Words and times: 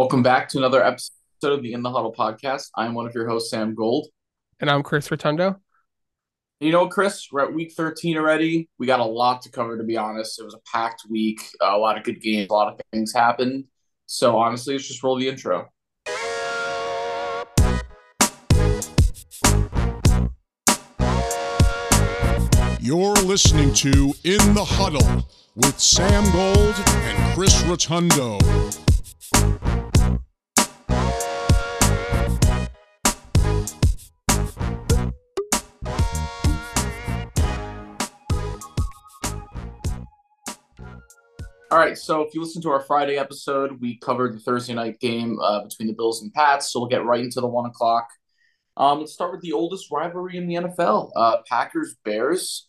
Welcome 0.00 0.22
back 0.22 0.48
to 0.48 0.56
another 0.56 0.82
episode 0.82 1.12
of 1.42 1.62
the 1.62 1.74
In 1.74 1.82
the 1.82 1.90
Huddle 1.90 2.14
podcast. 2.14 2.70
I'm 2.74 2.94
one 2.94 3.06
of 3.06 3.14
your 3.14 3.28
hosts, 3.28 3.50
Sam 3.50 3.74
Gold. 3.74 4.08
And 4.58 4.70
I'm 4.70 4.82
Chris 4.82 5.10
Rotundo. 5.10 5.60
You 6.58 6.72
know, 6.72 6.88
Chris, 6.88 7.28
we're 7.30 7.42
at 7.42 7.52
week 7.52 7.74
13 7.76 8.16
already. 8.16 8.70
We 8.78 8.86
got 8.86 9.00
a 9.00 9.04
lot 9.04 9.42
to 9.42 9.50
cover, 9.50 9.76
to 9.76 9.84
be 9.84 9.98
honest. 9.98 10.40
It 10.40 10.44
was 10.44 10.54
a 10.54 10.60
packed 10.72 11.02
week, 11.10 11.42
a 11.60 11.76
lot 11.76 11.98
of 11.98 12.04
good 12.04 12.22
games, 12.22 12.48
a 12.48 12.54
lot 12.54 12.72
of 12.72 12.80
things 12.94 13.12
happened. 13.12 13.64
So, 14.06 14.38
honestly, 14.38 14.72
let's 14.72 14.88
just 14.88 15.02
roll 15.02 15.18
the 15.18 15.28
intro. 15.28 15.68
You're 22.80 23.16
listening 23.16 23.74
to 23.74 24.14
In 24.24 24.54
the 24.54 24.64
Huddle 24.64 25.26
with 25.56 25.78
Sam 25.78 26.24
Gold 26.32 26.74
and 26.86 27.34
Chris 27.34 27.62
Rotundo. 27.64 28.38
All 41.72 41.78
right, 41.78 41.96
so 41.96 42.22
if 42.22 42.34
you 42.34 42.40
listen 42.40 42.60
to 42.62 42.70
our 42.70 42.80
Friday 42.80 43.16
episode, 43.16 43.80
we 43.80 43.96
covered 43.98 44.34
the 44.34 44.40
Thursday 44.40 44.74
night 44.74 44.98
game 44.98 45.38
uh, 45.38 45.62
between 45.62 45.86
the 45.86 45.94
Bills 45.94 46.20
and 46.20 46.34
Pats. 46.34 46.72
So 46.72 46.80
we'll 46.80 46.88
get 46.88 47.04
right 47.04 47.22
into 47.22 47.40
the 47.40 47.46
one 47.46 47.64
o'clock. 47.64 48.08
Um, 48.76 48.98
let's 48.98 49.12
start 49.12 49.30
with 49.30 49.40
the 49.40 49.52
oldest 49.52 49.88
rivalry 49.88 50.36
in 50.36 50.48
the 50.48 50.56
NFL, 50.56 51.12
uh, 51.14 51.36
Packers 51.48 51.94
Bears, 52.04 52.66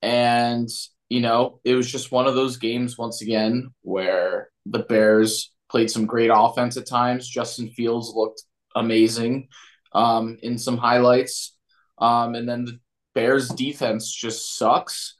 and 0.00 0.66
you 1.10 1.20
know 1.20 1.60
it 1.62 1.74
was 1.74 1.92
just 1.92 2.10
one 2.10 2.26
of 2.26 2.36
those 2.36 2.56
games 2.56 2.96
once 2.96 3.20
again 3.20 3.68
where 3.82 4.48
the 4.64 4.78
Bears 4.78 5.52
played 5.68 5.90
some 5.90 6.06
great 6.06 6.30
offense 6.32 6.78
at 6.78 6.86
times. 6.86 7.28
Justin 7.28 7.68
Fields 7.68 8.14
looked 8.14 8.44
amazing 8.74 9.48
um, 9.92 10.38
in 10.42 10.56
some 10.56 10.78
highlights, 10.78 11.54
um, 11.98 12.34
and 12.34 12.48
then 12.48 12.64
the 12.64 12.80
Bears 13.14 13.50
defense 13.50 14.10
just 14.10 14.56
sucks 14.56 15.17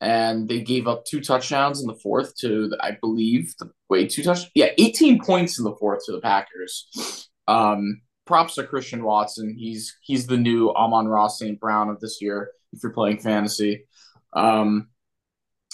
and 0.00 0.48
they 0.48 0.60
gave 0.60 0.86
up 0.86 1.04
two 1.04 1.20
touchdowns 1.20 1.80
in 1.80 1.86
the 1.86 1.94
fourth 1.94 2.36
to, 2.38 2.72
I 2.80 2.92
believe, 3.00 3.54
the 3.58 3.70
wait 3.88 4.10
two 4.10 4.22
touchdowns, 4.22 4.50
yeah, 4.54 4.70
eighteen 4.78 5.20
points 5.22 5.58
in 5.58 5.64
the 5.64 5.74
fourth 5.74 6.04
to 6.06 6.12
the 6.12 6.20
Packers. 6.20 7.28
Um, 7.46 8.02
props 8.26 8.56
to 8.56 8.64
Christian 8.64 9.02
Watson. 9.02 9.54
He's 9.58 9.96
he's 10.02 10.26
the 10.26 10.36
new 10.36 10.70
Amon-Ra 10.70 11.28
St. 11.28 11.58
Brown 11.58 11.88
of 11.88 11.98
this 11.98 12.20
year 12.20 12.50
if 12.72 12.82
you're 12.82 12.92
playing 12.92 13.18
fantasy. 13.18 13.86
Um, 14.34 14.88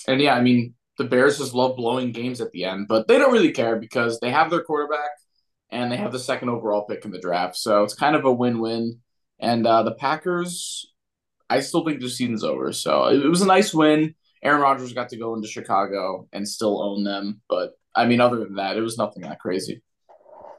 and 0.07 0.21
yeah, 0.21 0.35
I 0.35 0.41
mean 0.41 0.75
the 0.97 1.05
Bears 1.05 1.39
just 1.39 1.55
love 1.55 1.77
blowing 1.77 2.13
games 2.13 2.41
at 2.41 2.53
the 2.53 2.65
end, 2.65 2.87
but 2.89 3.09
they 3.09 3.19
don't 3.19 3.33
really 3.33 3.51
care 3.51 3.77
because 3.77 4.21
they 4.21 4.31
have 4.31 4.51
their 4.51 4.63
quarterback 4.63 5.11
and 5.71 5.91
they 5.91 5.97
have 5.97 6.13
the 6.13 6.19
second 6.21 6.49
overall 6.51 6.87
pick 6.87 7.05
in 7.05 7.11
the 7.11 7.19
draft, 7.19 7.57
so 7.57 7.83
it's 7.83 7.95
kind 7.95 8.15
of 8.15 8.25
a 8.25 8.33
win-win. 8.33 9.01
And 9.41 9.67
uh, 9.67 9.83
the 9.83 9.95
Packers 9.95 10.94
I 11.55 11.61
still 11.61 11.85
think 11.85 12.01
the 12.01 12.09
season's 12.09 12.45
over. 12.45 12.73
So 12.73 13.07
it, 13.07 13.27
was 13.27 13.43
a 13.43 13.47
nice 13.47 13.73
win. 13.73 14.15
Aaron 14.43 14.61
Rodgers 14.61 14.93
got 14.93 15.09
to 15.11 15.17
go 15.17 15.35
into 15.35 15.49
Chicago 15.49 16.29
and 16.33 16.47
still 16.47 16.83
own 16.83 17.05
them. 17.05 17.41
But 17.49 17.73
I 17.95 18.07
mean, 18.07 18.21
other 18.21 18.39
than 18.39 18.57
that, 18.57 18.77
it 18.77 18.81
was 18.81 18.99
nothing 18.99 19.23
that 19.23 19.41
crazy. 19.41 19.83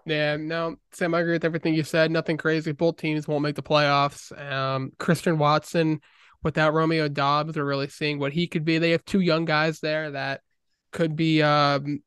Yeah, 0.08 0.38
no, 0.38 0.76
Sam, 0.92 1.16
I 1.16 1.22
agree 1.22 1.34
with 1.34 1.46
everything 1.46 1.74
you 1.74 1.84
said. 1.84 2.12
Nothing 2.12 2.38
crazy. 2.38 2.72
Both 2.72 2.98
teams 2.98 3.28
won't 3.28 3.42
make 3.42 3.56
the 3.56 3.64
playoffs. 3.64 4.32
Um, 4.40 4.92
Christian 5.00 5.38
Watson 5.38 6.00
without 6.44 6.76
Romeo 6.76 7.08
Doubs, 7.08 7.58
are 7.58 7.66
really 7.66 7.90
seeing 7.90 8.20
what 8.20 8.32
he 8.32 8.48
could 8.48 8.64
be. 8.64 8.78
They 8.78 8.92
have 8.92 9.04
two 9.04 9.20
young 9.20 9.46
guys 9.46 9.80
there 9.80 10.12
that 10.12 10.42
could 10.92 11.16
be 11.16 11.42
um, 11.42 12.04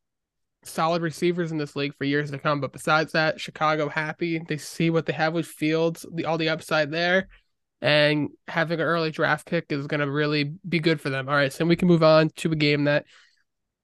solid 0.63 1.03
receivers 1.03 1.51
in 1.51 1.59
this 1.59 1.75
league 1.75 1.93
for 1.99 2.05
years 2.05 2.31
to 2.31 2.39
come. 2.39 2.61
But 2.61 2.73
besides 2.73 3.13
that, 3.13 3.41
Chicago 3.41 3.89
happy. 3.89 4.39
They 4.39 4.57
see 4.57 4.91
what 4.91 5.07
they 5.07 5.13
have 5.13 5.35
with 5.35 5.47
Fields, 5.47 6.07
the, 6.15 6.25
all 6.25 6.39
the 6.39 6.51
upside 6.51 6.93
there 6.93 7.29
and 7.81 8.31
having 8.47 8.81
an 8.81 8.87
early 8.87 9.11
draft 9.11 9.47
pick 9.47 9.67
is 9.71 9.87
going 9.87 10.01
to 10.01 10.11
really 10.11 10.53
be 10.69 10.81
good 10.81 11.01
for 11.01 11.11
them. 11.11 11.29
All 11.29 11.35
right, 11.35 11.53
so 11.53 11.65
we 11.65 11.77
can 11.77 11.89
move 11.89 12.03
on 12.03 12.31
to 12.37 12.53
a 12.53 12.57
game 12.57 12.85
that 12.85 13.05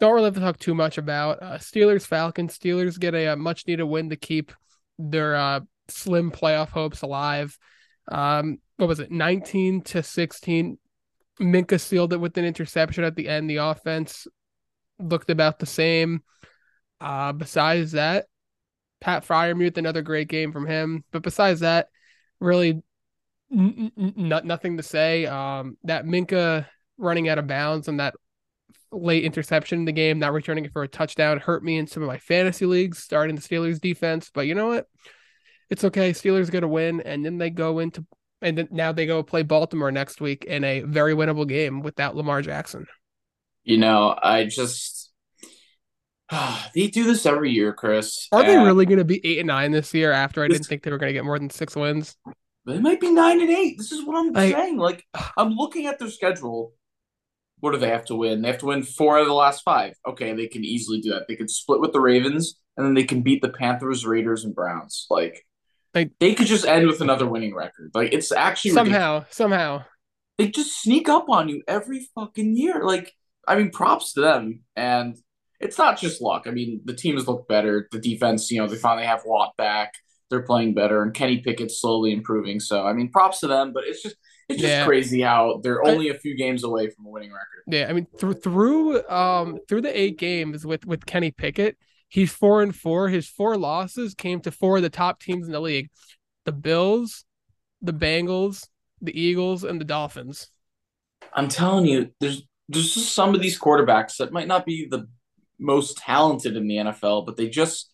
don't 0.01 0.15
really 0.15 0.27
have 0.27 0.35
to 0.35 0.41
talk 0.41 0.59
too 0.59 0.75
much 0.75 0.99
about. 0.99 1.43
Uh, 1.43 1.59
Steelers 1.59 2.07
Falcons. 2.07 2.59
Steelers 2.59 2.99
get 2.99 3.15
a, 3.15 3.33
a, 3.33 3.37
much 3.37 3.67
needed 3.67 3.85
win 3.85 4.11
to 4.11 4.17
keep 4.17 4.53
their 4.99 5.37
uh, 5.37 5.61
slim 5.89 6.31
playoff 6.31 6.71
hopes 6.71 7.03
alive. 7.03 7.57
Um, 8.11 8.59
what 8.77 8.89
was 8.89 9.01
it, 9.01 9.11
nineteen 9.11 9.83
to 9.83 10.03
sixteen? 10.03 10.79
Minkah 11.41 11.81
sealed 11.81 12.13
it 12.13 12.21
with 12.21 12.37
an 12.39 12.45
interception 12.45 13.05
at 13.05 13.17
the 13.17 13.29
end. 13.29 13.49
The 13.49 13.57
offense 13.57 14.27
looked 14.99 15.31
about 15.31 15.59
the 15.59 15.67
same. 15.67 16.23
Uh, 17.01 17.33
besides 17.33 17.93
that, 17.93 18.27
Pat 19.01 19.27
Freiermuth, 19.27 19.77
another 19.77 20.03
great 20.03 20.29
game 20.29 20.53
from 20.53 20.67
him. 20.67 21.05
But 21.13 21.23
besides 21.23 21.61
that, 21.61 21.89
really 22.41 22.83
n- 23.55 23.93
n- 23.97 24.41
nothing 24.45 24.77
to 24.77 24.83
say. 24.83 25.27
Um, 25.27 25.77
that 25.85 26.05
Minkah 26.05 26.67
running 26.99 27.29
out 27.29 27.39
of 27.39 27.47
bounds 27.47 27.89
and 27.89 28.01
that 28.01 28.15
late 28.93 29.25
interception 29.25 29.81
in 29.81 29.85
the 29.85 29.93
game, 29.93 30.19
not 30.19 30.33
returning 30.33 30.65
it 30.65 30.73
for 30.73 30.83
a 30.83 30.89
touchdown, 30.89 31.41
hurt 31.41 31.65
me 31.65 31.79
in 31.79 31.87
some 31.87 32.03
of 32.03 32.07
my 32.07 32.19
fantasy 32.19 32.67
leagues, 32.67 32.99
starting 32.99 33.37
the 33.37 33.43
Steelers 33.43 33.81
defense. 33.81 34.31
But 34.33 34.47
you 34.47 34.55
know 34.55 34.69
what? 34.69 34.87
It's 35.71 35.85
okay. 35.85 36.13
Steelers 36.13 36.51
going 36.51 36.63
to 36.63 36.69
win, 36.69 37.01
and 37.01 37.25
then 37.25 37.39
they 37.39 37.51
go 37.51 37.79
into 37.79 38.07
and 38.43 38.59
then 38.59 38.69
now 38.71 38.93
they 38.93 39.07
go 39.07 39.23
play 39.23 39.43
Baltimore 39.43 39.91
next 39.91 40.21
week 40.21 40.45
in 40.45 40.65
a 40.65 40.81
very 40.81 41.15
winnable 41.15 41.49
game 41.49 41.81
without 41.81 42.15
Lamar 42.15 42.43
Jackson. 42.43 42.87
You 43.65 43.79
know, 43.79 44.17
I 44.23 44.45
just 44.45 45.13
they 46.75 46.89
do 46.89 47.05
this 47.05 47.27
every 47.27 47.53
year, 47.53 47.73
Chris. 47.73 48.29
Are 48.33 48.45
they 48.45 48.57
really 48.57 48.87
going 48.87 48.99
to 48.99 49.05
be 49.05 49.25
eight 49.25 49.39
and 49.39 49.49
nine 49.49 49.73
this 49.73 49.95
year? 49.95 50.13
After 50.13 50.45
I 50.45 50.49
didn't 50.49 50.67
think 50.67 50.83
they 50.83 50.91
were 50.91 50.99
going 50.99 51.11
to 51.11 51.15
get 51.15 51.25
more 51.25 51.39
than 51.39 51.51
six 51.51 51.75
wins. 51.75 52.17
They 52.67 52.79
might 52.79 53.01
be 53.01 53.11
nine 53.11 53.41
and 53.41 53.51
eight. 53.51 53.77
This 53.79 53.93
is 53.93 54.07
what 54.07 54.17
I'm 54.17 54.35
saying. 54.35 54.79
Like 54.79 55.05
I'm 55.37 55.51
looking 55.51 55.87
at 55.87 55.99
their 55.99 56.11
schedule. 56.11 56.73
What 57.61 57.73
do 57.73 57.79
they 57.79 57.89
have 57.89 58.05
to 58.07 58.15
win? 58.15 58.43
They 58.43 58.49
have 58.49 58.59
to 58.59 58.67
win 58.67 58.83
four 58.83 59.19
of 59.19 59.27
the 59.27 59.33
last 59.33 59.63
five. 59.63 59.95
Okay, 60.07 60.33
they 60.35 60.49
can 60.49 60.65
easily 60.65 61.01
do 61.01 61.11
that. 61.11 61.27
They 61.29 61.37
could 61.37 61.51
split 61.51 61.81
with 61.81 61.93
the 61.93 62.01
Ravens, 62.01 62.61
and 62.77 62.85
then 62.85 62.95
they 62.95 63.05
can 63.05 63.23
beat 63.23 63.43
the 63.43 63.49
Panthers, 63.49 64.05
Raiders, 64.05 64.45
and 64.45 64.55
Browns. 64.55 65.07
Like, 65.09 65.47
like 65.95 66.11
they 66.21 66.35
could 66.35 66.47
just 66.47 66.67
end 66.67 66.87
with 66.87 67.01
another 67.01 67.27
winning 67.27 67.55
record. 67.55 67.91
Like 67.95 68.13
it's 68.13 68.33
actually 68.33 68.73
somehow, 68.73 69.15
ridiculous. 69.15 69.37
somehow 69.37 69.85
they 70.39 70.49
just 70.49 70.83
sneak 70.83 71.09
up 71.09 71.29
on 71.29 71.49
you 71.49 71.63
every 71.69 72.09
fucking 72.15 72.57
year. 72.57 72.85
Like, 72.85 73.13
I 73.47 73.57
mean, 73.57 73.71
props 73.71 74.15
to 74.15 74.21
them. 74.21 74.61
And 74.77 75.17
it's 75.61 75.79
not 75.79 75.99
just 75.99 76.21
luck. 76.21 76.47
I 76.47 76.51
mean, 76.51 76.81
the 76.85 76.95
teams 76.95 77.29
look 77.29 77.47
better. 77.49 77.89
The 77.93 78.01
defense, 78.01 78.51
you 78.51 78.61
know, 78.61 78.67
they 78.67 78.77
finally 78.77 79.07
have 79.07 79.23
Watt 79.25 79.57
back 79.57 79.93
they're 80.35 80.43
playing 80.43 80.75
better, 80.75 81.03
and 81.03 81.15
Kenny 81.15 81.39
Pickett's 81.39 81.81
slowly 81.81 82.13
improving. 82.13 82.59
So 82.59 82.85
I 82.85 82.93
mean, 82.93 83.11
props 83.11 83.41
to 83.41 83.47
them, 83.47 83.73
but 83.73 83.85
it's 83.87 84.03
just 84.03 84.17
it's 84.49 84.61
just 84.61 84.71
yeah. 84.71 84.85
crazy 84.85 85.21
how 85.21 85.61
they're 85.63 85.87
only 85.87 86.09
a 86.09 86.15
few 86.15 86.37
games 86.37 86.65
away 86.65 86.91
from 86.91 87.07
a 87.07 87.09
winning 87.09 87.31
record. 87.31 87.63
Yeah, 87.69 87.87
I 87.89 87.93
mean 87.93 88.07
through 88.19 88.35
through 88.35 89.09
um 89.09 89.59
through 89.69 89.83
the 89.83 89.99
eight 89.99 90.19
games 90.19 90.67
with 90.67 90.85
with 90.87 91.07
Kenny 91.07 91.31
Pickett, 91.31 91.77
he's 92.09 92.33
four 92.33 92.63
and 92.63 92.75
four. 92.75 93.09
His 93.09 93.29
four 93.29 93.57
losses 93.57 94.15
came 94.15 94.41
to 94.41 94.51
four 94.51 94.79
of 94.79 94.83
the 94.83 94.91
top 94.91 95.21
teams 95.21 95.47
in 95.47 95.53
the 95.53 95.61
league: 95.61 95.91
the 96.45 96.53
Bills, 96.53 97.25
the 97.81 97.95
Bengals, 97.95 98.67
the 99.01 99.19
Eagles, 99.19 99.63
and 99.63 99.81
the 99.81 99.85
Dolphins. 99.85 100.49
I'm 101.33 101.49
telling 101.49 101.87
you, 101.87 102.11
there's 102.21 102.43
there's 102.69 102.95
just 102.95 103.15
some 103.15 103.35
of 103.35 103.41
these 103.41 103.59
quarterbacks 103.59 104.17
that 104.17 104.33
might 104.33 104.49
not 104.49 104.67
be 104.67 104.89
the 104.91 105.07
most 105.59 105.99
talented 105.99 106.57
in 106.57 106.67
the 106.67 106.77
NFL, 106.77 107.25
but 107.25 107.37
they 107.37 107.49
just 107.49 107.91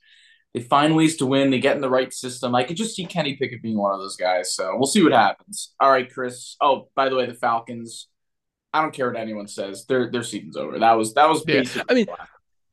they 0.54 0.60
find 0.60 0.96
ways 0.96 1.16
to 1.18 1.26
win. 1.26 1.50
They 1.50 1.60
get 1.60 1.76
in 1.76 1.82
the 1.82 1.90
right 1.90 2.12
system. 2.12 2.54
I 2.54 2.64
could 2.64 2.76
just 2.76 2.96
see 2.96 3.06
Kenny 3.06 3.36
Pickett 3.36 3.62
being 3.62 3.78
one 3.78 3.92
of 3.92 4.00
those 4.00 4.16
guys. 4.16 4.54
So 4.54 4.76
we'll 4.76 4.86
see 4.86 5.02
what 5.02 5.12
happens. 5.12 5.74
All 5.78 5.90
right, 5.90 6.12
Chris. 6.12 6.56
Oh, 6.60 6.88
by 6.94 7.08
the 7.08 7.16
way, 7.16 7.26
the 7.26 7.34
Falcons. 7.34 8.08
I 8.72 8.82
don't 8.82 8.94
care 8.94 9.10
what 9.10 9.20
anyone 9.20 9.48
says. 9.48 9.86
Their 9.86 10.10
their 10.10 10.22
season's 10.22 10.56
over. 10.56 10.78
That 10.78 10.92
was 10.92 11.14
that 11.14 11.28
was 11.28 11.44
yeah. 11.46 11.64
I 11.88 11.94
mean, 11.94 12.06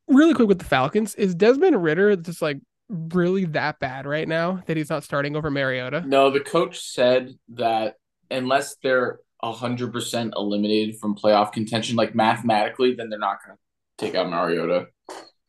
really 0.08 0.34
quick 0.34 0.48
with 0.48 0.58
the 0.58 0.64
Falcons, 0.64 1.14
is 1.14 1.34
Desmond 1.34 1.82
Ridder 1.82 2.16
just 2.16 2.42
like 2.42 2.58
really 2.88 3.44
that 3.46 3.78
bad 3.78 4.06
right 4.06 4.26
now 4.26 4.62
that 4.66 4.76
he's 4.76 4.90
not 4.90 5.04
starting 5.04 5.36
over 5.36 5.50
Mariota? 5.50 6.02
No, 6.06 6.30
the 6.30 6.40
coach 6.40 6.80
said 6.80 7.34
that 7.50 7.96
unless 8.30 8.76
they're 8.82 9.20
hundred 9.42 9.92
percent 9.92 10.34
eliminated 10.36 10.98
from 10.98 11.14
playoff 11.14 11.52
contention, 11.52 11.96
like 11.96 12.14
mathematically, 12.14 12.94
then 12.94 13.08
they're 13.08 13.18
not 13.18 13.38
going 13.44 13.56
to 13.56 14.04
take 14.04 14.14
out 14.14 14.28
Mariota. 14.28 14.86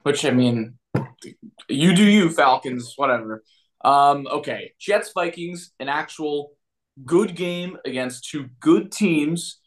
Which 0.03 0.25
I 0.25 0.31
mean, 0.31 0.77
you 1.67 1.95
do 1.95 2.03
you, 2.03 2.29
Falcons, 2.29 2.93
whatever. 2.95 3.43
Um, 3.83 4.27
okay, 4.27 4.73
Jets 4.79 5.11
Vikings, 5.13 5.71
an 5.79 5.89
actual 5.89 6.51
good 7.05 7.35
game 7.35 7.77
against 7.85 8.29
two 8.29 8.49
good 8.59 8.91
teams. 8.91 9.59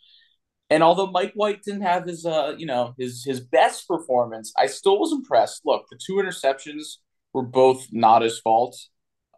And 0.70 0.82
although 0.82 1.10
Mike 1.10 1.32
White 1.34 1.62
didn't 1.62 1.82
have 1.82 2.06
his 2.06 2.24
uh, 2.24 2.54
you 2.56 2.66
know, 2.66 2.94
his 2.98 3.24
his 3.24 3.40
best 3.40 3.86
performance, 3.86 4.52
I 4.56 4.66
still 4.66 4.98
was 4.98 5.12
impressed. 5.12 5.62
Look, 5.64 5.86
the 5.90 5.98
two 6.04 6.14
interceptions 6.14 6.96
were 7.32 7.42
both 7.42 7.86
not 7.92 8.22
his 8.22 8.38
fault. 8.38 8.76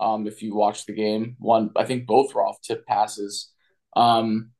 Um, 0.00 0.26
if 0.26 0.42
you 0.42 0.54
watch 0.54 0.86
the 0.86 0.92
game, 0.92 1.36
one 1.38 1.70
I 1.76 1.84
think 1.84 2.06
both 2.06 2.34
were 2.34 2.44
off 2.44 2.60
tip 2.62 2.86
passes. 2.86 3.50
Um, 3.96 4.50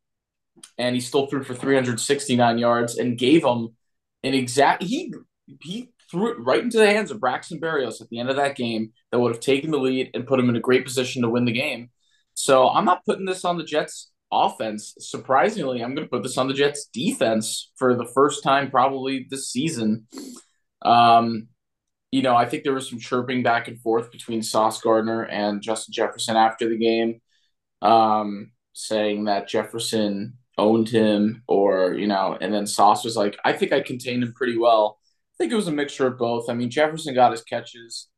and 0.79 0.95
he 0.95 1.01
still 1.01 1.27
threw 1.27 1.43
for 1.43 1.55
369 1.55 2.59
yards 2.59 2.97
and 2.97 3.19
gave 3.19 3.43
them 3.43 3.77
an 4.23 4.35
exact 4.35 4.83
he 4.83 5.13
he 5.61 5.91
threw 6.15 6.43
right 6.43 6.63
into 6.63 6.79
the 6.79 6.87
hands 6.87 7.11
of 7.11 7.21
Braxton 7.21 7.61
Berrios 7.61 8.01
at 8.01 8.09
the 8.09 8.21
end 8.21 8.31
of 8.31 8.37
that 8.37 8.57
game 8.57 8.93
that 9.11 9.19
would 9.19 9.33
have 9.33 9.41
taken 9.41 9.73
the 9.73 9.79
lead 9.79 10.11
and 10.15 10.27
put 10.27 10.39
him 10.39 10.49
in 10.49 10.57
a 10.57 10.61
great 10.61 10.85
position 10.85 11.23
to 11.23 11.29
win 11.29 11.45
the 11.45 11.53
game. 11.53 11.91
So 12.35 12.69
I'm 12.69 12.85
not 12.85 13.05
putting 13.05 13.27
this 13.27 13.45
on 13.45 13.59
the 13.59 13.65
Jets 13.65 14.13
offense. 14.33 14.95
Surprisingly, 15.01 15.83
I'm 15.83 15.95
going 15.95 16.07
to 16.07 16.11
put 16.11 16.23
this 16.23 16.39
on 16.39 16.47
the 16.47 16.55
Jets 16.55 16.87
defense 16.87 17.73
for 17.77 17.95
the 17.95 18.07
first 18.07 18.45
time 18.45 18.71
probably 18.71 19.27
this 19.29 19.51
season. 19.51 20.07
Um, 20.83 21.49
you 22.13 22.23
know, 22.23 22.37
I 22.37 22.47
think 22.47 22.63
there 22.63 22.75
was 22.75 22.89
some 22.89 23.01
chirping 23.01 23.43
back 23.43 23.67
and 23.67 23.81
forth 23.81 24.13
between 24.13 24.43
Sauce 24.43 24.81
Gardner 24.81 25.25
and 25.25 25.63
Justin 25.63 25.93
Jefferson 25.93 26.37
after 26.37 26.69
the 26.69 26.79
game, 26.79 27.21
um, 27.83 28.53
saying 28.73 29.25
that 29.25 29.49
Jefferson 29.49 30.39
owned 30.57 30.89
him 30.89 31.43
or, 31.49 31.95
you 31.95 32.07
know, 32.07 32.39
and 32.41 32.55
then 32.55 32.69
Sauce 32.69 33.05
was 33.05 33.17
like, 33.17 33.37
I 33.45 33.53
think 33.53 33.73
I 33.73 33.81
contained 33.81 34.23
him 34.23 34.33
pretty 34.33 34.57
well. 34.57 34.99
I 35.35 35.37
think 35.39 35.53
it 35.53 35.57
was 35.57 35.69
a 35.69 35.73
mixture 35.73 36.07
of 36.07 36.19
both. 36.19 36.49
I 36.49 36.55
mean, 36.55 36.71
Jefferson 36.71 37.15
got 37.15 37.33
his 37.33 37.43
catches, 37.43 38.09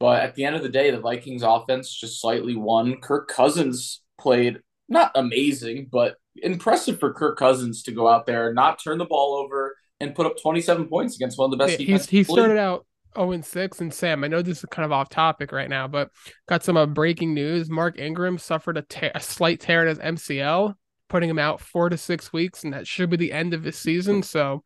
but 0.00 0.22
at 0.22 0.34
the 0.34 0.44
end 0.44 0.56
of 0.56 0.62
the 0.62 0.68
day, 0.68 0.90
the 0.90 1.00
Vikings 1.00 1.42
offense 1.42 1.92
just 1.92 2.20
slightly 2.20 2.56
won. 2.56 3.00
Kirk 3.00 3.28
Cousins 3.28 4.02
played 4.18 4.60
not 4.88 5.12
amazing, 5.14 5.88
but 5.90 6.16
impressive 6.36 6.98
for 6.98 7.12
Kirk 7.12 7.38
Cousins 7.38 7.82
to 7.84 7.92
go 7.92 8.08
out 8.08 8.26
there, 8.26 8.52
not 8.52 8.82
turn 8.82 8.98
the 8.98 9.04
ball 9.04 9.34
over, 9.34 9.76
and 10.00 10.14
put 10.14 10.26
up 10.26 10.40
27 10.40 10.88
points 10.88 11.16
against 11.16 11.38
one 11.38 11.46
of 11.46 11.50
the 11.50 11.56
best 11.56 11.80
yeah, 11.80 11.98
He 11.98 12.22
started 12.24 12.58
out 12.58 12.86
0 13.16 13.32
and 13.32 13.44
6. 13.44 13.80
And 13.80 13.92
Sam, 13.92 14.24
I 14.24 14.28
know 14.28 14.42
this 14.42 14.58
is 14.58 14.64
kind 14.70 14.84
of 14.84 14.92
off 14.92 15.08
topic 15.08 15.52
right 15.52 15.68
now, 15.68 15.88
but 15.88 16.10
got 16.48 16.62
some 16.62 16.76
uh, 16.76 16.86
breaking 16.86 17.34
news. 17.34 17.70
Mark 17.70 17.98
Ingram 17.98 18.38
suffered 18.38 18.76
a, 18.76 18.82
ta- 18.82 19.10
a 19.14 19.20
slight 19.20 19.60
tear 19.60 19.82
in 19.82 19.88
his 19.88 19.98
MCL, 19.98 20.74
putting 21.08 21.30
him 21.30 21.38
out 21.38 21.60
four 21.60 21.88
to 21.88 21.96
six 21.96 22.32
weeks, 22.32 22.64
and 22.64 22.72
that 22.72 22.86
should 22.86 23.10
be 23.10 23.16
the 23.16 23.32
end 23.32 23.54
of 23.54 23.64
his 23.64 23.76
season. 23.76 24.22
So, 24.22 24.62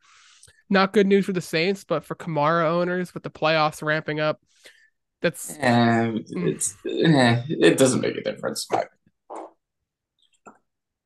not 0.71 0.93
good 0.93 1.07
news 1.07 1.25
for 1.25 1.33
the 1.33 1.41
Saints, 1.41 1.83
but 1.83 2.03
for 2.03 2.15
Kamara 2.15 2.65
owners 2.65 3.13
with 3.13 3.23
the 3.23 3.29
playoffs 3.29 3.83
ramping 3.83 4.19
up, 4.19 4.39
that's 5.21 5.57
eh, 5.59 6.13
it's 6.29 6.75
eh, 6.85 7.43
it 7.47 7.77
doesn't 7.77 8.01
make 8.01 8.17
a 8.17 8.23
difference. 8.23 8.67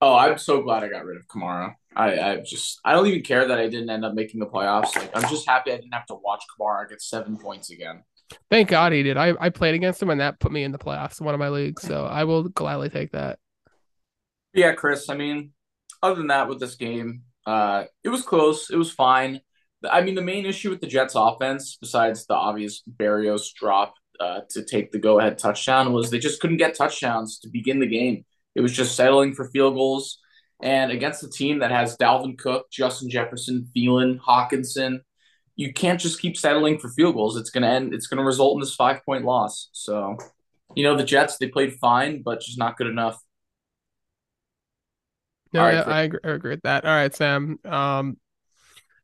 Oh, 0.01 0.15
I'm 0.15 0.37
so 0.37 0.61
glad 0.61 0.83
I 0.83 0.89
got 0.89 1.05
rid 1.05 1.17
of 1.17 1.27
Kamara. 1.27 1.73
I, 1.95 2.19
I 2.19 2.35
just 2.37 2.79
I 2.85 2.93
don't 2.93 3.07
even 3.07 3.23
care 3.23 3.47
that 3.47 3.57
I 3.57 3.67
didn't 3.67 3.89
end 3.89 4.05
up 4.05 4.13
making 4.13 4.39
the 4.39 4.45
playoffs. 4.45 4.95
Like 4.95 5.11
I'm 5.15 5.29
just 5.29 5.47
happy 5.47 5.71
I 5.71 5.77
didn't 5.77 5.93
have 5.93 6.05
to 6.07 6.15
watch 6.15 6.43
Kamara 6.57 6.89
get 6.89 7.01
seven 7.01 7.37
points 7.37 7.71
again. 7.71 8.03
Thank 8.49 8.69
God 8.69 8.91
he 8.91 9.03
did. 9.03 9.17
I, 9.17 9.33
I 9.39 9.49
played 9.49 9.75
against 9.75 10.01
him 10.01 10.09
and 10.09 10.19
that 10.19 10.39
put 10.39 10.51
me 10.51 10.63
in 10.63 10.71
the 10.71 10.77
playoffs 10.77 11.19
in 11.19 11.25
one 11.25 11.35
of 11.35 11.39
my 11.39 11.49
leagues. 11.49 11.83
So 11.83 12.05
I 12.05 12.23
will 12.23 12.43
gladly 12.43 12.89
take 12.89 13.11
that. 13.11 13.39
Yeah, 14.53 14.73
Chris. 14.73 15.09
I 15.09 15.15
mean, 15.15 15.51
other 16.01 16.15
than 16.15 16.27
that, 16.27 16.47
with 16.47 16.59
this 16.59 16.75
game, 16.75 17.23
uh, 17.45 17.85
it 18.03 18.09
was 18.09 18.23
close. 18.23 18.69
It 18.69 18.77
was 18.77 18.91
fine. 18.91 19.41
I 19.89 20.01
mean, 20.01 20.15
the 20.15 20.21
main 20.21 20.45
issue 20.45 20.69
with 20.69 20.81
the 20.81 20.87
Jets 20.87 21.13
offense, 21.15 21.77
besides 21.79 22.25
the 22.25 22.35
obvious 22.35 22.83
Berrios 22.97 23.53
drop 23.53 23.95
uh, 24.19 24.41
to 24.49 24.63
take 24.63 24.91
the 24.91 24.99
go 24.99 25.19
ahead 25.19 25.37
touchdown, 25.37 25.93
was 25.93 26.09
they 26.09 26.19
just 26.19 26.39
couldn't 26.41 26.57
get 26.57 26.75
touchdowns 26.75 27.39
to 27.39 27.49
begin 27.49 27.79
the 27.79 27.87
game. 27.87 28.25
It 28.55 28.61
was 28.61 28.71
just 28.71 28.95
settling 28.95 29.33
for 29.33 29.49
field 29.49 29.75
goals. 29.75 30.19
And 30.61 30.91
against 30.91 31.23
a 31.23 31.29
team 31.29 31.59
that 31.59 31.71
has 31.71 31.97
Dalvin 31.97 32.37
Cook, 32.37 32.71
Justin 32.71 33.09
Jefferson, 33.09 33.69
Thielen, 33.75 34.19
Hockenson, 34.19 35.01
you 35.55 35.73
can't 35.73 35.99
just 35.99 36.19
keep 36.19 36.37
settling 36.37 36.79
for 36.79 36.89
field 36.89 37.15
goals. 37.15 37.37
It's 37.37 37.49
going 37.49 37.63
to 37.63 37.69
end. 37.69 37.93
It's 37.93 38.07
going 38.07 38.17
to 38.17 38.23
result 38.23 38.55
in 38.55 38.61
this 38.61 38.75
five 38.75 39.03
point 39.05 39.25
loss. 39.25 39.69
So, 39.73 40.17
you 40.75 40.83
know, 40.83 40.95
the 40.95 41.03
Jets 41.03 41.37
they 41.37 41.47
played 41.47 41.75
fine, 41.75 42.23
but 42.23 42.41
just 42.41 42.57
not 42.57 42.77
good 42.77 42.87
enough. 42.87 43.17
No, 45.53 45.61
right, 45.61 45.75
I, 45.75 45.99
I, 45.99 46.01
agree, 46.03 46.19
I, 46.23 46.29
agree, 46.29 46.51
with 46.51 46.63
that. 46.63 46.83
All 46.83 46.91
right, 46.91 47.15
Sam. 47.15 47.59
Um, 47.63 48.17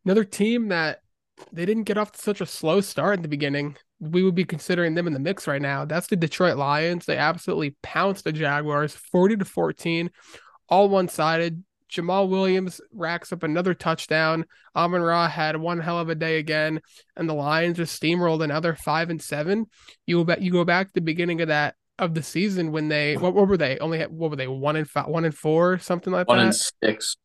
another 0.06 0.24
team 0.24 0.70
that 0.70 1.02
they 1.52 1.66
didn't 1.66 1.84
get 1.84 1.98
off 1.98 2.12
to 2.12 2.22
such 2.22 2.42
a 2.42 2.46
slow 2.46 2.82
start 2.82 3.16
in 3.16 3.22
the 3.22 3.28
beginning. 3.28 3.76
We 4.00 4.24
would 4.24 4.36
be 4.36 4.46
considering 4.46 4.96
them 4.96 5.08
in 5.08 5.14
the 5.14 5.20
mix 5.20 5.48
right 5.48 5.62
now. 5.62 5.86
That's 5.86 6.08
the 6.08 6.16
Detroit 6.16 6.58
Lions. 6.58 7.06
They 7.06 7.18
absolutely 7.18 7.76
pounced 7.84 8.24
the 8.24 8.32
Jaguars, 8.32 8.96
forty 8.96 9.36
to 9.38 9.46
fourteen 9.46 10.12
all 10.70 10.90
one 10.90 11.08
sided. 11.08 11.64
Jamaal 11.92 12.30
Williams 12.30 12.80
racks 12.94 13.34
up 13.34 13.44
another 13.44 13.74
touchdown. 13.74 14.46
Amon 14.76 15.02
Ra 15.02 15.28
had 15.28 15.58
one 15.58 15.82
hell 15.82 16.00
of 16.00 16.10
a 16.10 16.16
day 16.16 16.40
again, 16.40 16.82
and 17.18 17.28
the 17.28 17.34
Lions 17.34 17.78
just 17.78 18.02
steamrolled 18.02 18.42
another 18.42 18.76
five 18.76 19.10
and 19.10 19.22
seven. 19.22 19.66
You 20.08 20.20
go 20.20 20.24
back, 20.24 20.42
you 20.42 20.52
go 20.52 20.64
back 20.64 20.88
to 20.88 20.94
the 20.94 21.02
beginning 21.02 21.42
of 21.42 21.50
that 21.50 21.76
of 22.00 22.14
the 22.16 22.24
season 22.24 22.72
when 22.72 22.88
they 22.88 23.16
what, 23.18 23.36
what 23.36 23.48
were 23.48 23.58
they 23.58 23.78
only 23.80 24.00
had 24.00 24.12
what 24.12 24.32
were 24.32 24.38
they 24.38 24.48
one 24.48 24.78
and 24.78 24.90
five, 24.90 25.08
one 25.08 25.26
and 25.26 25.36
four 25.36 25.78
something 25.80 26.12
like 26.12 26.28
one 26.28 26.38
that. 26.38 26.44
One 26.44 26.48
and 26.48 26.56
six. 26.96 27.18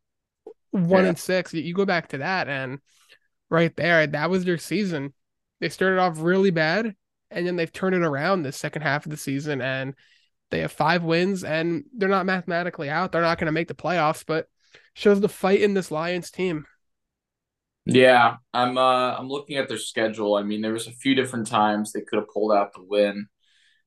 One 0.77 1.03
yeah. 1.03 1.11
and 1.11 1.19
six. 1.19 1.53
You, 1.55 1.75
go 1.75 1.85
back 1.85 2.09
to 2.09 2.19
that, 2.19 2.49
and 2.49 2.79
right 3.51 3.75
there, 3.77 4.07
that 4.07 4.31
was 4.31 4.45
their 4.45 4.59
season. 4.59 5.13
They 5.61 5.69
started 5.69 5.99
off 5.99 6.21
really 6.21 6.51
bad, 6.51 6.95
and 7.31 7.47
then 7.47 7.57
they've 7.57 7.73
turned 7.73 7.95
it 7.95 8.03
around 8.03 8.43
the 8.43 8.53
second 8.53 8.83
half 8.83 9.07
of 9.07 9.11
the 9.11 9.17
season, 9.17 9.61
and 9.61 9.95
they 10.51 10.61
have 10.61 10.73
five 10.73 11.03
wins 11.03 11.45
and 11.45 11.85
they're 11.93 12.09
not 12.09 12.27
mathematically 12.27 12.89
out. 12.89 13.13
They're 13.13 13.23
not 13.23 13.39
going 13.39 13.47
to 13.47 13.53
make 13.53 13.69
the 13.69 13.75
playoffs, 13.75 14.25
but 14.27 14.47
shows 14.95 15.21
the 15.21 15.29
fight 15.29 15.61
in 15.61 15.75
this 15.75 15.91
Lions 15.91 16.31
team. 16.31 16.67
Yeah, 17.89 18.37
I'm 18.53 18.77
uh 18.79 19.17
I'm 19.17 19.29
looking 19.29 19.59
at 19.59 19.69
their 19.69 19.79
schedule. 19.79 20.35
I 20.35 20.43
mean, 20.43 20.61
there 20.61 20.73
was 20.73 20.89
a 20.89 20.93
few 20.93 21.15
different 21.15 21.47
times 21.47 21.93
they 21.93 22.01
could 22.01 22.19
have 22.19 22.29
pulled 22.29 22.53
out 22.53 22.73
the 22.73 22.83
win. 22.83 23.29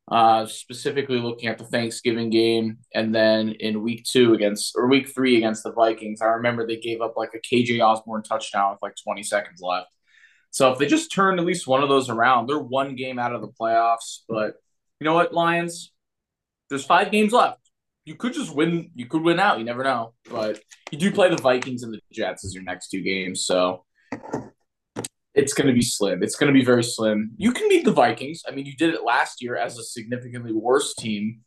Uh 0.10 0.46
specifically 0.46 1.20
looking 1.20 1.50
at 1.50 1.58
the 1.58 1.66
Thanksgiving 1.66 2.30
game 2.30 2.80
and 2.96 3.14
then 3.14 3.50
in 3.60 3.84
week 3.84 4.06
2 4.06 4.34
against 4.34 4.74
or 4.76 4.88
week 4.88 5.14
3 5.14 5.38
against 5.38 5.64
the 5.64 5.72
Vikings. 5.72 6.22
I 6.22 6.28
remember 6.28 6.66
they 6.66 6.78
gave 6.78 7.02
up 7.02 7.16
like 7.16 7.32
a 7.36 7.40
KJ 7.40 7.80
Osborn 7.80 8.24
touchdown 8.24 8.72
with 8.72 8.82
like 8.82 8.96
20 9.04 9.22
seconds 9.24 9.62
left. 9.62 9.88
So 10.52 10.72
if 10.72 10.80
they 10.80 10.88
just 10.88 11.14
turn 11.14 11.38
at 11.38 11.46
least 11.46 11.68
one 11.68 11.84
of 11.84 11.90
those 11.90 12.10
around, 12.10 12.48
they're 12.48 12.58
one 12.58 12.96
game 12.96 13.20
out 13.20 13.36
of 13.36 13.42
the 13.42 13.50
playoffs, 13.50 14.22
but 14.28 14.56
you 15.00 15.06
know 15.06 15.14
what, 15.14 15.32
Lions? 15.32 15.92
there's 16.70 16.86
five 16.86 17.12
games 17.12 17.34
left. 17.34 17.60
You 18.06 18.16
could 18.16 18.34
just 18.34 18.56
win. 18.56 18.92
You 18.96 19.08
could 19.08 19.22
win 19.22 19.40
out. 19.40 19.60
You 19.60 19.66
never 19.66 19.84
know. 19.84 20.14
But 20.30 20.60
you 20.92 20.98
do 20.98 21.12
play 21.12 21.30
the 21.30 21.42
Vikings 21.42 21.84
and 21.84 21.94
the 21.94 22.00
Jets 22.12 22.46
as 22.46 22.54
your 22.54 22.64
next 22.64 22.90
two 22.90 23.02
games, 23.02 23.46
so 23.46 23.86
it's 25.34 25.54
going 25.54 25.68
to 25.68 25.74
be 25.74 25.81
slim. 25.81 26.24
It's 26.24 26.36
going 26.36 26.52
to 26.52 26.58
be 26.58 26.66
very 26.66 26.84
slim. 26.84 27.31
You 27.38 27.52
can 27.52 27.70
beat 27.70 27.86
the 27.86 27.92
Vikings. 27.92 28.44
I 28.48 28.52
mean, 28.52 28.66
you 28.66 28.76
did 28.76 28.94
it 28.94 29.04
last 29.04 29.42
year 29.42 29.56
as 29.56 29.78
a 29.78 29.84
significantly 29.84 30.54
worse 30.54 30.94
team. 30.96 31.42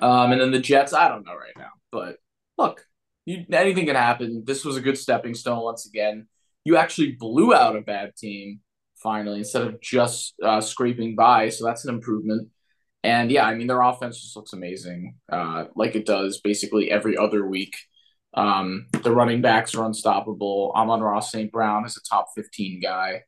Um, 0.00 0.32
and 0.32 0.40
then 0.40 0.50
the 0.50 0.58
Jets. 0.58 0.92
I 0.92 1.08
don't 1.08 1.24
know 1.24 1.34
right 1.34 1.56
now, 1.56 1.70
but 1.92 2.16
look, 2.58 2.84
you, 3.24 3.44
anything 3.52 3.86
can 3.86 3.96
happen. 3.96 4.44
This 4.46 4.64
was 4.64 4.76
a 4.76 4.80
good 4.80 4.98
stepping 4.98 5.34
stone 5.34 5.62
once 5.62 5.86
again. 5.86 6.26
You 6.64 6.76
actually 6.76 7.12
blew 7.12 7.54
out 7.54 7.76
a 7.76 7.82
bad 7.82 8.16
team 8.16 8.60
finally 8.96 9.38
instead 9.38 9.62
of 9.62 9.80
just 9.80 10.34
uh, 10.42 10.60
scraping 10.60 11.14
by. 11.14 11.50
So 11.50 11.64
that's 11.64 11.84
an 11.84 11.94
improvement. 11.94 12.48
And 13.04 13.30
yeah, 13.30 13.46
I 13.46 13.54
mean, 13.54 13.68
their 13.68 13.82
offense 13.82 14.20
just 14.20 14.34
looks 14.34 14.52
amazing, 14.52 15.14
uh, 15.30 15.66
like 15.76 15.94
it 15.94 16.06
does 16.06 16.40
basically 16.40 16.90
every 16.90 17.16
other 17.16 17.46
week. 17.46 17.76
Um, 18.36 18.86
the 19.02 19.12
running 19.12 19.40
backs 19.40 19.74
are 19.74 19.84
unstoppable. 19.84 20.72
Amon-Ra 20.76 21.20
St. 21.20 21.50
Brown 21.50 21.86
is 21.86 21.96
a 21.96 22.02
top 22.02 22.28
15 22.36 22.80
guy. 22.80 23.22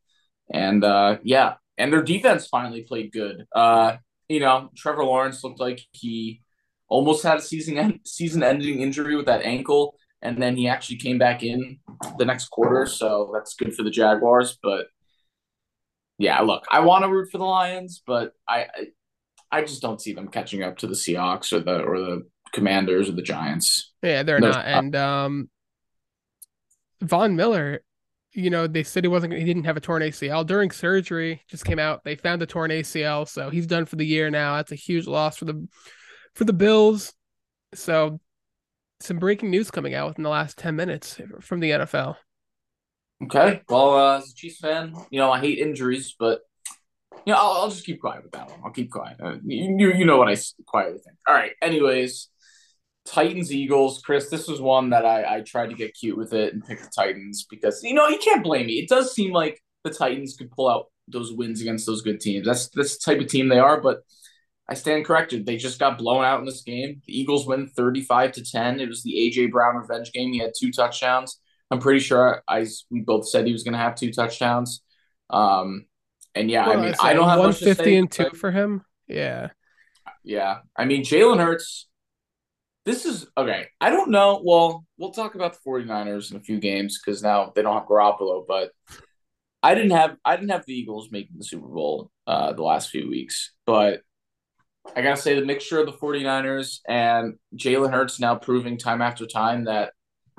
And 0.53 0.85
uh, 0.85 1.19
yeah, 1.23 1.55
and 1.77 1.93
their 1.93 2.03
defense 2.03 2.47
finally 2.47 2.83
played 2.83 3.13
good. 3.13 3.47
Uh, 3.55 3.97
you 4.29 4.41
know, 4.41 4.71
Trevor 4.77 5.05
Lawrence 5.05 5.43
looked 5.43 5.61
like 5.61 5.81
he 5.93 6.43
almost 6.89 7.23
had 7.23 7.39
a 7.39 7.43
season 7.43 7.79
end, 7.79 8.01
season 8.05 8.43
ending 8.43 8.81
injury 8.81 9.17
with 9.17 9.27
that 9.27 9.43
ankle, 9.43 9.97
and 10.23 10.43
then 10.43 10.57
he 10.57 10.69
actually 10.69 10.97
came 10.97 11.19
back 11.19 11.43
in 11.43 11.79
the 12.19 12.25
next 12.25 12.49
quarter, 12.49 12.87
so 12.87 13.31
that's 13.33 13.55
good 13.55 13.75
for 13.75 13.83
the 13.83 13.91
Jaguars. 13.91 14.59
But 14.63 14.87
yeah, 16.19 16.41
look, 16.41 16.65
I 16.71 16.81
want 16.81 17.05
to 17.05 17.11
root 17.11 17.31
for 17.31 17.39
the 17.39 17.45
Lions, 17.45 18.03
but 18.07 18.33
I, 18.47 18.67
I 19.51 19.63
just 19.63 19.83
don't 19.83 20.01
see 20.01 20.13
them 20.13 20.29
catching 20.29 20.63
up 20.63 20.79
to 20.79 20.87
the 20.87 20.95
Seahawks 20.95 21.53
or 21.53 21.61
the 21.61 21.81
or 21.83 21.99
the 22.01 22.27
Commanders 22.53 23.09
or 23.09 23.13
the 23.13 23.23
Giants. 23.23 23.93
Yeah, 24.03 24.23
they're, 24.23 24.41
not. 24.41 24.65
And 24.65 24.95
um, 24.97 25.51
Von 27.01 27.37
Miller, 27.37 27.83
you 28.33 28.51
know, 28.51 28.67
they 28.67 28.83
said 28.83 29.05
he 29.05 29.09
wasn't. 29.09 29.35
He 29.35 29.45
didn't 29.45 29.65
have 29.65 29.77
a 29.77 29.81
torn 29.81 30.03
ACL 30.03 30.47
during 30.47 30.71
surgery. 30.71 31.43
Just 31.49 31.65
came 31.65 31.79
out. 31.79 32.05
They 32.05 32.17
found 32.17 32.41
the 32.41 32.47
torn 32.47 32.71
ACL, 32.71 33.29
so 33.29 33.51
he's 33.51 33.67
done 33.67 33.85
for 33.85 33.97
the 33.97 34.07
year 34.07 34.31
now. 34.31 34.57
That's 34.57 34.73
a 34.73 34.77
huge 34.77 35.07
loss 35.07 35.37
for 35.37 35.45
the 35.45 35.67
for 36.35 36.45
the 36.45 36.53
Bills. 36.53 37.13
So, 37.75 38.21
some 39.01 39.19
breaking 39.19 39.51
news 39.51 39.71
coming 39.71 39.95
out 39.95 40.09
within 40.09 40.25
the 40.25 40.31
last 40.31 40.59
ten 40.59 40.77
minutes 40.77 41.21
from 41.41 41.61
the 41.61 41.71
NFL. 41.71 42.17
Okay, 43.25 43.63
well, 43.69 43.97
uh, 43.97 44.19
as 44.19 44.31
a 44.31 44.35
Chiefs 44.35 44.59
fan, 44.59 44.95
you 45.11 45.19
know 45.19 45.33
I 45.33 45.41
hate 45.41 45.59
injuries, 45.59 46.15
but 46.19 46.43
you 47.29 47.33
know, 47.33 47.41
I'll, 47.41 47.63
I'll 47.63 47.69
just 47.69 47.85
keep 47.85 48.01
quiet 48.01 48.23
with 48.23 48.33
that 48.33 48.49
one. 48.49 48.61
I'll 48.65 48.71
keep 48.71 48.91
quiet. 48.91 49.17
Uh, 49.23 49.37
you, 49.45 49.93
you 49.93 50.05
know 50.05 50.17
what 50.17 50.29
I 50.29 50.37
quietly 50.67 50.99
think. 51.05 51.19
All 51.27 51.35
right. 51.35 51.53
Anyways, 51.61 52.29
Titans 53.09 53.53
Eagles. 53.53 54.01
Chris, 54.05 54.31
this 54.31 54.49
was 54.49 54.61
one 54.61 54.91
that 54.91 55.05
I, 55.05 55.37
I 55.37 55.41
tried 55.41 55.69
to 55.69 55.75
get 55.75 55.95
cute 55.95 56.17
with 56.17 56.33
it 56.33 56.53
and 56.53 56.65
pick 56.65 56.81
the 56.81 56.91
Titans 56.95 57.47
because 57.49 57.83
you 57.83 57.95
know 57.95 58.09
you 58.09 58.19
can't 58.19 58.45
blame 58.45 58.67
me. 58.67 58.75
It 58.75 58.89
does 58.89 59.15
seem 59.15 59.33
like 59.33 59.63
the 59.85 59.91
Titans 59.91 60.37
could 60.37 60.51
pull 60.51 60.69
out 60.69 60.87
those 61.09 61.33
wins 61.33 61.61
against 61.61 61.87
those 61.87 62.03
good 62.03 62.21
teams. 62.21 62.47
That's 62.47 62.69
that's 62.71 62.99
the 62.99 63.13
type 63.13 63.23
of 63.23 63.29
team 63.29 63.49
they 63.49 63.59
are. 63.59 63.81
But 63.81 63.99
I 64.69 64.75
stand 64.75 65.07
corrected. 65.07 65.47
They 65.47 65.57
just 65.57 65.79
got 65.79 65.99
blown 65.99 66.25
out 66.25 66.41
in 66.41 66.47
this 66.47 66.63
game. 66.63 67.01
The 67.07 67.19
Eagles 67.19 67.47
win 67.47 67.69
thirty 67.69 68.03
five 68.03 68.33
to 68.33 68.45
ten. 68.45 68.81
It 68.81 68.89
was 68.89 69.03
the 69.03 69.15
AJ 69.15 69.51
Brown 69.51 69.77
revenge 69.77 70.13
game. 70.13 70.33
He 70.33 70.39
had 70.39 70.53
two 70.59 70.71
touchdowns. 70.71 71.41
I'm 71.71 71.81
pretty 71.81 72.01
sure 72.01 72.43
I 72.49 72.67
we 72.91 73.01
both 73.01 73.29
said 73.29 73.47
he 73.47 73.53
was 73.53 73.63
going 73.63 73.73
to 73.73 73.79
have 73.79 73.95
two 73.95 74.13
touchdowns. 74.13 74.83
Um, 75.31 75.87
and 76.35 76.51
yeah, 76.51 76.67
well, 76.67 76.79
I 76.79 76.83
mean, 76.83 76.95
I 77.01 77.13
don't 77.15 77.29
have 77.29 77.39
150 77.39 77.97
and 77.97 78.11
two 78.11 78.31
for 78.31 78.51
him. 78.51 78.83
Yeah. 79.07 79.49
Yeah. 80.25 80.59
I 80.77 80.85
mean, 80.85 81.03
Jalen 81.03 81.39
Hurts, 81.41 81.89
this 82.89 83.05
is 83.05 83.27
okay. 83.37 83.67
I 83.83 83.91
don't 83.91 84.11
know. 84.11 84.41
Well, 84.43 84.87
we'll 84.97 85.11
talk 85.11 85.35
about 85.35 85.53
the 85.53 85.71
49ers 85.71 86.31
in 86.31 86.39
a 86.39 86.41
few 86.41 86.59
games 86.59 86.99
because 86.99 87.23
now 87.23 87.53
they 87.55 87.61
don't 87.61 87.75
have 87.75 87.87
Garoppolo, 87.87 88.47
but 88.49 88.71
I 89.63 89.75
didn't 89.75 89.91
have 89.91 90.17
I 90.25 90.37
didn't 90.37 90.53
have 90.53 90.65
the 90.65 90.73
Eagles 90.73 91.11
making 91.11 91.37
the 91.37 91.45
Super 91.45 91.69
Bowl 91.69 92.11
uh, 92.27 92.55
the 92.55 92.63
last 92.63 92.89
few 92.89 93.07
weeks, 93.11 93.53
but 93.67 94.01
I 94.97 95.03
gotta 95.03 95.21
say 95.21 95.39
the 95.39 95.45
mixture 95.45 95.79
of 95.79 95.85
the 95.85 95.93
49ers 95.93 96.81
and 96.89 97.35
Jalen 97.55 97.93
Hurts 97.93 98.21
now 98.21 98.37
proving 98.37 98.79
time 98.79 99.03
after 99.03 99.27
time 99.27 99.65
that 99.65 99.93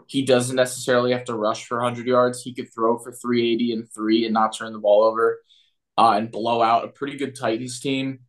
he 0.07 0.25
doesn't 0.25 0.55
necessarily 0.55 1.11
have 1.11 1.25
to 1.25 1.35
rush 1.35 1.67
for 1.67 1.77
100 1.77 2.07
yards. 2.07 2.41
He 2.41 2.55
could 2.55 2.73
throw 2.73 2.97
for 2.97 3.11
380 3.11 3.73
and 3.73 3.93
three 3.93 4.25
and 4.25 4.33
not 4.33 4.57
turn 4.57 4.73
the 4.73 4.79
ball 4.79 5.03
over 5.03 5.39
uh, 5.99 6.13
and 6.13 6.31
blow 6.31 6.63
out 6.63 6.85
a 6.85 6.87
pretty 6.87 7.15
good 7.15 7.35
Titans 7.35 7.79
team. 7.79 8.21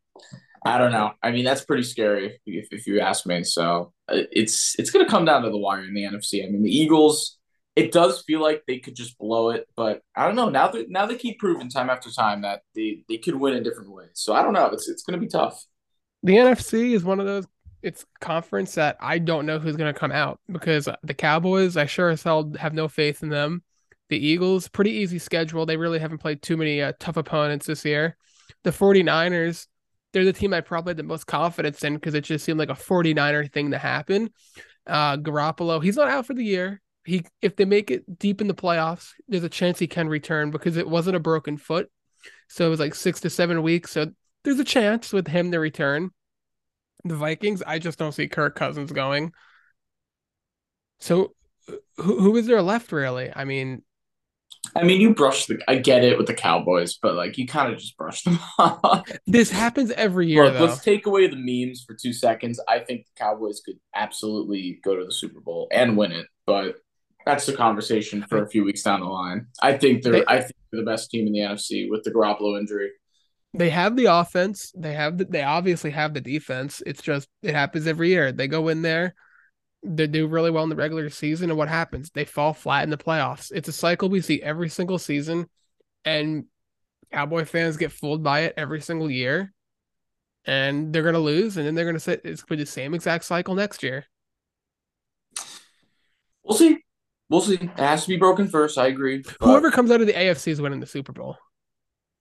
I 0.65 0.79
don't 0.79 0.93
know. 0.93 1.13
I 1.23 1.31
mean, 1.31 1.45
that's 1.45 1.65
pretty 1.65 1.85
scary 1.85 2.41
if, 2.47 2.69
if 2.71 2.87
you 2.87 3.01
ask 3.01 3.27
me. 3.27 3.45
So 3.45 3.93
uh, 4.09 4.23
it's 4.31 4.79
it's 4.79 4.91
going 4.91 5.05
to 5.05 5.11
come 5.11 5.25
down 5.25 5.43
to 5.43 5.51
the 5.51 5.59
wire 5.59 5.85
in 5.85 5.95
the 5.95 6.03
NFC. 6.03 6.45
I 6.45 6.51
mean, 6.51 6.63
the 6.63 6.75
Eagles. 6.75 7.37
It 7.77 7.93
does 7.93 8.23
feel 8.27 8.43
like 8.43 8.65
they 8.67 8.81
could 8.81 8.97
just 8.97 9.17
blow 9.17 9.51
it, 9.51 9.67
but 9.77 10.03
I 10.15 10.27
don't 10.27 10.35
know. 10.35 10.51
Now 10.51 10.69
that 10.69 10.91
now 10.91 11.07
they 11.07 11.17
keep 11.17 11.39
proving 11.39 11.71
time 11.71 11.89
after 11.89 12.11
time 12.11 12.43
that 12.43 12.63
they, 12.75 13.05
they 13.09 13.17
could 13.17 13.37
win 13.37 13.55
in 13.55 13.63
different 13.63 13.93
ways. 13.93 14.11
So 14.15 14.35
I 14.35 14.43
don't 14.43 14.53
know. 14.53 14.67
It's 14.67 14.89
it's 14.89 15.05
going 15.05 15.19
to 15.19 15.25
be 15.25 15.31
tough. 15.31 15.65
The 16.25 16.35
NFC 16.35 16.93
is 16.93 17.05
one 17.05 17.21
of 17.21 17.27
those 17.27 17.47
it's 17.83 18.05
conference 18.21 18.75
that 18.75 18.97
I 19.01 19.19
don't 19.19 19.47
know 19.47 19.59
who's 19.59 19.77
going 19.77 19.93
to 19.93 19.99
come 19.99 20.13
out 20.13 20.41
because 20.51 20.89
the 21.03 21.15
Cowboys, 21.15 21.77
I 21.77 21.87
sure 21.87 22.11
as 22.11 22.23
hell 22.23 22.53
have 22.59 22.75
no 22.75 22.89
faith 22.89 23.23
in 23.23 23.29
them. 23.29 23.63
The 24.09 24.19
Eagles, 24.19 24.69
pretty 24.69 24.91
easy 24.91 25.19
schedule. 25.19 25.65
They 25.65 25.77
really 25.77 25.99
haven't 25.99 26.19
played 26.19 26.43
too 26.43 26.57
many 26.57 26.83
uh, 26.83 26.93
tough 26.99 27.17
opponents 27.17 27.67
this 27.67 27.85
year. 27.85 28.17
The 28.65 28.71
49ers, 28.71 29.67
they're 30.13 30.25
the 30.25 30.33
team 30.33 30.53
I 30.53 30.61
probably 30.61 30.91
had 30.91 30.97
the 30.97 31.03
most 31.03 31.27
confidence 31.27 31.85
in 31.85 31.95
because 31.95 32.15
it 32.15 32.25
just 32.25 32.45
seemed 32.45 32.59
like 32.59 32.71
a 32.71 32.75
49er 32.75 33.51
thing 33.53 33.71
to 33.71 33.79
happen. 33.79 34.31
Uh, 34.87 35.17
Garoppolo, 35.17 35.83
he's 35.83 35.97
not 35.97 36.09
out 36.09 36.27
for 36.27 36.35
the 36.35 36.45
year. 36.45 36.81
He, 37.05 37.25
if 37.41 37.57
they 37.57 37.65
make 37.65 37.91
it 37.91 38.19
deep 38.19 38.41
in 38.41 38.49
the 38.49 38.55
playoffs, 38.55 39.11
there's 39.29 39.45
a 39.45 39.49
chance 39.49 39.79
he 39.79 39.87
can 39.87 40.09
return 40.09 40.51
because 40.51 40.77
it 40.77 40.89
wasn't 40.89 41.17
a 41.17 41.21
broken 41.21 41.57
foot, 41.57 41.91
so 42.49 42.67
it 42.67 42.71
was 42.71 42.81
like 42.81 42.95
six 42.95 43.21
to 43.21 43.31
seven 43.31 43.63
weeks. 43.63 43.93
So 43.93 44.13
there's 44.45 44.59
a 44.59 44.65
chance 44.65 45.13
with 45.13 45.27
him 45.29 45.51
to 45.53 45.59
return. 45.59 46.11
The 47.05 47.17
Vikings, 47.17 47.63
I 47.67 47.79
just 47.79 47.99
don't 47.99 48.13
see 48.13 48.29
Kirk 48.29 48.55
Cousins 48.55 48.93
going. 48.93 49.33
So 50.99 51.35
who 51.97 52.21
who 52.21 52.37
is 52.37 52.47
there 52.47 52.63
left 52.63 52.93
really? 52.93 53.33
I 53.35 53.45
mean, 53.45 53.83
I 54.77 54.85
mean, 54.85 55.01
you 55.01 55.15
brush 55.15 55.47
the. 55.47 55.59
I 55.67 55.77
get 55.77 56.05
it 56.05 56.17
with 56.17 56.27
the 56.27 56.35
Cowboys, 56.35 56.99
but 57.01 57.15
like 57.15 57.39
you 57.39 57.47
kind 57.47 57.73
of 57.73 57.79
just 57.79 57.97
brush 57.97 58.23
them 58.23 58.39
off. 58.59 59.09
This 59.27 59.51
happens 59.51 59.91
every 59.93 60.29
year. 60.29 60.45
Look, 60.45 60.61
let's 60.61 60.85
take 60.85 61.07
away 61.07 61.27
the 61.27 61.37
memes 61.37 61.83
for 61.85 61.95
two 61.95 62.13
seconds. 62.13 62.61
I 62.69 62.79
think 62.79 63.07
the 63.07 63.25
Cowboys 63.25 63.61
could 63.65 63.77
absolutely 63.95 64.81
go 64.85 64.97
to 64.97 65.05
the 65.05 65.13
Super 65.13 65.41
Bowl 65.41 65.69
and 65.73 65.97
win 65.97 66.13
it, 66.13 66.27
but 66.47 66.77
that's 67.27 67.47
the 67.47 67.55
conversation 67.55 68.25
for 68.29 68.43
a 68.43 68.49
few 68.49 68.65
weeks 68.65 68.83
down 68.83 69.01
the 69.01 69.07
line. 69.07 69.47
I 69.63 69.77
think 69.77 70.03
they're. 70.03 70.13
They, 70.13 70.25
I 70.27 70.41
think 70.41 70.55
they're 70.71 70.83
the 70.83 70.91
best 70.91 71.11
team 71.11 71.27
in 71.27 71.33
the 71.33 71.41
NFC 71.41 71.91
with 71.91 72.05
the 72.05 72.11
Garoppolo 72.11 72.59
injury. 72.59 72.91
They 73.53 73.71
have 73.71 73.97
the 73.97 74.07
offense. 74.07 74.73
They 74.77 74.95
have 74.95 75.19
the, 75.19 75.25
They 75.25 75.43
obviously 75.43 75.91
have 75.91 76.15
the 76.15 76.21
defense. 76.21 76.83
It's 76.87 77.03
just 77.03 77.29
it 77.43 77.55
happens 77.55 77.87
every 77.87 78.11
year. 78.11 78.31
They 78.31 78.47
go 78.47 78.69
in 78.69 78.83
there 78.83 79.15
they 79.83 80.07
do 80.07 80.27
really 80.27 80.51
well 80.51 80.65
in 80.65 80.71
the 80.71 80.77
regular 80.77 81.09
season, 81.11 81.51
and 81.51 81.59
what 81.59 81.69
happens? 81.69 82.11
They 82.11 82.25
fall 82.25 82.53
flat 82.53 82.85
in 82.85 82.91
the 82.91 82.99
playoffs. 82.99 83.51
It's 83.55 83.69
a 83.69 83.73
cycle 83.73 84.09
we 84.09 84.21
see 84.21 84.43
every 84.43 84.69
single 84.69 84.99
season, 84.99 85.47
and 86.05 86.45
Cowboy 87.13 87.45
fans 87.45 87.77
get 87.77 87.93
fooled 87.93 88.23
by 88.23 88.41
it 88.41 88.55
every 88.57 88.81
single 88.81 89.11
year, 89.11 89.53
and 90.45 90.93
they're 90.93 91.03
gonna 91.03 91.19
lose, 91.19 91.57
and 91.57 91.67
then 91.67 91.75
they're 91.75 91.87
gonna 91.87 92.01
say 92.01 92.19
it's 92.25 92.43
gonna 92.43 92.59
be 92.59 92.65
the 92.65 92.71
same 92.71 92.95
exact 92.95 93.25
cycle 93.25 93.55
next 93.55 93.83
year. 93.83 94.05
We'll 96.43 96.59
see. 96.59 96.79
We'll 97.29 97.41
see. 97.41 97.55
It 97.55 97.71
has 97.79 98.03
to 98.03 98.09
be 98.09 98.17
broken 98.17 98.49
first. 98.49 98.77
I 98.77 98.89
agree. 98.89 99.23
Whoever 99.41 99.71
comes 99.71 99.91
out 99.91 100.01
of 100.01 100.07
the 100.07 100.13
AFC 100.13 100.49
is 100.49 100.61
winning 100.61 100.81
the 100.81 100.87
Super 100.87 101.13
Bowl. 101.13 101.37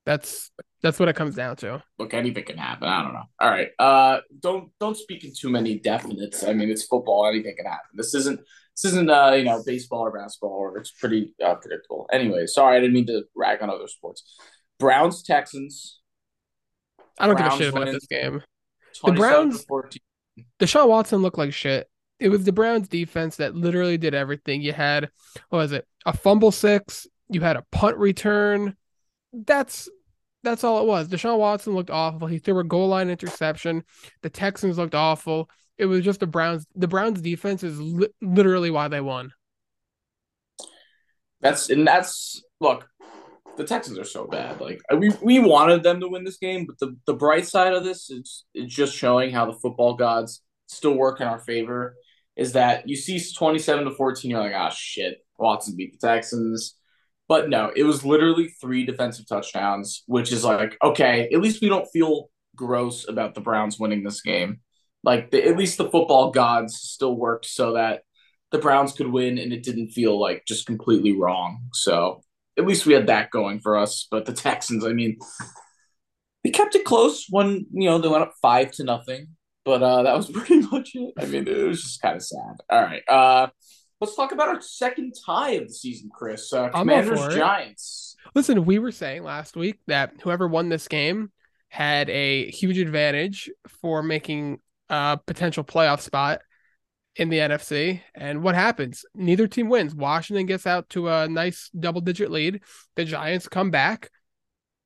That's 0.05 0.51
that's 0.81 0.99
what 0.99 1.09
it 1.09 1.15
comes 1.15 1.35
down 1.35 1.55
to. 1.57 1.83
Look, 1.97 2.13
anything 2.13 2.45
can 2.45 2.57
happen. 2.57 2.87
I 2.87 3.03
don't 3.03 3.13
know. 3.13 3.23
All 3.39 3.49
right. 3.49 3.69
Uh 3.77 4.21
don't 4.39 4.71
don't 4.79 4.97
speak 4.97 5.23
in 5.23 5.33
too 5.37 5.49
many 5.49 5.79
definites. 5.79 6.47
I 6.47 6.53
mean, 6.53 6.69
it's 6.69 6.83
football, 6.83 7.27
anything 7.27 7.55
can 7.55 7.65
happen. 7.65 7.89
This 7.93 8.13
isn't 8.13 8.39
this 8.81 8.93
isn't 8.93 9.09
uh, 9.09 9.31
you 9.31 9.43
know, 9.43 9.61
baseball 9.65 10.01
or 10.01 10.11
basketball 10.11 10.51
or 10.51 10.77
it's 10.77 10.91
pretty 10.91 11.33
uh, 11.43 11.55
predictable. 11.55 12.07
Anyway, 12.13 12.45
sorry, 12.45 12.77
I 12.77 12.79
didn't 12.79 12.93
mean 12.93 13.07
to 13.07 13.23
rag 13.35 13.61
on 13.61 13.69
other 13.69 13.87
sports. 13.87 14.37
Browns 14.79 15.21
Texans. 15.21 15.99
I 17.19 17.27
don't 17.27 17.35
Browns 17.35 17.59
give 17.59 17.61
a 17.61 17.63
shit 17.65 17.73
about 17.73 17.91
this 17.91 18.07
game. 18.07 18.41
The 19.03 19.11
Browns 19.11 19.65
Deshaun 20.59 20.87
Watson 20.87 21.21
looked 21.21 21.37
like 21.37 21.53
shit. 21.53 21.89
It 22.19 22.29
was 22.29 22.45
the 22.45 22.53
Browns 22.53 22.87
defense 22.87 23.37
that 23.37 23.55
literally 23.55 23.97
did 23.97 24.13
everything. 24.13 24.61
You 24.61 24.73
had 24.73 25.09
what 25.49 25.59
was 25.59 25.71
it? 25.73 25.85
A 26.05 26.13
fumble 26.13 26.51
six, 26.51 27.05
you 27.29 27.41
had 27.41 27.57
a 27.57 27.65
punt 27.71 27.97
return. 27.97 28.75
That's 29.33 29.89
that's 30.43 30.63
all 30.63 30.81
it 30.81 30.87
was. 30.87 31.07
Deshaun 31.09 31.37
Watson 31.37 31.73
looked 31.73 31.89
awful. 31.89 32.27
He 32.27 32.39
threw 32.39 32.59
a 32.59 32.63
goal 32.63 32.87
line 32.87 33.09
interception. 33.09 33.83
The 34.21 34.29
Texans 34.29 34.77
looked 34.77 34.95
awful. 34.95 35.49
It 35.77 35.85
was 35.85 36.03
just 36.03 36.19
the 36.19 36.27
Browns. 36.27 36.65
The 36.75 36.87
Browns 36.87 37.21
defense 37.21 37.63
is 37.63 37.79
li- 37.79 38.09
literally 38.21 38.69
why 38.69 38.87
they 38.87 39.01
won. 39.01 39.31
That's 41.41 41.69
and 41.69 41.87
that's 41.87 42.41
look. 42.59 42.87
The 43.57 43.63
Texans 43.65 43.99
are 43.99 44.05
so 44.05 44.25
bad. 44.25 44.61
Like 44.61 44.81
we 44.95 45.11
we 45.21 45.39
wanted 45.39 45.83
them 45.83 45.99
to 45.99 46.07
win 46.07 46.23
this 46.23 46.37
game, 46.37 46.65
but 46.65 46.79
the 46.79 46.95
the 47.05 47.13
bright 47.13 47.45
side 47.45 47.73
of 47.73 47.83
this 47.83 48.09
is 48.09 48.45
it's 48.53 48.73
just 48.73 48.95
showing 48.95 49.31
how 49.31 49.45
the 49.45 49.57
football 49.59 49.95
gods 49.95 50.41
still 50.67 50.93
work 50.93 51.21
in 51.21 51.27
our 51.27 51.39
favor. 51.39 51.95
Is 52.35 52.53
that 52.53 52.87
you 52.87 52.95
see 52.95 53.21
twenty 53.33 53.59
seven 53.59 53.85
to 53.85 53.91
fourteen, 53.91 54.31
you're 54.31 54.39
like, 54.39 54.53
ah, 54.55 54.69
shit, 54.69 55.17
Watson 55.37 55.75
beat 55.75 55.99
the 55.99 56.07
Texans 56.07 56.78
but 57.29 57.47
no, 57.47 57.71
it 57.75 57.83
was 57.83 58.03
literally 58.03 58.49
three 58.59 58.85
defensive 58.85 59.27
touchdowns, 59.27 60.03
which 60.07 60.31
is 60.31 60.43
like, 60.43 60.75
okay, 60.83 61.29
at 61.31 61.39
least 61.39 61.61
we 61.61 61.69
don't 61.69 61.87
feel 61.93 62.31
gross 62.55 63.07
about 63.07 63.35
the 63.35 63.41
Browns 63.41 63.79
winning 63.79 64.03
this 64.03 64.21
game. 64.21 64.61
Like, 65.03 65.29
the, 65.29 65.47
at 65.47 65.55
least 65.55 65.77
the 65.77 65.89
football 65.89 66.31
gods 66.31 66.75
still 66.75 67.15
worked 67.15 67.45
so 67.45 67.73
that 67.73 68.01
the 68.51 68.57
Browns 68.57 68.93
could 68.93 69.11
win 69.11 69.37
and 69.37 69.53
it 69.53 69.61
didn't 69.61 69.91
feel 69.91 70.19
like 70.19 70.43
just 70.47 70.65
completely 70.65 71.15
wrong. 71.15 71.61
So 71.71 72.23
at 72.57 72.65
least 72.65 72.87
we 72.87 72.93
had 72.93 73.07
that 73.07 73.29
going 73.29 73.59
for 73.59 73.77
us. 73.77 74.07
But 74.09 74.25
the 74.25 74.33
Texans, 74.33 74.83
I 74.83 74.93
mean, 74.93 75.19
they 76.43 76.49
kept 76.49 76.73
it 76.73 76.83
close 76.83 77.27
when, 77.29 77.67
you 77.71 77.87
know, 77.87 77.99
they 77.99 78.07
went 78.07 78.23
up 78.23 78.33
five 78.41 78.71
to 78.71 78.83
nothing. 78.83 79.27
But 79.65 79.83
uh, 79.83 80.01
that 80.01 80.17
was 80.17 80.31
pretty 80.31 80.61
much 80.61 80.95
it. 80.95 81.13
I 81.15 81.25
mean, 81.25 81.47
it 81.47 81.67
was 81.67 81.83
just 81.83 82.01
kind 82.01 82.15
of 82.15 82.23
sad. 82.23 82.55
All 82.71 82.81
right. 82.81 83.03
Uh, 83.07 83.47
Let's 84.01 84.15
talk 84.15 84.31
about 84.31 84.47
our 84.47 84.61
second 84.61 85.13
tie 85.25 85.51
of 85.51 85.67
the 85.67 85.73
season, 85.73 86.09
Chris. 86.13 86.53
Uh, 86.53 86.69
Commanders 86.69 87.35
Giants. 87.35 88.15
Listen, 88.33 88.65
we 88.65 88.79
were 88.79 88.91
saying 88.91 89.23
last 89.23 89.57
week 89.57 89.79
that 89.87 90.13
whoever 90.23 90.47
won 90.47 90.69
this 90.69 90.87
game 90.87 91.31
had 91.67 92.09
a 92.09 92.49
huge 92.49 92.77
advantage 92.77 93.49
for 93.81 94.01
making 94.01 94.59
a 94.89 95.19
potential 95.25 95.63
playoff 95.63 95.99
spot 96.01 96.41
in 97.15 97.29
the 97.29 97.39
NFC. 97.39 98.01
And 98.15 98.41
what 98.41 98.55
happens? 98.55 99.03
Neither 99.13 99.47
team 99.47 99.67
wins. 99.67 99.93
Washington 99.93 100.45
gets 100.45 100.65
out 100.65 100.89
to 100.89 101.09
a 101.09 101.27
nice 101.27 101.69
double 101.77 102.01
digit 102.01 102.31
lead. 102.31 102.61
The 102.95 103.05
Giants 103.05 103.47
come 103.47 103.69
back. 103.69 104.09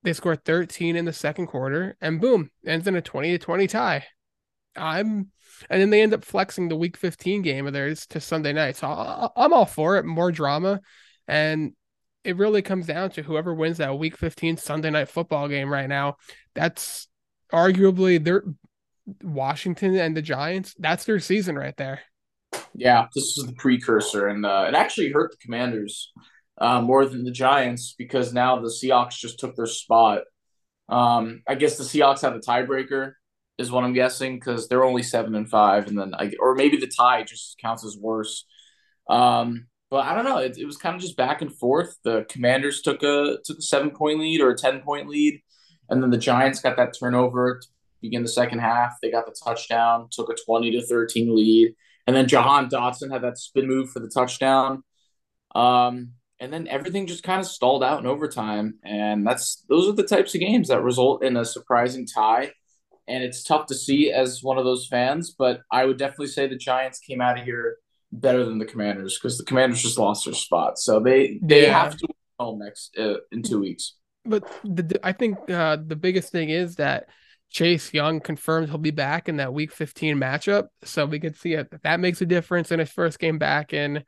They 0.02 0.14
score 0.14 0.36
13 0.36 0.96
in 0.96 1.06
the 1.06 1.14
second 1.14 1.48
quarter, 1.48 1.96
and 2.02 2.20
boom, 2.20 2.50
ends 2.66 2.88
in 2.88 2.96
a 2.96 3.02
20 3.02 3.32
to 3.32 3.38
20 3.38 3.68
tie. 3.68 4.06
I'm 4.76 5.32
and 5.70 5.82
then 5.82 5.90
they 5.90 6.02
end 6.02 6.14
up 6.14 6.26
flexing 6.26 6.68
the 6.68 6.76
week 6.76 6.98
15 6.98 7.42
game 7.42 7.68
of 7.68 7.74
theirs 7.74 8.06
to 8.08 8.20
Sunday 8.20 8.54
night. 8.54 8.76
So 8.78 9.32
I'm 9.36 9.54
all 9.54 9.66
for 9.66 9.98
it. 9.98 10.06
More 10.06 10.32
drama. 10.32 10.82
And 11.28 11.74
it 12.24 12.38
really 12.38 12.62
comes 12.62 12.88
down 12.88 13.12
to 13.12 13.24
whoever 13.24 13.54
wins 13.54 13.78
that 13.78 13.98
week 13.98 14.18
15 14.18 14.58
Sunday 14.58 14.90
night 14.90 15.10
football 15.10 15.48
game 15.48 15.72
right 15.72 15.90
now. 15.90 16.18
That's 16.56 17.08
arguably 17.52 18.24
their 18.24 18.44
Washington 19.22 19.96
and 19.96 20.16
the 20.16 20.22
Giants. 20.22 20.76
That's 20.80 21.06
their 21.06 21.20
season 21.20 21.58
right 21.58 21.76
there. 21.78 22.02
Yeah, 22.74 23.08
this 23.14 23.38
is 23.38 23.46
the 23.46 23.54
precursor. 23.54 24.28
And 24.28 24.46
uh, 24.46 24.66
it 24.68 24.76
actually 24.76 25.12
hurt 25.12 25.32
the 25.32 25.38
Commanders 25.38 26.12
uh, 26.58 26.82
more 26.82 27.06
than 27.06 27.24
the 27.24 27.32
Giants 27.32 27.96
because 27.98 28.34
now 28.34 28.60
the 28.60 28.70
Seahawks 28.70 29.18
just 29.18 29.40
took 29.40 29.56
their 29.56 29.66
spot. 29.66 30.22
Um, 30.90 31.42
I 31.48 31.56
guess 31.56 31.78
the 31.78 31.84
Seahawks 31.84 32.22
have 32.22 32.34
the 32.34 32.40
tiebreaker 32.40 33.14
is 33.58 33.72
what 33.72 33.84
I'm 33.84 33.94
guessing 33.94 34.36
because 34.36 34.68
they're 34.68 34.84
only 34.84 35.04
seven 35.04 35.36
and 35.36 35.50
five, 35.50 35.88
and 35.88 35.98
then 35.98 36.14
I 36.16 36.32
or 36.40 36.56
maybe 36.56 36.78
the 36.78 36.88
tie 36.88 37.24
just 37.24 37.58
counts 37.60 37.86
as 37.86 37.98
worse. 37.98 38.46
Um, 39.10 39.68
but 39.90 40.06
I 40.06 40.16
don't 40.16 40.26
know. 40.26 40.38
It, 40.38 40.58
it 40.58 40.66
was 40.66 40.78
kind 40.78 40.96
of 40.96 41.02
just 41.02 41.18
back 41.18 41.42
and 41.42 41.56
forth. 41.56 41.98
The 42.04 42.26
Commanders 42.30 42.82
took 42.82 43.04
a 43.04 43.38
took 43.46 43.60
a 43.60 43.62
seven 43.62 43.92
point 43.92 44.20
lead 44.20 44.42
or 44.42 44.50
a 44.50 44.58
ten 44.58 44.82
point 44.82 45.08
lead, 45.08 45.40
and 45.90 46.02
then 46.02 46.10
the 46.10 46.18
Giants 46.18 46.62
got 46.62 46.78
that 46.78 46.96
turnover 47.00 47.60
to 47.62 47.68
begin 48.02 48.24
the 48.24 48.30
second 48.30 48.60
half. 48.60 48.94
They 49.02 49.12
got 49.12 49.26
the 49.26 49.36
touchdown, 49.44 50.08
took 50.12 50.30
a 50.30 50.36
twenty 50.46 50.72
to 50.72 50.82
thirteen 50.86 51.36
lead, 51.36 51.76
and 52.08 52.16
then 52.16 52.28
Jahan 52.28 52.70
Dotson 52.70 53.12
had 53.12 53.22
that 53.22 53.38
spin 53.38 53.68
move 53.68 53.92
for 53.92 54.00
the 54.00 54.10
touchdown. 54.10 54.84
Um, 55.54 56.14
and 56.40 56.52
then 56.52 56.68
everything 56.68 57.08
just 57.08 57.24
kind 57.24 57.40
of 57.40 57.46
stalled 57.46 57.84
out 57.84 58.00
in 58.00 58.08
overtime. 58.08 58.80
And 58.84 59.26
that's 59.26 59.64
those 59.70 59.88
are 59.88 59.94
the 59.94 60.04
types 60.04 60.34
of 60.34 60.42
games 60.42 60.70
that 60.70 60.82
result 60.82 61.24
in 61.24 61.38
a 61.38 61.46
surprising 61.46 62.08
tie. 62.08 62.52
And 63.08 63.24
it's 63.24 63.44
tough 63.44 63.66
to 63.68 63.76
see 63.76 64.12
as 64.12 64.42
one 64.42 64.58
of 64.58 64.64
those 64.64 64.88
fans, 64.88 65.36
but 65.38 65.62
I 65.72 65.86
would 65.86 65.98
definitely 65.98 66.28
say 66.28 66.48
the 66.48 66.56
Giants 66.56 67.00
came 67.00 67.20
out 67.20 67.38
of 67.38 67.46
here 67.46 67.78
better 68.12 68.46
than 68.46 68.60
the 68.60 68.66
Commanders 68.66 69.18
because 69.18 69.38
the 69.38 69.44
Commanders 69.44 69.82
just 69.82 69.98
lost 69.98 70.26
their 70.26 70.34
spot. 70.34 70.80
So 70.80 71.00
they 71.00 71.40
they 71.42 71.64
yeah. 71.64 71.84
have 71.84 71.98
to 71.98 72.08
home 72.40 72.60
next 72.60 72.98
uh, 72.98 73.16
in 73.32 73.44
two 73.44 73.60
weeks. 73.60 73.96
But 74.26 74.44
the, 74.64 75.00
I 75.04 75.12
think 75.12 75.50
uh, 75.50 75.78
the 75.86 75.98
biggest 75.98 76.32
thing 76.32 76.50
is 76.50 76.76
that 76.76 77.08
Chase 77.50 77.94
Young 77.94 78.22
confirmed 78.22 78.70
he'll 78.70 78.78
be 78.78 78.92
back 78.92 79.28
in 79.28 79.38
that 79.38 79.54
Week 79.54 79.72
15 79.72 80.18
matchup, 80.18 80.68
so 80.84 81.06
we 81.06 81.20
could 81.20 81.36
see 81.36 81.54
it. 81.54 81.74
That 81.84 82.00
makes 82.00 82.22
a 82.22 82.26
difference 82.26 82.72
in 82.72 82.80
his 82.80 82.90
first 82.90 83.20
game 83.20 83.38
back 83.38 83.74
in 83.74 84.04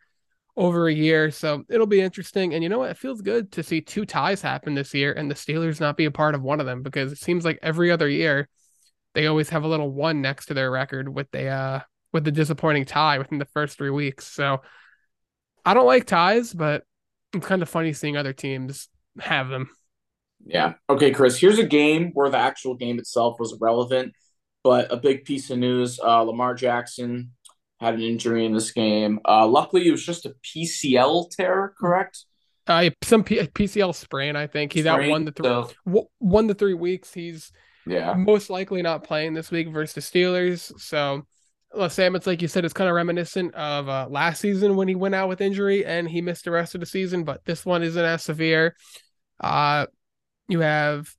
over 0.58 0.88
a 0.88 0.94
year. 0.94 1.32
So 1.32 1.64
it'll 1.70 1.86
be 1.86 2.02
interesting. 2.02 2.54
And 2.54 2.64
you 2.64 2.70
know 2.70 2.80
what? 2.80 2.92
It 2.92 2.98
feels 2.98 3.22
good 3.22 3.52
to 3.54 3.64
see 3.64 3.82
two 3.82 4.06
ties 4.06 4.42
happen 4.42 4.74
this 4.74 4.94
year 4.94 5.12
and 5.12 5.30
the 5.30 5.36
Steelers 5.36 5.82
not 5.82 5.98
be 5.98 6.06
a 6.06 6.12
part 6.12 6.36
of 6.36 6.42
one 6.42 6.60
of 6.60 6.66
them 6.66 6.82
because 6.82 7.12
it 7.12 7.18
seems 7.18 7.44
like 7.44 7.60
every 7.62 7.92
other 7.92 8.08
year 8.08 8.48
they 9.16 9.26
always 9.28 9.50
have 9.50 9.64
a 9.64 9.68
little 9.68 9.90
one 9.90 10.22
next 10.22 10.48
to 10.48 10.54
their 10.54 10.70
record 10.70 11.10
with 11.10 11.32
the 11.32 11.48
uh 11.48 11.80
with 12.14 12.24
the 12.24 12.32
disappointing 12.32 12.86
tie 12.86 13.18
within 13.18 13.40
the 13.40 13.46
first 13.46 13.78
three 13.78 13.90
weeks. 13.90 14.28
So 14.28 14.62
I 15.66 15.74
don't 15.74 15.88
like 15.88 16.06
ties, 16.06 16.54
but 16.54 16.84
it's 17.34 17.46
kind 17.46 17.62
of 17.62 17.70
funny 17.70 17.92
seeing 17.94 18.16
other 18.16 18.34
teams 18.34 18.88
have 19.20 19.50
them. 19.50 19.70
Yeah. 20.46 20.74
Okay, 20.90 21.12
Chris, 21.12 21.40
here's 21.40 21.60
a 21.60 21.66
game 21.66 22.12
where 22.14 22.30
the 22.30 22.38
actual 22.38 22.76
game 22.76 23.00
itself 23.00 23.40
was 23.40 23.58
relevant, 23.60 24.14
but 24.64 24.92
a 24.94 24.98
big 24.98 25.26
piece 25.26 25.50
of 25.50 25.58
news 25.58 26.00
uh, 26.00 26.22
Lamar 26.22 26.54
Jackson 26.54 27.32
had 27.80 27.96
an 27.96 28.02
injury 28.02 28.46
in 28.46 28.54
this 28.54 28.72
game. 28.72 29.20
Uh, 29.28 29.48
luckily, 29.48 29.88
it 29.88 29.92
was 29.92 30.06
just 30.06 30.26
a 30.26 30.36
PCL 30.44 31.32
tear, 31.32 31.74
correct? 31.78 32.26
Uh, 32.68 32.90
some 33.04 33.24
P- 33.24 33.40
PCL 33.40 33.94
sprain, 33.96 34.36
I 34.36 34.48
think. 34.48 34.74
He's 34.74 34.86
sprain, 34.86 35.10
out 35.10 35.12
one 35.12 35.26
to 35.26 35.32
three, 35.32 35.46
so... 35.46 36.10
one 36.20 36.48
to 36.48 36.54
three 36.54 36.74
weeks. 36.74 37.14
He's 37.14 37.52
yeah 37.86 38.14
most 38.14 38.50
likely 38.50 38.82
not 38.82 39.04
playing 39.04 39.34
this 39.34 39.52
week 39.52 39.70
versus 39.70 39.94
the 39.94 40.02
Steelers. 40.02 40.72
So, 40.80 41.26
well, 41.74 41.90
Sam, 41.90 42.16
it's 42.16 42.28
like 42.28 42.42
you 42.42 42.48
said, 42.48 42.66
it's 42.66 42.74
kind 42.74 42.90
of 42.90 42.96
reminiscent 42.96 43.54
of 43.56 43.90
uh, 43.90 44.08
last 44.10 44.42
season 44.42 44.76
when 44.76 44.88
he 44.88 44.96
went 44.96 45.16
out 45.16 45.30
with 45.30 45.42
injury 45.42 45.86
and 45.86 46.10
he 46.10 46.22
missed 46.22 46.46
the 46.46 46.52
rest 46.52 46.76
of 46.76 46.82
the 46.82 46.88
season. 46.88 47.24
But 47.24 47.46
this 47.46 47.66
one 47.66 47.84
isn't 47.84 48.06
as 48.06 48.24
severe. 48.24 48.76
Uh, 49.40 49.88
you 50.48 50.62
have 50.62 51.14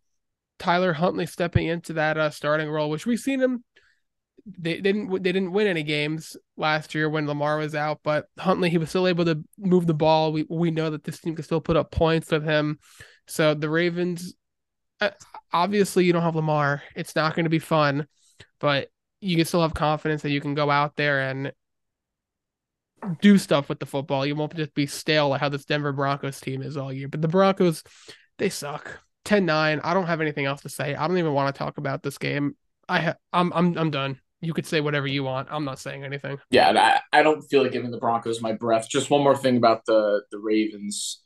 Tyler 0.58 0.92
Huntley 0.92 1.26
stepping 1.26 1.66
into 1.66 1.94
that 1.94 2.16
uh, 2.16 2.30
starting 2.30 2.70
role, 2.70 2.90
which 2.90 3.06
we've 3.06 3.20
seen 3.20 3.40
him 3.40 3.64
they 4.58 4.80
didn't 4.80 5.11
they 5.11 5.32
didn't 5.32 5.52
win 5.52 5.66
any 5.66 5.82
games 5.82 6.37
last 6.56 6.94
year 6.94 7.08
when 7.08 7.26
Lamar 7.26 7.58
was 7.58 7.75
out, 7.75 8.00
but 8.04 8.26
Huntley 8.38 8.70
he 8.70 8.78
was 8.78 8.88
still 8.88 9.08
able 9.08 9.25
to 9.25 9.42
move 9.58 9.87
the 9.87 9.94
ball. 9.94 10.32
We 10.32 10.46
we 10.49 10.70
know 10.70 10.90
that 10.90 11.04
this 11.04 11.20
team 11.20 11.35
can 11.35 11.44
still 11.44 11.61
put 11.61 11.76
up 11.76 11.90
points 11.90 12.30
with 12.30 12.44
him. 12.44 12.78
So 13.26 13.54
the 13.54 13.68
Ravens, 13.68 14.35
uh, 15.00 15.11
obviously, 15.52 16.04
you 16.04 16.12
don't 16.12 16.22
have 16.22 16.36
Lamar. 16.36 16.82
It's 16.94 17.14
not 17.14 17.34
going 17.34 17.44
to 17.44 17.50
be 17.50 17.58
fun, 17.58 18.06
but 18.60 18.88
you 19.20 19.36
can 19.36 19.44
still 19.44 19.62
have 19.62 19.74
confidence 19.74 20.22
that 20.22 20.30
you 20.30 20.40
can 20.40 20.54
go 20.54 20.70
out 20.70 20.96
there 20.96 21.20
and 21.28 21.52
do 23.20 23.38
stuff 23.38 23.68
with 23.68 23.78
the 23.78 23.86
football. 23.86 24.26
You 24.26 24.34
won't 24.34 24.54
just 24.54 24.74
be 24.74 24.86
stale 24.86 25.28
like 25.28 25.40
how 25.40 25.48
this 25.48 25.64
Denver 25.64 25.92
Broncos 25.92 26.40
team 26.40 26.62
is 26.62 26.76
all 26.76 26.92
year. 26.92 27.08
But 27.08 27.22
the 27.22 27.28
Broncos, 27.28 27.82
they 28.38 28.48
suck. 28.48 29.00
10-9. 29.24 29.80
I 29.82 29.94
don't 29.94 30.06
have 30.06 30.20
anything 30.20 30.46
else 30.46 30.62
to 30.62 30.68
say. 30.68 30.94
I 30.94 31.08
don't 31.08 31.18
even 31.18 31.32
want 31.32 31.54
to 31.54 31.58
talk 31.58 31.78
about 31.78 32.02
this 32.02 32.18
game. 32.18 32.56
I 32.88 33.00
ha- 33.00 33.16
I'm 33.32 33.52
I'm 33.52 33.76
I'm 33.76 33.90
done 33.90 34.20
you 34.40 34.52
could 34.52 34.66
say 34.66 34.80
whatever 34.80 35.06
you 35.06 35.24
want. 35.24 35.48
I'm 35.50 35.64
not 35.64 35.78
saying 35.78 36.04
anything. 36.04 36.38
Yeah, 36.50 37.00
I, 37.12 37.18
I 37.18 37.22
don't 37.22 37.42
feel 37.42 37.62
like 37.62 37.72
giving 37.72 37.90
the 37.90 37.98
Broncos 37.98 38.40
my 38.40 38.52
breath. 38.52 38.88
Just 38.88 39.10
one 39.10 39.22
more 39.22 39.36
thing 39.36 39.56
about 39.56 39.84
the 39.86 40.22
the 40.30 40.38
Ravens. 40.38 41.22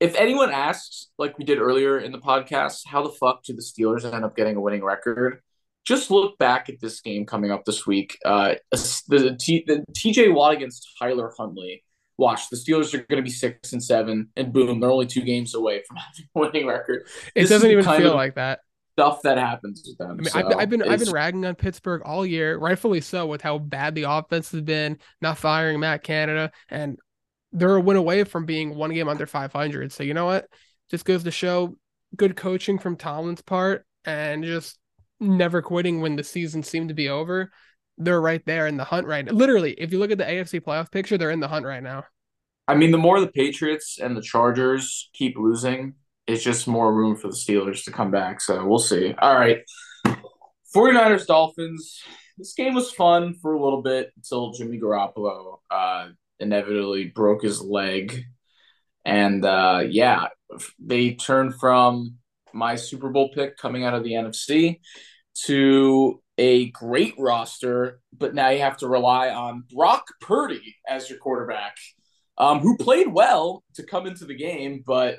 If 0.00 0.16
anyone 0.16 0.50
asks, 0.50 1.08
like 1.18 1.38
we 1.38 1.44
did 1.44 1.58
earlier 1.58 1.98
in 1.98 2.10
the 2.10 2.18
podcast, 2.18 2.86
how 2.86 3.02
the 3.02 3.10
fuck 3.10 3.44
do 3.44 3.54
the 3.54 3.62
Steelers 3.62 4.10
end 4.10 4.24
up 4.24 4.34
getting 4.34 4.56
a 4.56 4.60
winning 4.60 4.82
record? 4.82 5.42
Just 5.84 6.10
look 6.10 6.38
back 6.38 6.68
at 6.68 6.80
this 6.80 7.00
game 7.00 7.26
coming 7.26 7.50
up 7.50 7.64
this 7.64 7.86
week. 7.86 8.18
Uh, 8.24 8.54
the, 8.72 9.36
T, 9.38 9.64
the 9.66 9.84
TJ 9.92 10.34
Watt 10.34 10.54
against 10.54 10.88
Tyler 10.98 11.32
Huntley. 11.36 11.84
Watch 12.16 12.48
the 12.50 12.56
Steelers 12.56 12.92
are 12.94 12.98
going 12.98 13.16
to 13.16 13.22
be 13.22 13.30
six 13.30 13.72
and 13.72 13.82
seven, 13.82 14.28
and 14.36 14.52
boom, 14.52 14.80
they're 14.80 14.90
only 14.90 15.06
two 15.06 15.22
games 15.22 15.54
away 15.54 15.82
from 15.86 15.96
having 15.98 16.28
a 16.34 16.38
winning 16.38 16.66
record. 16.66 17.06
It 17.34 17.42
this 17.42 17.50
doesn't 17.50 17.70
even 17.70 17.84
feel 17.84 18.14
like 18.14 18.34
that 18.34 18.60
stuff 19.00 19.22
that 19.22 19.38
happens 19.38 19.82
with 19.86 19.98
them. 19.98 20.10
I 20.10 20.14
mean, 20.14 20.24
so 20.24 20.38
I've, 20.38 20.56
I've, 20.56 20.70
been 20.70 20.82
I've 20.82 20.98
been 20.98 21.10
ragging 21.10 21.46
on 21.46 21.54
Pittsburgh 21.54 22.02
all 22.04 22.26
year, 22.26 22.58
rightfully 22.58 23.00
so, 23.00 23.26
with 23.26 23.40
how 23.40 23.58
bad 23.58 23.94
the 23.94 24.02
offense 24.02 24.50
has 24.52 24.60
been, 24.60 24.98
not 25.20 25.38
firing 25.38 25.80
Matt 25.80 26.02
Canada, 26.02 26.52
and 26.68 26.98
they're 27.52 27.76
a 27.76 27.80
win 27.80 27.96
away 27.96 28.24
from 28.24 28.46
being 28.46 28.74
one 28.74 28.92
game 28.92 29.08
under 29.08 29.26
500. 29.26 29.92
So 29.92 30.02
you 30.02 30.14
know 30.14 30.26
what? 30.26 30.46
Just 30.90 31.04
goes 31.04 31.24
to 31.24 31.30
show 31.30 31.76
good 32.16 32.36
coaching 32.36 32.78
from 32.78 32.96
Tomlin's 32.96 33.42
part, 33.42 33.84
and 34.04 34.44
just 34.44 34.78
never 35.20 35.62
quitting 35.62 36.00
when 36.00 36.16
the 36.16 36.24
season 36.24 36.62
seemed 36.62 36.88
to 36.88 36.94
be 36.94 37.08
over. 37.08 37.50
They're 37.98 38.20
right 38.20 38.44
there 38.46 38.66
in 38.66 38.76
the 38.76 38.84
hunt 38.84 39.06
right 39.06 39.24
now. 39.24 39.32
Literally, 39.32 39.72
if 39.72 39.92
you 39.92 39.98
look 39.98 40.10
at 40.10 40.18
the 40.18 40.24
AFC 40.24 40.60
playoff 40.60 40.90
picture, 40.90 41.18
they're 41.18 41.30
in 41.30 41.40
the 41.40 41.48
hunt 41.48 41.66
right 41.66 41.82
now. 41.82 42.04
I 42.66 42.74
mean, 42.74 42.92
the 42.92 42.98
more 42.98 43.20
the 43.20 43.26
Patriots 43.26 43.98
and 44.00 44.16
the 44.16 44.22
Chargers 44.22 45.10
keep 45.12 45.36
losing, 45.36 45.94
it's 46.26 46.42
just 46.42 46.68
more 46.68 46.94
room 46.94 47.16
for 47.16 47.28
the 47.28 47.34
Steelers 47.34 47.84
to 47.84 47.90
come 47.90 48.10
back. 48.10 48.40
So 48.40 48.64
we'll 48.64 48.78
see. 48.78 49.14
All 49.18 49.34
right. 49.34 49.58
49ers 50.74 51.26
Dolphins. 51.26 52.00
This 52.38 52.54
game 52.54 52.74
was 52.74 52.90
fun 52.92 53.34
for 53.34 53.52
a 53.52 53.62
little 53.62 53.82
bit 53.82 54.12
until 54.16 54.52
Jimmy 54.52 54.78
Garoppolo 54.78 55.58
uh, 55.70 56.08
inevitably 56.40 57.06
broke 57.06 57.42
his 57.42 57.60
leg. 57.60 58.24
And 59.04 59.44
uh, 59.44 59.84
yeah, 59.88 60.28
they 60.78 61.14
turned 61.14 61.54
from 61.58 62.16
my 62.52 62.76
Super 62.76 63.10
Bowl 63.10 63.30
pick 63.32 63.56
coming 63.56 63.84
out 63.84 63.94
of 63.94 64.04
the 64.04 64.12
NFC 64.12 64.80
to 65.46 66.20
a 66.38 66.70
great 66.70 67.14
roster, 67.18 68.00
but 68.16 68.34
now 68.34 68.48
you 68.48 68.60
have 68.60 68.78
to 68.78 68.88
rely 68.88 69.28
on 69.28 69.64
Brock 69.72 70.06
Purdy 70.20 70.76
as 70.88 71.08
your 71.08 71.18
quarterback, 71.18 71.76
um, 72.38 72.60
who 72.60 72.76
played 72.76 73.08
well 73.08 73.62
to 73.74 73.82
come 73.82 74.06
into 74.06 74.24
the 74.24 74.34
game, 74.34 74.82
but 74.86 75.18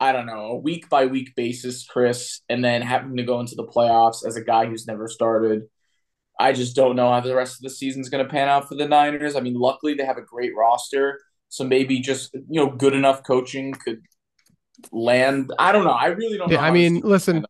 I 0.00 0.12
don't 0.12 0.26
know, 0.26 0.46
a 0.46 0.56
week 0.56 0.88
by 0.88 1.06
week 1.06 1.34
basis, 1.36 1.86
Chris, 1.86 2.40
and 2.48 2.64
then 2.64 2.82
having 2.82 3.16
to 3.16 3.22
go 3.22 3.40
into 3.40 3.54
the 3.54 3.66
playoffs 3.66 4.26
as 4.26 4.36
a 4.36 4.44
guy 4.44 4.66
who's 4.66 4.86
never 4.86 5.08
started. 5.08 5.62
I 6.38 6.52
just 6.52 6.74
don't 6.74 6.96
know 6.96 7.10
how 7.10 7.20
the 7.20 7.34
rest 7.34 7.56
of 7.56 7.62
the 7.62 7.70
season's 7.70 8.08
going 8.08 8.24
to 8.24 8.30
pan 8.30 8.48
out 8.48 8.68
for 8.68 8.74
the 8.74 8.88
Niners. 8.88 9.36
I 9.36 9.40
mean, 9.40 9.54
luckily 9.54 9.94
they 9.94 10.04
have 10.04 10.18
a 10.18 10.22
great 10.22 10.52
roster, 10.56 11.20
so 11.48 11.64
maybe 11.64 12.00
just 12.00 12.34
you 12.34 12.60
know 12.60 12.70
good 12.70 12.94
enough 12.94 13.22
coaching 13.22 13.72
could 13.72 14.00
land. 14.90 15.52
I 15.58 15.72
don't 15.72 15.84
know. 15.84 15.90
I 15.90 16.06
really 16.06 16.36
don't. 16.36 16.50
Yeah, 16.50 16.62
I 16.62 16.70
mean, 16.70 17.00
listen, 17.04 17.46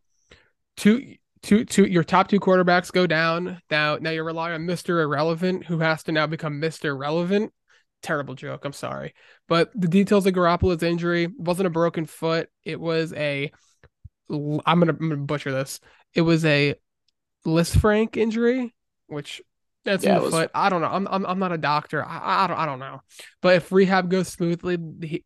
two, 0.77 1.15
two, 1.41 1.65
two. 1.65 1.85
Your 1.85 2.03
top 2.03 2.27
two 2.27 2.39
quarterbacks 2.39 2.91
go 2.91 3.07
down 3.07 3.61
now. 3.71 3.97
Now 3.97 4.11
you're 4.11 4.23
relying 4.23 4.53
on 4.53 4.65
Mister 4.65 5.01
Irrelevant, 5.01 5.65
who 5.65 5.79
has 5.79 6.03
to 6.03 6.11
now 6.11 6.27
become 6.27 6.59
Mister 6.59 6.95
Relevant 6.95 7.51
terrible 8.03 8.35
joke. 8.35 8.65
I'm 8.65 8.73
sorry. 8.73 9.15
But 9.47 9.71
the 9.73 9.87
details 9.87 10.27
of 10.27 10.33
Garoppolo's 10.35 10.83
injury 10.83 11.27
wasn't 11.39 11.65
a 11.65 11.71
broken 11.71 12.05
foot. 12.05 12.49
It 12.63 12.79
was 12.79 13.11
a 13.13 13.51
I'm 14.29 14.59
gonna, 14.79 14.91
I'm 14.91 15.09
gonna 15.09 15.17
butcher 15.17 15.51
this. 15.51 15.79
It 16.13 16.21
was 16.21 16.45
a 16.45 16.75
Lisfranc 17.47 18.15
injury, 18.15 18.74
which 19.07 19.41
that's 19.83 20.03
yeah, 20.03 20.19
was... 20.19 20.31
foot. 20.31 20.51
I 20.53 20.69
don't 20.69 20.81
know. 20.81 20.87
I'm, 20.87 21.07
I'm 21.07 21.25
I'm 21.25 21.39
not 21.39 21.51
a 21.51 21.57
doctor. 21.57 22.03
I, 22.03 22.45
I 22.45 22.47
don't 22.47 22.57
I 22.57 22.65
don't 22.65 22.79
know. 22.79 23.01
But 23.41 23.55
if 23.55 23.71
rehab 23.71 24.09
goes 24.09 24.27
smoothly, 24.27 24.77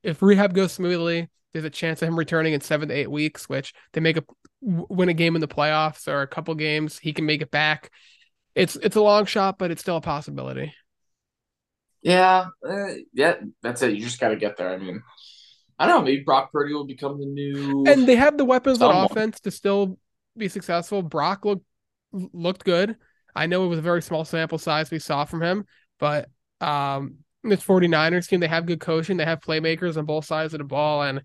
if 0.03 0.21
rehab 0.21 0.53
goes 0.53 0.73
smoothly, 0.73 1.29
there's 1.53 1.65
a 1.65 1.69
chance 1.69 2.01
of 2.01 2.09
him 2.09 2.17
returning 2.17 2.53
in 2.53 2.61
seven 2.61 2.89
to 2.89 2.93
eight 2.93 3.09
weeks, 3.09 3.47
which 3.47 3.73
they 3.93 4.01
make 4.01 4.17
a 4.17 4.23
win 4.61 5.09
a 5.09 5.13
game 5.13 5.35
in 5.35 5.41
the 5.41 5.47
playoffs 5.47 6.07
or 6.07 6.21
a 6.21 6.27
couple 6.27 6.53
games, 6.55 6.99
he 6.99 7.13
can 7.13 7.25
make 7.25 7.41
it 7.41 7.51
back. 7.51 7.91
It's 8.55 8.75
it's 8.75 8.95
a 8.95 9.01
long 9.01 9.25
shot, 9.25 9.57
but 9.57 9.71
it's 9.71 9.81
still 9.81 9.97
a 9.97 10.01
possibility. 10.01 10.73
Yeah, 12.01 12.47
uh, 12.67 12.93
yeah, 13.13 13.35
that's 13.61 13.81
it. 13.81 13.93
You 13.93 14.03
just 14.03 14.19
got 14.19 14.29
to 14.29 14.35
get 14.35 14.57
there. 14.57 14.69
I 14.69 14.77
mean, 14.77 15.01
I 15.77 15.87
don't 15.87 15.99
know. 15.99 16.05
Maybe 16.05 16.23
Brock 16.23 16.51
Purdy 16.51 16.73
will 16.73 16.85
become 16.85 17.19
the 17.19 17.25
new. 17.25 17.83
And 17.87 18.07
they 18.07 18.15
have 18.15 18.37
the 18.37 18.45
weapons 18.45 18.79
someone. 18.79 18.97
on 18.97 19.05
offense 19.05 19.39
to 19.41 19.51
still 19.51 19.97
be 20.37 20.47
successful. 20.47 21.01
Brock 21.01 21.45
looked 21.45 21.65
looked 22.11 22.63
good. 22.63 22.97
I 23.35 23.45
know 23.45 23.65
it 23.65 23.67
was 23.67 23.79
a 23.79 23.83
very 23.83 24.01
small 24.01 24.25
sample 24.25 24.57
size 24.57 24.91
we 24.91 24.99
saw 24.99 25.25
from 25.25 25.41
him, 25.41 25.65
but 25.99 26.29
um, 26.61 27.15
this 27.43 27.63
49ers 27.63 28.27
team, 28.27 28.39
they 28.39 28.47
have 28.47 28.65
good 28.65 28.79
coaching. 28.79 29.17
They 29.17 29.25
have 29.25 29.39
playmakers 29.39 29.97
on 29.97 30.05
both 30.05 30.25
sides 30.25 30.53
of 30.53 30.59
the 30.59 30.65
ball. 30.65 31.03
And 31.03 31.21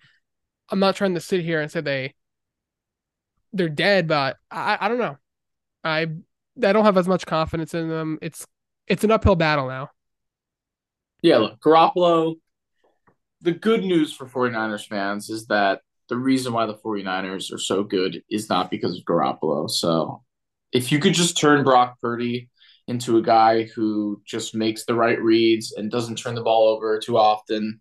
I'm 0.71 0.79
not 0.79 0.97
trying 0.97 1.15
to 1.15 1.21
sit 1.21 1.41
here 1.41 1.61
and 1.61 1.71
say 1.71 1.81
they 1.81 2.15
they're 3.53 3.69
dead, 3.69 4.09
but 4.09 4.37
I, 4.51 4.79
I 4.81 4.89
don't 4.89 4.99
know. 4.99 5.17
I 5.85 6.09
I 6.63 6.73
don't 6.73 6.85
have 6.85 6.97
as 6.97 7.09
much 7.09 7.27
confidence 7.27 7.75
in 7.75 7.89
them. 7.89 8.19
It's 8.21 8.47
it's 8.87 9.05
an 9.05 9.11
uphill 9.11 9.37
battle 9.37 9.69
now. 9.69 9.91
Yeah, 11.23 11.39
look, 11.39 11.61
Garoppolo, 11.61 12.35
the 13.41 13.53
good 13.53 13.83
news 13.83 14.13
for 14.13 14.27
49ers 14.27 14.87
fans 14.87 15.31
is 15.31 15.47
that 15.47 15.81
the 16.09 16.17
reason 16.17 16.53
why 16.53 16.67
the 16.67 16.75
49ers 16.75 17.53
are 17.53 17.59
so 17.59 17.83
good 17.83 18.23
is 18.31 18.51
not 18.51 18.71
because 18.71 18.99
of 18.99 19.05
Garoppolo. 19.05 19.71
So 19.71 20.23
if 20.75 20.93
you 20.93 20.99
could 20.99 21.15
just 21.15 21.39
turn 21.39 21.65
Brock 21.65 21.99
Purdy 22.03 22.51
into 22.87 23.17
a 23.17 23.23
guy 23.23 23.63
who 23.63 24.21
just 24.27 24.55
makes 24.55 24.85
the 24.85 24.95
right 24.95 25.19
reads 25.23 25.73
and 25.73 25.91
doesn't 25.91 26.17
turn 26.17 26.35
the 26.35 26.43
ball 26.43 26.69
over 26.69 26.99
too 26.99 27.17
often, 27.17 27.81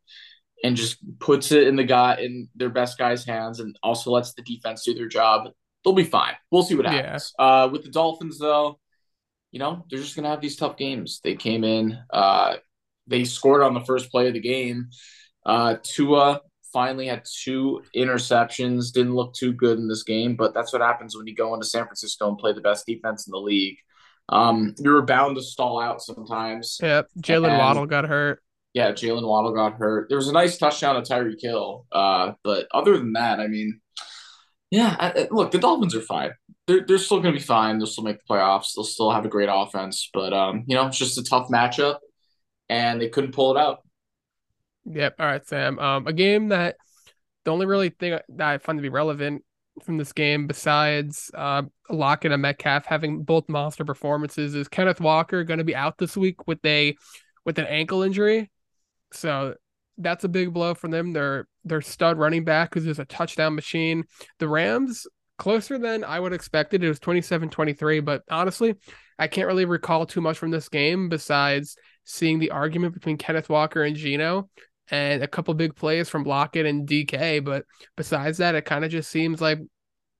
and 0.63 0.77
just 0.77 0.97
puts 1.19 1.51
it 1.51 1.67
in 1.67 1.75
the 1.75 1.83
guy 1.83 2.15
in 2.15 2.47
their 2.55 2.69
best 2.69 2.97
guy's 2.97 3.25
hands 3.25 3.59
and 3.59 3.77
also 3.83 4.11
lets 4.11 4.33
the 4.33 4.41
defense 4.43 4.85
do 4.85 4.93
their 4.93 5.09
job, 5.09 5.49
they'll 5.83 5.93
be 5.93 6.05
fine. 6.05 6.35
We'll 6.51 6.63
see 6.63 6.75
what 6.75 6.85
happens. 6.85 7.33
Yeah. 7.37 7.45
Uh, 7.45 7.67
with 7.67 7.83
the 7.83 7.89
Dolphins, 7.89 8.39
though, 8.39 8.79
you 9.51 9.59
know, 9.59 9.83
they're 9.89 9.99
just 9.99 10.15
gonna 10.15 10.29
have 10.29 10.39
these 10.39 10.55
tough 10.55 10.77
games. 10.77 11.19
They 11.21 11.35
came 11.35 11.65
in, 11.65 11.99
uh, 12.11 12.55
they 13.07 13.25
scored 13.25 13.61
on 13.61 13.73
the 13.73 13.81
first 13.81 14.09
play 14.09 14.29
of 14.29 14.33
the 14.33 14.39
game. 14.39 14.87
Uh, 15.45 15.75
Tua 15.83 16.39
finally 16.73 17.07
had 17.07 17.23
two 17.25 17.83
interceptions. 17.95 18.91
Didn't 18.91 19.15
look 19.15 19.33
too 19.33 19.53
good 19.53 19.77
in 19.77 19.87
this 19.87 20.03
game, 20.03 20.35
but 20.35 20.53
that's 20.53 20.73
what 20.73 20.81
happens 20.81 21.15
when 21.15 21.27
you 21.27 21.35
go 21.35 21.53
into 21.53 21.65
San 21.65 21.85
Francisco 21.85 22.27
and 22.27 22.37
play 22.37 22.51
the 22.51 22.61
best 22.61 22.85
defense 22.85 23.27
in 23.27 23.31
the 23.31 23.37
league. 23.37 23.77
Um, 24.29 24.73
you 24.79 24.89
were 24.89 25.01
bound 25.01 25.35
to 25.35 25.41
stall 25.41 25.79
out 25.79 26.01
sometimes. 26.01 26.79
Yep. 26.81 27.07
Jalen 27.19 27.57
Waddle 27.57 27.85
got 27.85 28.05
hurt. 28.05 28.41
Yeah, 28.73 28.91
Jalen 28.91 29.27
Waddle 29.27 29.53
got 29.53 29.73
hurt. 29.73 30.09
There 30.09 30.17
was 30.17 30.29
a 30.29 30.33
nice 30.33 30.57
touchdown 30.57 30.95
to 30.95 31.13
Tyreek 31.13 31.39
Hill. 31.39 31.85
Uh, 31.91 32.31
but 32.43 32.67
other 32.73 32.97
than 32.97 33.13
that, 33.13 33.39
I 33.39 33.47
mean, 33.47 33.79
yeah, 34.71 34.95
I, 34.99 35.27
look, 35.29 35.51
the 35.51 35.59
Dolphins 35.59 35.93
are 35.93 36.01
fine. 36.01 36.31
They're, 36.65 36.83
they're 36.87 36.97
still 36.97 37.19
going 37.19 37.33
to 37.33 37.39
be 37.39 37.45
fine. 37.45 37.77
They'll 37.77 37.85
still 37.85 38.03
make 38.03 38.17
the 38.17 38.33
playoffs. 38.33 38.73
They'll 38.73 38.83
still 38.83 39.11
have 39.11 39.25
a 39.25 39.29
great 39.29 39.49
offense. 39.51 40.09
But, 40.11 40.33
um, 40.33 40.63
you 40.65 40.75
know, 40.75 40.87
it's 40.87 40.97
just 40.97 41.19
a 41.19 41.23
tough 41.23 41.49
matchup, 41.49 41.97
and 42.69 42.99
they 42.99 43.09
couldn't 43.09 43.33
pull 43.33 43.55
it 43.55 43.59
out. 43.59 43.82
Yep. 44.85 45.15
All 45.19 45.25
right, 45.25 45.45
Sam. 45.47 45.79
Um, 45.79 46.07
a 46.07 46.13
game 46.13 46.49
that 46.49 46.75
the 47.45 47.51
only 47.51 47.65
really 47.65 47.89
thing 47.89 48.19
that 48.29 48.47
I 48.47 48.57
find 48.57 48.77
to 48.77 48.83
be 48.83 48.89
relevant 48.89 49.43
from 49.83 49.97
this 49.97 50.13
game, 50.13 50.47
besides 50.47 51.31
uh, 51.33 51.63
Lockett 51.89 52.31
and 52.31 52.41
Metcalf 52.41 52.85
having 52.85 53.23
both 53.23 53.49
monster 53.49 53.85
performances, 53.85 54.55
is 54.55 54.67
Kenneth 54.67 55.01
Walker 55.01 55.43
going 55.43 55.57
to 55.57 55.63
be 55.63 55.75
out 55.75 55.97
this 55.97 56.15
week 56.15 56.47
with 56.47 56.63
a 56.65 56.95
with 57.45 57.59
an 57.59 57.65
ankle 57.65 58.03
injury. 58.03 58.51
So 59.13 59.55
that's 59.97 60.23
a 60.23 60.29
big 60.29 60.53
blow 60.53 60.73
for 60.73 60.87
them. 60.87 61.13
Their 61.13 61.47
their 61.63 61.81
stud 61.81 62.17
running 62.17 62.43
back 62.43 62.73
who's 62.73 62.85
just 62.85 62.99
a 62.99 63.05
touchdown 63.05 63.55
machine. 63.55 64.03
The 64.39 64.47
Rams 64.47 65.07
closer 65.37 65.77
than 65.77 66.03
I 66.03 66.19
would 66.19 66.33
expected. 66.33 66.83
It 66.83 66.87
was 66.87 66.99
27-23, 66.99 68.03
but 68.03 68.23
honestly, 68.29 68.75
I 69.17 69.27
can't 69.27 69.47
really 69.47 69.65
recall 69.65 70.05
too 70.05 70.21
much 70.21 70.37
from 70.37 70.51
this 70.51 70.69
game 70.69 71.09
besides 71.09 71.75
seeing 72.03 72.39
the 72.39 72.51
argument 72.51 72.93
between 72.93 73.17
Kenneth 73.17 73.49
Walker 73.49 73.83
and 73.83 73.95
Geno 73.95 74.49
and 74.93 75.23
a 75.23 75.27
couple 75.27 75.55
big 75.55 75.75
plays 75.75 76.07
from 76.07 76.23
Lockett 76.23 76.67
and 76.67 76.87
DK. 76.87 77.43
But 77.43 77.65
besides 77.97 78.37
that, 78.37 78.53
it 78.53 78.63
kind 78.63 78.85
of 78.85 78.91
just 78.91 79.09
seems 79.09 79.41
like 79.41 79.57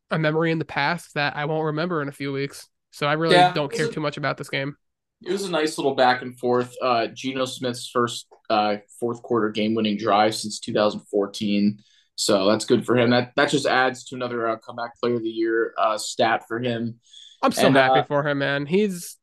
a 0.09 0.17
memory 0.17 0.51
in 0.51 0.57
the 0.57 0.65
past 0.65 1.13
that 1.13 1.37
I 1.37 1.45
won't 1.45 1.65
remember 1.65 2.01
in 2.01 2.09
a 2.09 2.11
few 2.11 2.33
weeks. 2.33 2.67
So 2.89 3.05
I 3.05 3.13
really 3.13 3.35
yeah, 3.35 3.53
don't 3.53 3.71
care 3.71 3.87
too 3.87 3.99
much 3.99 4.17
about 4.17 4.37
this 4.37 4.49
game. 4.49 4.75
It 5.21 5.31
was 5.31 5.43
a 5.43 5.51
nice 5.51 5.77
little 5.77 5.93
back 5.93 6.23
and 6.23 6.37
forth. 6.37 6.73
Uh, 6.81 7.07
Geno 7.07 7.45
Smith's 7.45 7.87
first 7.87 8.25
uh, 8.49 8.77
fourth 8.99 9.21
quarter 9.21 9.49
game 9.49 9.75
winning 9.75 9.95
drive 9.95 10.33
since 10.33 10.59
2014. 10.59 11.77
So 12.15 12.49
that's 12.49 12.65
good 12.65 12.83
for 12.83 12.97
him. 12.97 13.11
That 13.11 13.31
that 13.35 13.49
just 13.49 13.67
adds 13.67 14.03
to 14.05 14.15
another 14.15 14.49
uh, 14.49 14.57
comeback 14.57 14.99
player 14.99 15.15
of 15.15 15.23
the 15.23 15.29
year 15.29 15.73
uh, 15.77 15.99
stat 15.99 16.45
for 16.47 16.59
him. 16.59 16.99
I'm 17.43 17.51
so 17.51 17.67
and, 17.67 17.75
happy 17.75 17.99
uh, 17.99 18.03
for 18.03 18.27
him, 18.27 18.39
man. 18.39 18.65
He's 18.65 19.17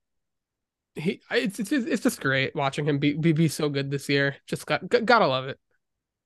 he 1.00 1.20
it's 1.30 1.58
it's 1.58 1.72
it's 1.72 2.02
just 2.02 2.20
great 2.20 2.54
watching 2.54 2.84
him 2.86 2.98
be 2.98 3.14
be, 3.14 3.32
be 3.32 3.48
so 3.48 3.68
good 3.68 3.90
this 3.90 4.08
year. 4.08 4.36
Just 4.46 4.66
got 4.66 4.88
gotta 4.88 5.26
love 5.26 5.48
it. 5.48 5.58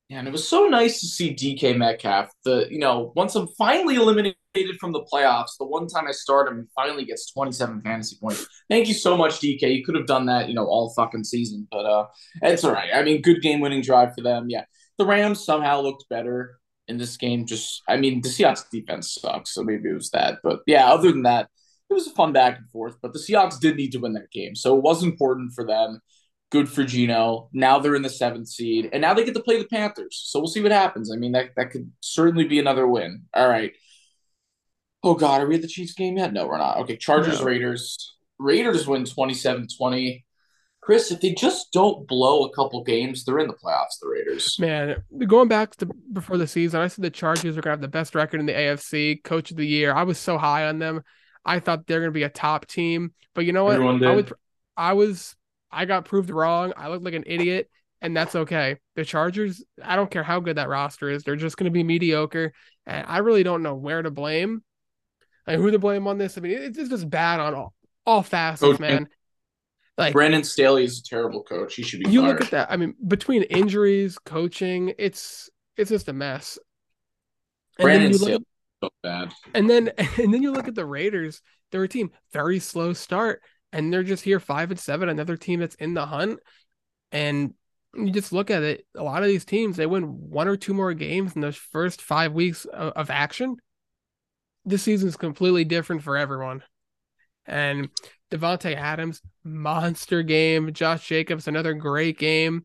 Yeah, 0.08 0.18
and 0.18 0.28
it 0.28 0.32
was 0.32 0.46
so 0.46 0.66
nice 0.66 1.00
to 1.00 1.06
see 1.06 1.34
DK 1.34 1.76
Metcalf. 1.78 2.30
The 2.44 2.66
you 2.70 2.78
know 2.78 3.12
once 3.16 3.34
I'm 3.34 3.48
finally 3.56 3.94
eliminated 3.94 4.36
from 4.78 4.92
the 4.92 5.02
playoffs, 5.12 5.56
the 5.58 5.66
one 5.66 5.86
time 5.86 6.06
I 6.06 6.12
start 6.12 6.48
him, 6.48 6.68
finally 6.74 7.04
gets 7.04 7.32
27 7.32 7.80
fantasy 7.82 8.16
points. 8.20 8.46
Thank 8.68 8.86
you 8.86 8.94
so 8.94 9.16
much, 9.16 9.40
DK. 9.40 9.62
You 9.74 9.84
could 9.84 9.94
have 9.94 10.06
done 10.06 10.26
that, 10.26 10.48
you 10.48 10.54
know, 10.54 10.66
all 10.66 10.92
fucking 10.94 11.24
season, 11.24 11.66
but 11.70 11.86
uh, 11.86 12.06
it's 12.42 12.64
all 12.64 12.72
right. 12.72 12.90
I 12.94 13.02
mean, 13.02 13.22
good 13.22 13.40
game 13.40 13.60
winning 13.60 13.80
drive 13.80 14.14
for 14.14 14.22
them. 14.22 14.46
Yeah, 14.50 14.64
the 14.98 15.06
Rams 15.06 15.44
somehow 15.44 15.80
looked 15.80 16.08
better 16.10 16.58
in 16.86 16.98
this 16.98 17.16
game. 17.16 17.46
Just 17.46 17.82
I 17.88 17.96
mean, 17.96 18.20
the 18.20 18.28
Seahawks 18.28 18.68
defense 18.70 19.14
sucks, 19.14 19.54
so 19.54 19.62
maybe 19.62 19.88
it 19.88 19.94
was 19.94 20.10
that. 20.10 20.40
But 20.42 20.60
yeah, 20.66 20.92
other 20.92 21.10
than 21.10 21.22
that, 21.22 21.48
it 21.94 21.98
was 21.98 22.06
a 22.08 22.14
fun 22.14 22.32
back 22.32 22.58
and 22.58 22.68
forth, 22.70 22.96
but 23.00 23.12
the 23.12 23.18
Seahawks 23.18 23.60
did 23.60 23.76
need 23.76 23.92
to 23.92 23.98
win 23.98 24.14
that 24.14 24.30
game. 24.30 24.54
So 24.54 24.76
it 24.76 24.82
was 24.82 25.02
important 25.02 25.52
for 25.52 25.64
them. 25.64 26.00
Good 26.50 26.68
for 26.68 26.84
Geno. 26.84 27.48
Now 27.52 27.78
they're 27.78 27.94
in 27.94 28.02
the 28.02 28.10
seventh 28.10 28.48
seed, 28.48 28.90
and 28.92 29.00
now 29.00 29.14
they 29.14 29.24
get 29.24 29.34
to 29.34 29.42
play 29.42 29.58
the 29.58 29.68
Panthers. 29.68 30.20
So 30.26 30.38
we'll 30.38 30.48
see 30.48 30.62
what 30.62 30.72
happens. 30.72 31.10
I 31.12 31.16
mean, 31.16 31.32
that, 31.32 31.50
that 31.56 31.70
could 31.70 31.90
certainly 32.00 32.46
be 32.46 32.58
another 32.58 32.86
win. 32.86 33.22
All 33.32 33.48
right. 33.48 33.72
Oh, 35.02 35.14
God. 35.14 35.40
Are 35.40 35.46
we 35.46 35.56
at 35.56 35.62
the 35.62 35.68
Chiefs 35.68 35.94
game 35.94 36.16
yet? 36.16 36.32
No, 36.32 36.46
we're 36.46 36.58
not. 36.58 36.78
Okay. 36.78 36.96
Chargers, 36.96 37.40
no. 37.40 37.46
Raiders. 37.46 38.16
Raiders 38.38 38.86
win 38.86 39.04
27 39.04 39.68
20. 39.76 40.24
Chris, 40.84 41.10
if 41.10 41.20
they 41.22 41.32
just 41.32 41.72
don't 41.72 42.06
blow 42.06 42.44
a 42.44 42.52
couple 42.52 42.84
games, 42.84 43.24
they're 43.24 43.38
in 43.38 43.46
the 43.46 43.54
playoffs, 43.54 43.98
the 44.02 44.06
Raiders. 44.06 44.58
Man, 44.60 45.02
going 45.26 45.48
back 45.48 45.74
to 45.76 45.86
before 46.12 46.36
the 46.36 46.46
season, 46.46 46.78
I 46.78 46.88
said 46.88 47.02
the 47.02 47.10
Chargers 47.10 47.56
are 47.56 47.62
going 47.62 47.62
to 47.62 47.70
have 47.70 47.80
the 47.80 47.88
best 47.88 48.14
record 48.14 48.38
in 48.38 48.44
the 48.44 48.52
AFC, 48.52 49.24
coach 49.24 49.50
of 49.50 49.56
the 49.56 49.66
year. 49.66 49.94
I 49.94 50.02
was 50.02 50.18
so 50.18 50.36
high 50.36 50.66
on 50.66 50.78
them. 50.78 51.02
I 51.44 51.60
thought 51.60 51.86
they're 51.86 52.00
going 52.00 52.10
to 52.10 52.14
be 52.14 52.22
a 52.22 52.28
top 52.28 52.66
team, 52.66 53.12
but 53.34 53.44
you 53.44 53.52
know 53.52 53.64
what? 53.64 53.80
I 53.80 54.14
was, 54.14 54.32
I 54.76 54.92
was, 54.94 55.36
I 55.70 55.84
got 55.84 56.04
proved 56.04 56.30
wrong. 56.30 56.72
I 56.76 56.88
looked 56.88 57.04
like 57.04 57.14
an 57.14 57.24
idiot, 57.26 57.68
and 58.00 58.16
that's 58.16 58.34
okay. 58.34 58.78
The 58.96 59.04
Chargers, 59.04 59.62
I 59.82 59.96
don't 59.96 60.10
care 60.10 60.22
how 60.22 60.40
good 60.40 60.56
that 60.56 60.68
roster 60.68 61.10
is, 61.10 61.22
they're 61.22 61.36
just 61.36 61.56
going 61.56 61.66
to 61.66 61.70
be 61.70 61.84
mediocre, 61.84 62.52
and 62.86 63.06
I 63.06 63.18
really 63.18 63.42
don't 63.42 63.62
know 63.62 63.74
where 63.74 64.02
to 64.02 64.10
blame, 64.10 64.62
like 65.46 65.58
who 65.58 65.70
to 65.70 65.78
blame 65.78 66.06
on 66.06 66.18
this. 66.18 66.38
I 66.38 66.40
mean, 66.40 66.52
it's 66.52 66.88
just 66.88 67.10
bad 67.10 67.40
on 67.40 67.54
all, 67.54 67.74
all 68.06 68.22
facets, 68.22 68.60
Coach, 68.60 68.80
man. 68.80 69.08
Like 69.96 70.12
Brandon 70.12 70.42
Staley 70.42 70.84
is 70.84 70.98
a 70.98 71.02
terrible 71.04 71.44
coach. 71.44 71.76
He 71.76 71.82
should 71.82 72.00
be. 72.00 72.10
You 72.10 72.22
fired. 72.22 72.32
look 72.32 72.40
at 72.40 72.50
that. 72.50 72.72
I 72.72 72.76
mean, 72.76 72.94
between 73.06 73.42
injuries, 73.44 74.18
coaching, 74.18 74.92
it's 74.98 75.48
it's 75.76 75.90
just 75.90 76.08
a 76.08 76.12
mess. 76.12 76.58
And 77.78 77.84
Brandon 77.84 78.12
Staley 78.12 78.44
so 78.84 78.90
bad. 79.02 79.32
And 79.54 79.68
then 79.68 79.92
and 79.98 80.32
then 80.32 80.42
you 80.42 80.52
look 80.52 80.68
at 80.68 80.74
the 80.74 80.86
Raiders, 80.86 81.40
they're 81.70 81.82
a 81.82 81.88
team 81.88 82.10
very 82.32 82.58
slow 82.58 82.92
start, 82.92 83.42
and 83.72 83.92
they're 83.92 84.02
just 84.02 84.24
here 84.24 84.40
five 84.40 84.70
and 84.70 84.80
seven, 84.80 85.08
another 85.08 85.36
team 85.36 85.60
that's 85.60 85.74
in 85.76 85.94
the 85.94 86.06
hunt. 86.06 86.40
And 87.12 87.54
you 87.94 88.10
just 88.10 88.32
look 88.32 88.50
at 88.50 88.62
it, 88.62 88.86
a 88.96 89.02
lot 89.02 89.22
of 89.22 89.28
these 89.28 89.44
teams, 89.44 89.76
they 89.76 89.86
win 89.86 90.02
one 90.04 90.48
or 90.48 90.56
two 90.56 90.74
more 90.74 90.94
games 90.94 91.34
in 91.34 91.40
those 91.40 91.56
first 91.56 92.02
five 92.02 92.32
weeks 92.32 92.64
of, 92.64 92.92
of 92.94 93.10
action. 93.10 93.56
This 94.64 94.82
season 94.82 95.08
is 95.08 95.16
completely 95.16 95.64
different 95.64 96.02
for 96.02 96.16
everyone. 96.16 96.62
And 97.46 97.90
Davante 98.32 98.74
Adams, 98.74 99.20
monster 99.44 100.22
game. 100.22 100.72
Josh 100.72 101.06
Jacobs, 101.06 101.46
another 101.46 101.74
great 101.74 102.18
game. 102.18 102.64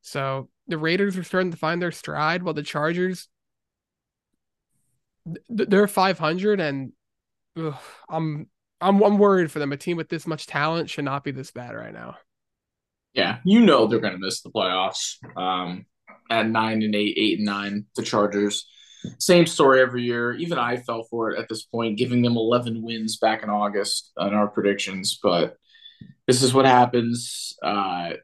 So 0.00 0.48
the 0.66 0.78
Raiders 0.78 1.16
are 1.16 1.24
starting 1.24 1.50
to 1.50 1.56
find 1.56 1.80
their 1.80 1.92
stride 1.92 2.42
while 2.42 2.54
the 2.54 2.62
Chargers 2.62 3.28
they're 5.48 5.88
500 5.88 6.60
and 6.60 6.92
ugh, 7.58 7.74
I'm 8.08 8.48
I'm 8.80 9.02
I'm 9.02 9.18
worried 9.18 9.50
for 9.50 9.58
them. 9.58 9.72
A 9.72 9.76
team 9.76 9.96
with 9.96 10.08
this 10.08 10.26
much 10.26 10.46
talent 10.46 10.90
should 10.90 11.04
not 11.04 11.24
be 11.24 11.30
this 11.30 11.50
bad 11.50 11.74
right 11.74 11.92
now. 11.92 12.16
Yeah, 13.14 13.38
you 13.44 13.60
know 13.60 13.86
they're 13.86 14.00
going 14.00 14.12
to 14.12 14.18
miss 14.18 14.42
the 14.42 14.50
playoffs. 14.50 15.16
Um, 15.36 15.86
at 16.30 16.48
nine 16.48 16.82
and 16.82 16.94
eight, 16.94 17.16
eight 17.16 17.38
and 17.38 17.46
nine, 17.46 17.86
the 17.96 18.02
Chargers. 18.02 18.66
Same 19.18 19.46
story 19.46 19.80
every 19.80 20.02
year. 20.02 20.32
Even 20.34 20.58
I 20.58 20.78
fell 20.78 21.04
for 21.04 21.30
it 21.30 21.38
at 21.38 21.48
this 21.48 21.62
point, 21.62 21.98
giving 21.98 22.22
them 22.22 22.36
11 22.36 22.82
wins 22.82 23.18
back 23.18 23.42
in 23.42 23.50
August 23.50 24.12
on 24.18 24.34
our 24.34 24.48
predictions. 24.48 25.18
But 25.22 25.56
this 26.26 26.42
is 26.42 26.52
what 26.52 26.66
happens. 26.66 27.56
Uh, 27.62 28.14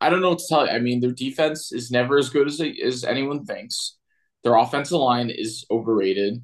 I 0.00 0.08
don't 0.08 0.22
know 0.22 0.30
what 0.30 0.38
to 0.38 0.46
tell 0.48 0.66
you. 0.66 0.72
I 0.72 0.78
mean, 0.78 1.00
their 1.00 1.12
defense 1.12 1.72
is 1.72 1.90
never 1.90 2.18
as 2.18 2.30
good 2.30 2.46
as, 2.46 2.60
as 2.82 3.04
anyone 3.04 3.44
thinks. 3.44 3.98
Their 4.44 4.56
offensive 4.56 4.98
line 4.98 5.30
is 5.30 5.64
overrated. 5.70 6.42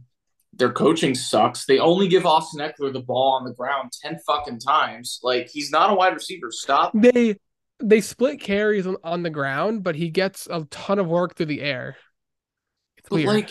Their 0.53 0.73
coaching 0.73 1.15
sucks. 1.15 1.67
They 1.67 1.79
only 1.79 2.09
give 2.09 2.25
Austin 2.25 2.61
Ekeler 2.61 2.93
the 2.93 3.01
ball 3.01 3.33
on 3.33 3.45
the 3.45 3.53
ground 3.53 3.93
10 4.03 4.19
fucking 4.27 4.61
times. 4.61 5.21
Like, 5.23 5.49
he's 5.49 5.71
not 5.71 5.91
a 5.91 5.95
wide 5.95 6.15
receiver. 6.15 6.51
Stop. 6.51 6.93
They 6.95 7.37
they 7.79 8.01
split 8.01 8.41
carries 8.41 8.87
on, 8.87 8.97
on 9.05 9.23
the 9.23 9.31
ground, 9.31 9.83
but 9.83 9.97
he 9.97 10.09
gets 10.09 10.49
a 10.51 10.65
ton 10.71 10.99
of 10.99 11.09
work 11.09 11.35
through 11.35 11.47
the 11.47 11.61
air. 11.61 11.97
It's 12.97 13.09
but 13.09 13.17
weird. 13.17 13.29
like 13.29 13.51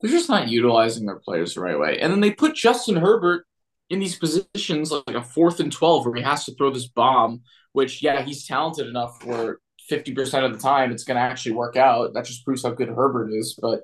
they're 0.00 0.10
just 0.10 0.28
not 0.28 0.48
utilizing 0.48 1.06
their 1.06 1.18
players 1.18 1.54
the 1.54 1.60
right 1.60 1.78
way. 1.78 1.98
And 1.98 2.12
then 2.12 2.20
they 2.20 2.30
put 2.30 2.54
Justin 2.54 2.96
Herbert 2.96 3.46
in 3.90 4.00
these 4.00 4.18
positions 4.18 4.90
like 4.90 5.16
a 5.16 5.22
fourth 5.22 5.60
and 5.60 5.72
12 5.72 6.06
where 6.06 6.14
he 6.14 6.22
has 6.22 6.44
to 6.44 6.54
throw 6.54 6.70
this 6.70 6.88
bomb, 6.88 7.42
which, 7.72 8.02
yeah, 8.02 8.22
he's 8.22 8.46
talented 8.46 8.86
enough 8.86 9.24
where 9.24 9.58
50% 9.90 10.44
of 10.44 10.52
the 10.52 10.58
time 10.58 10.90
it's 10.90 11.04
going 11.04 11.16
to 11.16 11.22
actually 11.22 11.52
work 11.52 11.76
out. 11.76 12.14
That 12.14 12.24
just 12.24 12.44
proves 12.44 12.62
how 12.62 12.70
good 12.70 12.88
Herbert 12.88 13.30
is. 13.32 13.58
But 13.60 13.80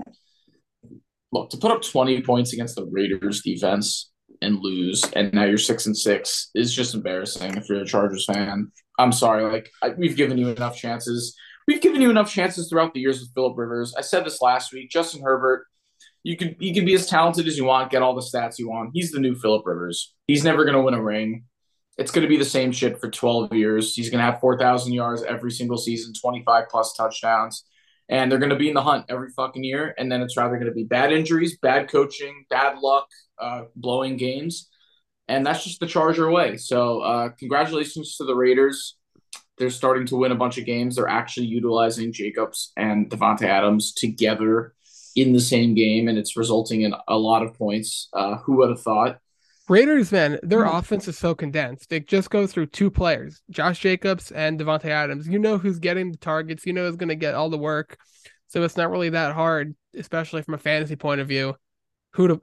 look, 1.33 1.51
to 1.51 1.57
put 1.57 1.71
up 1.71 1.83
20 1.83 2.23
points 2.23 2.53
against 2.53 2.77
the 2.77 2.87
Raiders 2.87 3.43
defense 3.43 4.11
and 4.43 4.59
lose, 4.61 5.05
and 5.15 5.33
now 5.33 5.45
you're 5.45 5.59
six 5.59 5.87
and 5.87 5.97
six 5.97 6.51
is 6.55 6.75
just 6.75 6.95
embarrassing 6.95 7.57
if 7.57 7.69
you're 7.69 7.83
a 7.83 7.87
Chargers 7.87 8.25
fan. 8.25 8.71
I'm 8.99 9.13
sorry. 9.13 9.45
Like, 9.51 9.71
I, 9.83 9.91
we've 9.91 10.17
given 10.17 10.39
you 10.39 10.49
enough 10.49 10.77
chances. 10.77 11.37
We've 11.67 11.81
given 11.81 12.01
you 12.01 12.11
enough 12.11 12.33
chances 12.33 12.69
throughout 12.69 12.95
the 12.95 13.01
years 13.01 13.21
with 13.21 13.33
Philip 13.35 13.57
Rivers. 13.57 13.95
I 13.97 14.01
said 14.01 14.25
this 14.25 14.41
last 14.41 14.73
week. 14.73 14.91
Justin 14.91 15.23
Herbert, 15.23 15.67
you 16.23 16.37
could 16.37 16.57
you 16.59 16.75
can 16.75 16.85
be 16.85 16.95
as 16.95 17.07
talented 17.07 17.47
as 17.47 17.57
you 17.57 17.65
want, 17.65 17.91
get 17.91 18.03
all 18.03 18.15
the 18.15 18.21
stats 18.21 18.59
you 18.59 18.69
want. 18.69 18.91
He's 18.93 19.11
the 19.11 19.21
new 19.21 19.35
Philip 19.35 19.67
Rivers. 19.67 20.15
He's 20.27 20.45
never 20.45 20.65
going 20.65 20.77
to 20.77 20.83
win 20.83 20.95
a 20.95 21.03
ring 21.03 21.45
it's 22.01 22.11
going 22.11 22.23
to 22.23 22.29
be 22.29 22.39
the 22.39 22.45
same 22.45 22.73
shit 22.73 22.99
for 22.99 23.11
12 23.11 23.53
years. 23.53 23.95
He's 23.95 24.09
going 24.09 24.25
to 24.25 24.25
have 24.25 24.41
4,000 24.41 24.95
yards 24.95 25.23
every 25.23 25.51
single 25.51 25.77
season, 25.77 26.15
25 26.19 26.65
plus 26.71 26.95
touchdowns, 26.95 27.65
and 28.09 28.33
they're 28.33 28.39
going 28.39 28.51
to 28.51 28.57
be 28.57 28.69
in 28.69 28.75
the 28.75 28.83
hunt 28.83 29.05
every 29.11 29.29
fucking 29.37 29.63
year. 29.63 29.95
And 29.99 30.11
then 30.11 30.23
it's 30.23 30.35
rather 30.35 30.57
going 30.57 30.71
to 30.71 30.75
be 30.75 30.85
bad 30.85 31.13
injuries, 31.13 31.59
bad 31.59 31.91
coaching, 31.91 32.47
bad 32.49 32.79
luck, 32.79 33.07
uh, 33.39 33.65
blowing 33.77 34.17
games. 34.17 34.71
And 35.29 35.47
that's 35.47 35.63
just 35.63 35.79
the 35.79 35.87
Charger 35.87 36.31
way. 36.31 36.57
So, 36.57 37.01
uh, 37.01 37.29
congratulations 37.39 38.17
to 38.17 38.25
the 38.25 38.35
Raiders. 38.35 38.97
They're 39.59 39.69
starting 39.69 40.07
to 40.07 40.17
win 40.17 40.33
a 40.33 40.37
bunch 40.37 40.57
of 40.57 40.65
games. 40.65 40.97
They're 40.97 41.07
actually 41.07 41.47
utilizing 41.49 42.15
Jacobs 42.15 42.73
and 42.79 43.11
Davante 43.11 43.43
Adams 43.43 43.93
together 43.93 44.73
in 45.15 45.35
the 45.35 45.41
same 45.41 45.75
game, 45.75 46.09
and 46.09 46.17
it's 46.17 46.35
resulting 46.35 46.81
in 46.81 46.95
a 47.07 47.19
lot 47.19 47.43
of 47.43 47.53
points. 47.55 48.09
Uh, 48.15 48.37
who 48.39 48.57
would 48.57 48.71
have 48.71 48.81
thought? 48.81 49.19
Raiders, 49.71 50.11
man, 50.11 50.41
their 50.43 50.65
mm-hmm. 50.65 50.77
offense 50.77 51.07
is 51.07 51.17
so 51.17 51.33
condensed. 51.33 51.93
It 51.93 52.09
just 52.09 52.29
goes 52.29 52.53
through 52.53 52.67
two 52.67 52.91
players, 52.91 53.41
Josh 53.51 53.79
Jacobs 53.79 54.33
and 54.33 54.59
Davante 54.59 54.87
Adams. 54.87 55.29
You 55.29 55.39
know 55.39 55.59
who's 55.59 55.79
getting 55.79 56.11
the 56.11 56.19
targets. 56.19 56.67
You 56.67 56.73
know 56.73 56.87
who's 56.87 56.97
going 56.97 57.11
to 57.11 57.15
get 57.15 57.35
all 57.35 57.51
the 57.51 57.57
work. 57.57 57.97
So 58.49 58.65
it's 58.65 58.77
not 58.77 58.91
really 58.91 59.11
that 59.11 59.33
hard, 59.33 59.77
especially 59.95 60.43
from 60.43 60.55
a 60.55 60.59
fantasy 60.59 60.97
point 60.97 61.21
of 61.21 61.29
view, 61.29 61.55
who 62.15 62.27
to 62.27 62.41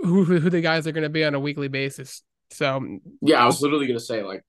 who 0.00 0.24
who 0.24 0.50
the 0.50 0.60
guys 0.60 0.88
are 0.88 0.92
going 0.92 1.04
to 1.04 1.08
be 1.08 1.24
on 1.24 1.36
a 1.36 1.40
weekly 1.40 1.68
basis. 1.68 2.24
So 2.50 2.98
yeah, 3.20 3.40
I 3.40 3.46
was 3.46 3.62
literally 3.62 3.86
going 3.86 4.00
to 4.00 4.04
say 4.04 4.24
like 4.24 4.42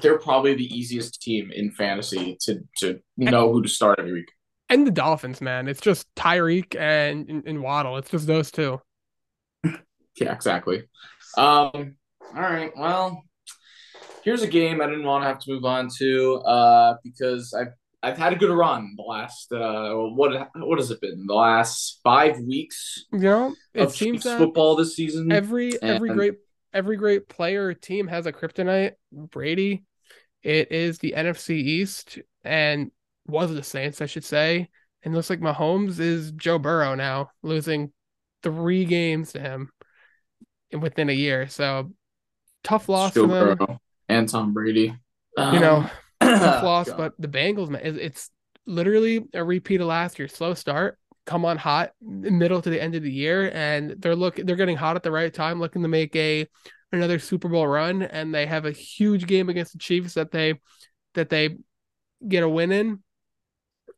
they're 0.00 0.18
probably 0.18 0.54
the 0.54 0.76
easiest 0.76 1.22
team 1.22 1.52
in 1.54 1.70
fantasy 1.70 2.36
to 2.40 2.64
to 2.78 2.98
know 3.16 3.52
who 3.52 3.62
to 3.62 3.68
start 3.68 4.00
every 4.00 4.12
week. 4.12 4.32
And 4.68 4.84
the 4.84 4.90
Dolphins, 4.90 5.40
man, 5.40 5.68
it's 5.68 5.80
just 5.80 6.12
Tyreek 6.16 6.74
and, 6.74 7.30
and, 7.30 7.46
and 7.46 7.62
Waddle. 7.62 7.96
It's 7.98 8.10
just 8.10 8.26
those 8.26 8.50
two. 8.50 8.80
Yeah, 10.20 10.34
exactly. 10.34 10.84
Um, 11.36 11.96
all 12.34 12.42
right. 12.42 12.72
Well, 12.76 13.22
here's 14.22 14.42
a 14.42 14.46
game 14.46 14.80
I 14.80 14.86
didn't 14.86 15.04
want 15.04 15.24
to 15.24 15.28
have 15.28 15.38
to 15.40 15.52
move 15.52 15.64
on 15.64 15.88
to 15.98 16.34
uh, 16.36 16.94
because 17.02 17.54
I've 17.54 17.72
I've 18.02 18.18
had 18.18 18.32
a 18.32 18.36
good 18.36 18.50
run 18.50 18.94
the 18.96 19.02
last 19.02 19.52
uh, 19.52 19.94
what 19.94 20.48
what 20.54 20.78
has 20.78 20.90
it 20.90 21.00
been 21.00 21.26
the 21.26 21.34
last 21.34 22.00
five 22.02 22.38
weeks? 22.40 23.04
You 23.12 23.18
know, 23.18 23.54
it 23.74 23.90
seems 23.90 24.24
football 24.24 24.76
this 24.76 24.96
season. 24.96 25.30
Every 25.30 25.72
and, 25.80 25.90
every 25.90 26.10
great 26.10 26.34
every 26.72 26.96
great 26.96 27.28
player 27.28 27.74
team 27.74 28.08
has 28.08 28.26
a 28.26 28.32
kryptonite. 28.32 28.92
Brady, 29.12 29.84
it 30.42 30.72
is 30.72 30.98
the 30.98 31.14
NFC 31.16 31.50
East, 31.50 32.18
and 32.44 32.90
was 33.26 33.54
the 33.54 33.62
Saints, 33.62 34.00
I 34.00 34.06
should 34.06 34.24
say. 34.24 34.68
And 35.04 35.14
looks 35.14 35.30
like 35.30 35.40
Mahomes 35.40 35.98
is 35.98 36.30
Joe 36.32 36.58
Burrow 36.58 36.94
now, 36.94 37.30
losing 37.42 37.92
three 38.42 38.84
games 38.84 39.32
to 39.32 39.40
him 39.40 39.70
within 40.78 41.08
a 41.08 41.12
year. 41.12 41.48
So 41.48 41.92
tough 42.64 42.88
loss 42.88 43.14
Joe 43.14 43.28
for 43.28 43.54
them. 43.54 43.78
and 44.08 44.28
Tom 44.28 44.52
Brady. 44.52 44.96
Um, 45.36 45.54
you 45.54 45.60
know, 45.60 45.90
tough 46.20 46.62
loss, 46.64 46.88
God. 46.88 46.96
but 46.96 47.14
the 47.18 47.28
Bengals, 47.28 47.68
man, 47.68 47.82
it's 47.84 48.30
literally 48.66 49.24
a 49.34 49.42
repeat 49.42 49.80
of 49.80 49.86
last 49.86 50.18
year. 50.18 50.28
Slow 50.28 50.54
start, 50.54 50.98
come 51.26 51.44
on 51.44 51.56
hot, 51.56 51.92
middle 52.00 52.62
to 52.62 52.70
the 52.70 52.80
end 52.80 52.94
of 52.94 53.02
the 53.02 53.12
year, 53.12 53.50
and 53.52 53.94
they're 53.98 54.16
look 54.16 54.36
they're 54.36 54.56
getting 54.56 54.76
hot 54.76 54.96
at 54.96 55.02
the 55.02 55.10
right 55.10 55.32
time, 55.32 55.60
looking 55.60 55.82
to 55.82 55.88
make 55.88 56.14
a 56.16 56.46
another 56.92 57.18
Super 57.18 57.48
Bowl 57.48 57.66
run, 57.66 58.02
and 58.02 58.34
they 58.34 58.46
have 58.46 58.66
a 58.66 58.72
huge 58.72 59.26
game 59.26 59.48
against 59.48 59.72
the 59.72 59.78
Chiefs 59.78 60.14
that 60.14 60.30
they 60.30 60.60
that 61.14 61.28
they 61.28 61.56
get 62.26 62.42
a 62.42 62.48
win 62.48 62.72
in. 62.72 63.02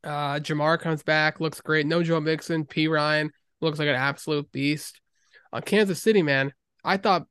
Uh, 0.03 0.39
Ja'Marr 0.39 0.79
comes 0.79 1.03
back, 1.03 1.41
looks 1.41 1.61
great. 1.61 1.87
No 1.87 2.03
Joe 2.03 2.21
Mixon, 2.21 2.65
Perine 2.65 3.31
looks 3.61 3.79
like 3.79 3.89
an 3.89 3.95
absolute 3.95 4.51
beast. 4.53 5.01
On 5.53 5.59
uh, 5.59 5.61
Kansas 5.63 6.03
City, 6.03 6.23
man, 6.23 6.53
I 6.85 6.97
thought 6.97 7.27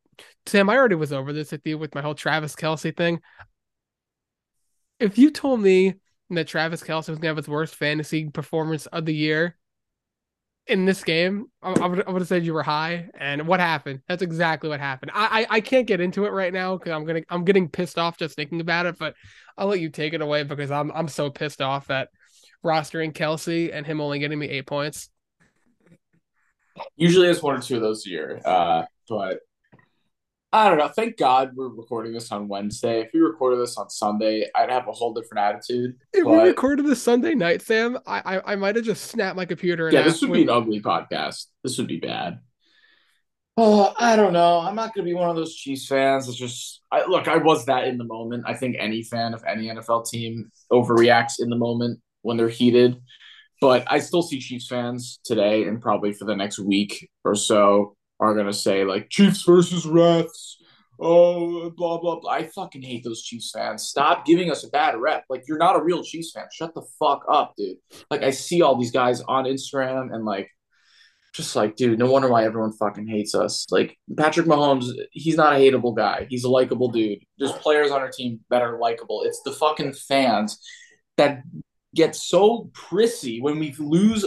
Sam, 0.46 0.70
I 0.70 0.76
already 0.76 0.96
was 0.96 1.14
over 1.14 1.34
this 1.34 1.52
with 1.52 1.66
you 1.66 1.78
with 1.78 1.96
my 1.96 2.02
whole 2.02 2.16
Travis 2.16 2.56
Kelce 2.56 2.96
thing. 2.96 3.22
If 5.00 5.18
you 5.18 5.32
told 5.32 5.62
me 5.62 5.96
that 6.30 6.48
Travis 6.48 6.84
Kelce 6.84 7.10
was 7.10 7.20
gonna 7.20 7.28
have 7.30 7.38
his 7.38 7.48
worst 7.48 7.76
fantasy 7.76 8.30
performance 8.30 8.86
of 8.88 9.06
the 9.06 9.14
year 9.14 9.58
in 10.68 10.86
this 10.86 11.04
game, 11.04 11.48
I, 11.62 11.72
I 11.72 11.88
would, 11.88 12.08
I 12.08 12.12
would 12.12 12.22
have 12.22 12.28
said 12.28 12.46
you 12.46 12.54
were 12.54 12.64
high. 12.64 13.10
And 13.18 13.48
what 13.48 13.60
happened? 13.60 14.02
That's 14.08 14.22
exactly 14.22 14.70
what 14.70 14.80
happened. 14.80 15.12
I, 15.14 15.42
I, 15.42 15.58
I 15.58 15.62
can't 15.62 15.88
get 15.88 16.02
into 16.02 16.26
it 16.26 16.32
right 16.32 16.54
now 16.54 16.78
because 16.78 16.92
I'm 16.92 17.06
gonna 17.06 17.22
I'm 17.30 17.46
getting 17.46 17.70
pissed 17.70 17.98
off 17.98 18.18
just 18.18 18.36
thinking 18.36 18.62
about 18.62 18.86
it. 18.86 18.98
But 18.98 19.16
I'll 19.58 19.68
let 19.68 19.80
you 19.80 19.90
take 19.90 20.14
it 20.14 20.22
away 20.22 20.44
because 20.44 20.72
I'm 20.72 20.92
I'm 20.92 21.08
so 21.08 21.30
pissed 21.30 21.62
off 21.62 21.90
at 21.90 22.10
rostering 22.64 23.14
Kelce 23.14 23.72
and 23.74 23.86
him 23.86 24.02
only 24.02 24.20
getting 24.20 24.40
me 24.40 24.50
eight 24.50 24.68
points. 24.68 25.10
Usually 26.96 27.28
it's 27.28 27.44
one 27.44 27.58
or 27.58 27.62
two 27.62 27.76
of 27.76 27.82
those 27.82 28.06
a 28.08 28.10
year. 28.10 28.42
Uh, 28.44 28.84
but 29.08 29.40
I 30.54 30.70
don't 30.70 30.78
know. 30.78 30.88
Thank 30.88 31.18
God 31.18 31.54
we're 31.56 31.68
recording 31.68 32.14
this 32.14 32.32
on 32.32 32.48
Wednesday. 32.48 33.02
If 33.02 33.10
we 33.12 33.22
recorded 33.22 33.60
this 33.60 33.76
on 33.76 33.90
Sunday, 33.90 34.48
I'd 34.56 34.70
have 34.70 34.88
a 34.88 34.92
whole 34.92 35.12
different 35.12 35.44
attitude. 35.44 35.96
If 36.14 36.26
but... 36.26 36.32
we 36.32 36.50
recorded 36.50 36.86
this 36.86 37.02
Sunday 37.02 37.34
night, 37.34 37.64
Sam, 37.64 37.98
I 38.06 38.38
I, 38.38 38.54
I 38.54 38.56
might 38.56 38.76
have 38.76 38.86
just 38.86 39.06
snapped 39.06 39.36
my 39.36 39.46
computer. 39.46 39.90
yeah, 39.92 40.04
this 40.04 40.22
would 40.22 40.32
be 40.32 40.44
an 40.44 40.50
ugly 40.50 40.80
podcast. 40.80 41.48
This 41.64 41.80
would 41.80 41.88
be 41.88 42.00
bad. 42.00 42.40
Oh, 43.58 43.94
I 44.00 44.16
don't 44.16 44.34
know. 44.34 44.60
I'm 44.60 44.76
not 44.76 44.96
going 44.96 45.06
to 45.06 45.10
be 45.10 45.14
one 45.14 45.30
of 45.30 45.36
those 45.36 45.56
Chiefs 45.56 45.86
fans. 45.86 46.28
It's 46.28 46.38
just, 46.38 46.82
I, 46.92 47.06
look, 47.06 47.28
I 47.28 47.38
was 47.38 47.66
that 47.66 47.88
in 47.88 48.00
the 48.00 48.04
moment. 48.04 48.46
I 48.48 48.56
think 48.56 48.76
any 48.80 49.04
fan 49.04 49.36
of 49.36 49.44
any 49.48 49.68
NFL 49.68 50.10
team 50.10 50.52
overreacts 50.72 51.34
in 51.40 51.50
the 51.50 51.56
moment 51.56 52.00
when 52.24 52.36
they're 52.36 52.50
heated. 52.50 52.98
But 53.62 53.84
I 53.88 54.00
still 54.00 54.24
see 54.24 54.40
Chiefs 54.40 54.68
fans 54.68 55.20
today 55.24 55.66
and 55.66 55.82
probably 55.82 56.14
for 56.14 56.26
the 56.26 56.36
next 56.36 56.58
week 56.58 57.10
or 57.24 57.36
so 57.36 57.96
are 58.24 58.36
gonna 58.36 58.54
say 58.54 58.84
like 58.84 59.10
Chiefs 59.10 59.44
versus 59.44 59.86
refs. 59.86 60.56
Oh, 61.00 61.70
blah 61.72 62.00
blah 62.00 62.20
blah. 62.20 62.32
I 62.32 62.44
fucking 62.48 62.82
hate 62.82 63.04
those 63.04 63.24
Chiefs 63.24 63.52
fans. 63.52 63.84
Stop 63.84 64.26
giving 64.26 64.52
us 64.52 64.64
a 64.64 64.70
bad 64.70 64.96
rep. 64.98 65.26
Like 65.30 65.44
you're 65.48 65.58
not 65.58 65.76
a 65.76 65.84
real 65.84 66.04
Chiefs 66.04 66.32
fan. 66.32 66.46
Shut 66.52 66.74
the 66.74 66.84
fuck 67.00 67.24
up, 67.28 67.54
dude. 67.58 67.78
Like 68.10 68.24
I 68.24 68.32
see 68.32 68.62
all 68.62 68.78
these 68.78 68.92
guys 68.92 69.22
on 69.22 69.46
Instagram 69.46 70.14
and 70.14 70.24
like 70.26 70.50
just 71.34 71.56
like, 71.56 71.76
dude, 71.76 71.98
no 71.98 72.10
wonder 72.10 72.30
why 72.30 72.46
everyone 72.46 72.72
fucking 72.74 73.08
hates 73.08 73.34
us. 73.34 73.66
Like 73.72 73.98
Patrick 74.16 74.46
Mahomes, 74.46 74.90
he's 75.12 75.36
not 75.36 75.54
a 75.54 75.58
hateable 75.58 75.96
guy. 75.96 76.28
He's 76.30 76.44
a 76.44 76.50
likable 76.50 76.92
dude. 76.92 77.20
There's 77.40 77.52
players 77.54 77.92
on 77.92 78.02
our 78.02 78.12
team 78.12 78.42
that 78.52 78.62
are 78.62 78.80
likable. 78.80 79.24
It's 79.24 79.42
the 79.42 79.52
fucking 79.52 79.94
fans 79.94 80.60
that 81.18 81.42
get 81.96 82.16
so 82.16 82.70
prissy 82.74 83.42
when 83.42 83.60
we 83.60 83.76
lose. 83.78 84.26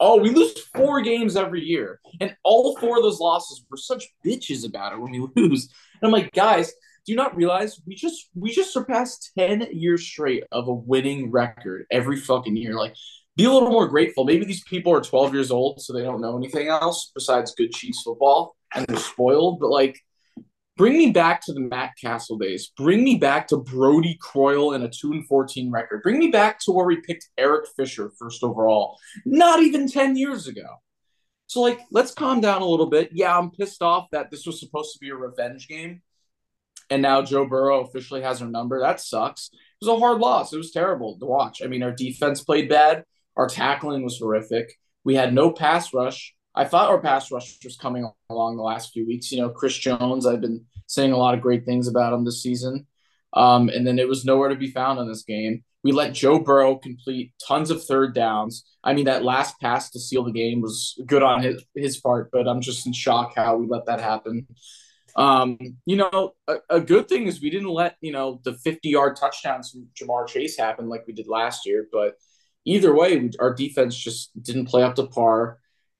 Oh, 0.00 0.20
we 0.20 0.30
lose 0.30 0.58
four 0.74 1.00
games 1.00 1.36
every 1.36 1.62
year, 1.62 2.00
and 2.20 2.36
all 2.44 2.76
four 2.76 2.96
of 2.96 3.02
those 3.02 3.20
losses 3.20 3.64
we're 3.70 3.76
such 3.76 4.04
bitches 4.24 4.66
about 4.66 4.92
it 4.92 5.00
when 5.00 5.12
we 5.12 5.26
lose. 5.36 5.72
And 6.00 6.08
I'm 6.08 6.12
like, 6.12 6.32
guys, 6.32 6.68
do 7.06 7.12
you 7.12 7.16
not 7.16 7.36
realize 7.36 7.80
we 7.86 7.94
just 7.94 8.28
we 8.34 8.50
just 8.50 8.72
surpassed 8.72 9.32
ten 9.36 9.66
years 9.72 10.06
straight 10.06 10.44
of 10.52 10.68
a 10.68 10.74
winning 10.74 11.30
record 11.30 11.86
every 11.90 12.16
fucking 12.16 12.56
year? 12.56 12.74
Like, 12.74 12.94
be 13.36 13.44
a 13.44 13.52
little 13.52 13.70
more 13.70 13.88
grateful. 13.88 14.24
Maybe 14.24 14.44
these 14.44 14.64
people 14.64 14.92
are 14.92 15.00
12 15.00 15.32
years 15.32 15.50
old, 15.52 15.80
so 15.80 15.92
they 15.92 16.02
don't 16.02 16.20
know 16.20 16.36
anything 16.36 16.66
else 16.66 17.12
besides 17.14 17.54
good 17.56 17.72
cheese 17.72 18.00
football, 18.04 18.56
and 18.74 18.84
they're 18.86 18.96
spoiled. 18.96 19.60
But 19.60 19.70
like 19.70 20.00
Bring 20.78 20.96
me 20.96 21.10
back 21.10 21.44
to 21.44 21.52
the 21.52 21.60
Matt 21.60 21.94
Cassel 22.00 22.38
days. 22.38 22.72
Bring 22.76 23.02
me 23.02 23.16
back 23.16 23.48
to 23.48 23.56
Brodie 23.56 24.16
Croyle 24.22 24.72
and 24.72 24.84
a 24.84 24.88
2 24.88 25.10
and 25.12 25.26
14 25.26 25.72
record. 25.72 26.02
Bring 26.04 26.20
me 26.20 26.28
back 26.28 26.60
to 26.60 26.72
where 26.72 26.86
we 26.86 27.00
picked 27.00 27.28
Eric 27.36 27.66
Fisher 27.76 28.12
first 28.16 28.44
overall, 28.44 28.96
not 29.26 29.60
even 29.60 29.88
10 29.88 30.16
years 30.16 30.46
ago. 30.46 30.76
So, 31.48 31.62
like, 31.62 31.80
let's 31.90 32.14
calm 32.14 32.40
down 32.40 32.62
a 32.62 32.66
little 32.66 32.88
bit. 32.88 33.10
Yeah, 33.12 33.36
I'm 33.36 33.50
pissed 33.50 33.82
off 33.82 34.06
that 34.12 34.30
this 34.30 34.46
was 34.46 34.60
supposed 34.60 34.92
to 34.92 35.00
be 35.00 35.10
a 35.10 35.16
revenge 35.16 35.66
game. 35.66 36.00
And 36.90 37.02
now 37.02 37.22
Joe 37.22 37.44
Burrow 37.44 37.80
officially 37.80 38.22
has 38.22 38.40
our 38.40 38.48
number. 38.48 38.78
That 38.78 39.00
sucks. 39.00 39.50
It 39.52 39.84
was 39.84 39.96
a 39.96 39.98
hard 39.98 40.18
loss. 40.20 40.52
It 40.52 40.58
was 40.58 40.70
terrible 40.70 41.18
to 41.18 41.26
watch. 41.26 41.60
I 41.60 41.66
mean, 41.66 41.82
our 41.82 41.92
defense 41.92 42.44
played 42.44 42.68
bad. 42.68 43.04
Our 43.36 43.48
tackling 43.48 44.04
was 44.04 44.18
horrific. 44.18 44.72
We 45.02 45.16
had 45.16 45.34
no 45.34 45.50
pass 45.50 45.92
rush. 45.92 46.34
I 46.58 46.64
thought 46.64 46.90
our 46.90 47.00
pass 47.00 47.30
rush 47.30 47.56
was 47.62 47.76
coming 47.76 48.10
along 48.30 48.56
the 48.56 48.64
last 48.64 48.92
few 48.92 49.06
weeks. 49.06 49.30
You 49.30 49.40
know, 49.40 49.48
Chris 49.48 49.78
Jones, 49.78 50.26
I've 50.26 50.40
been 50.40 50.64
saying 50.86 51.12
a 51.12 51.16
lot 51.16 51.34
of 51.34 51.40
great 51.40 51.64
things 51.64 51.86
about 51.86 52.12
him 52.12 52.24
this 52.24 52.42
season. 52.42 52.84
Um, 53.32 53.68
and 53.68 53.86
then 53.86 54.00
it 54.00 54.08
was 54.08 54.24
nowhere 54.24 54.48
to 54.48 54.56
be 54.56 54.72
found 54.72 54.98
in 54.98 55.06
this 55.06 55.22
game. 55.22 55.62
We 55.84 55.92
let 55.92 56.14
Joe 56.14 56.40
Burrow 56.40 56.74
complete 56.74 57.32
tons 57.46 57.70
of 57.70 57.84
third 57.84 58.12
downs. 58.12 58.64
I 58.82 58.92
mean, 58.92 59.04
that 59.04 59.22
last 59.22 59.60
pass 59.60 59.90
to 59.90 60.00
seal 60.00 60.24
the 60.24 60.32
game 60.32 60.60
was 60.60 61.00
good 61.06 61.22
on 61.22 61.44
his, 61.44 61.64
his 61.76 62.00
part, 62.00 62.30
but 62.32 62.48
I'm 62.48 62.60
just 62.60 62.84
in 62.88 62.92
shock 62.92 63.34
how 63.36 63.54
we 63.54 63.68
let 63.68 63.86
that 63.86 64.00
happen. 64.00 64.48
Um, 65.14 65.58
you 65.86 65.94
know, 65.94 66.32
a, 66.48 66.56
a, 66.70 66.80
good 66.80 67.08
thing 67.08 67.28
is 67.28 67.40
we 67.40 67.50
didn't 67.50 67.70
let, 67.70 67.96
you 68.00 68.10
know, 68.10 68.40
the 68.42 68.54
50 68.54 68.88
yard 68.88 69.16
touchdowns 69.16 69.70
from 69.70 69.86
Ja'Marr 69.94 70.26
Chase 70.26 70.58
happen 70.58 70.88
like 70.88 71.06
we 71.06 71.12
did 71.12 71.28
last 71.28 71.66
year. 71.66 71.86
But 71.92 72.14
either 72.64 72.92
way, 72.94 73.30
our 73.38 73.54
defense 73.54 73.96
just 73.96 74.30
didn't 74.42 74.66
play 74.66 74.82
up 74.82 74.96
to 74.96 75.06
par. 75.06 75.58